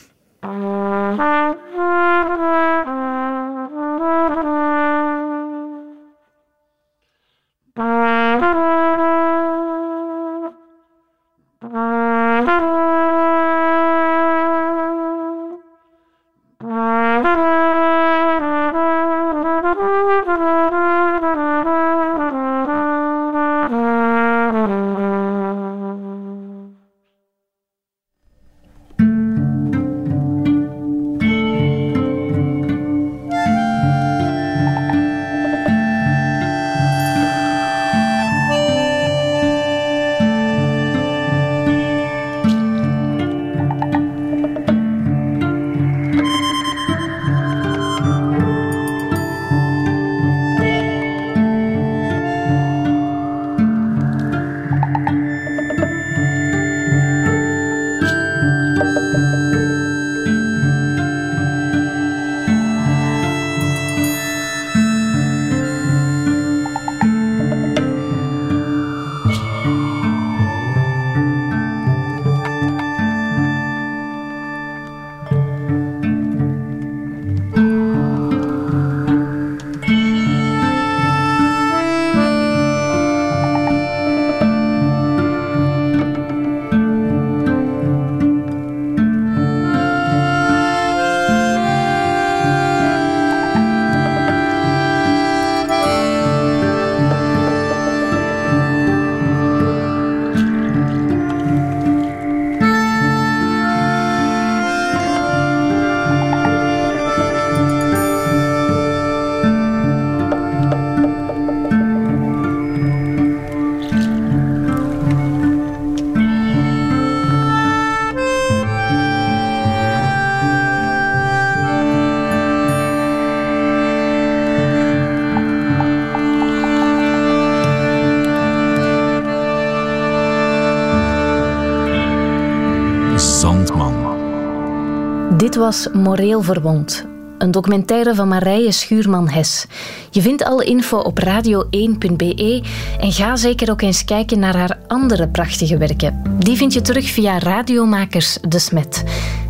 Was 135.66 135.88
Moreel 135.92 136.42
Verwond, 136.42 137.06
een 137.38 137.50
documentaire 137.50 138.14
van 138.14 138.28
Marije 138.28 138.72
Schuurman-Hes. 138.72 139.66
Je 140.10 140.20
vindt 140.22 140.44
alle 140.44 140.64
info 140.64 140.98
op 140.98 141.20
radio1.be 141.24 142.64
en 143.00 143.12
ga 143.12 143.36
zeker 143.36 143.70
ook 143.70 143.82
eens 143.82 144.04
kijken 144.04 144.38
naar 144.38 144.56
haar 144.56 144.78
andere 144.86 145.28
prachtige 145.28 145.76
werken. 145.78 146.22
Die 146.38 146.56
vind 146.56 146.72
je 146.72 146.80
terug 146.80 147.10
via 147.10 147.38
Radiomakers 147.38 148.38
De 148.48 148.58
Smet. 148.58 149.04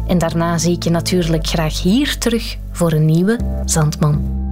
En 0.07 0.19
daarna 0.19 0.59
zie 0.59 0.75
ik 0.75 0.83
je 0.83 0.91
natuurlijk 0.91 1.47
graag 1.47 1.83
hier 1.83 2.19
terug 2.19 2.57
voor 2.73 2.93
een 2.93 3.07
nieuwe 3.07 3.39
Zandman. 3.64 4.45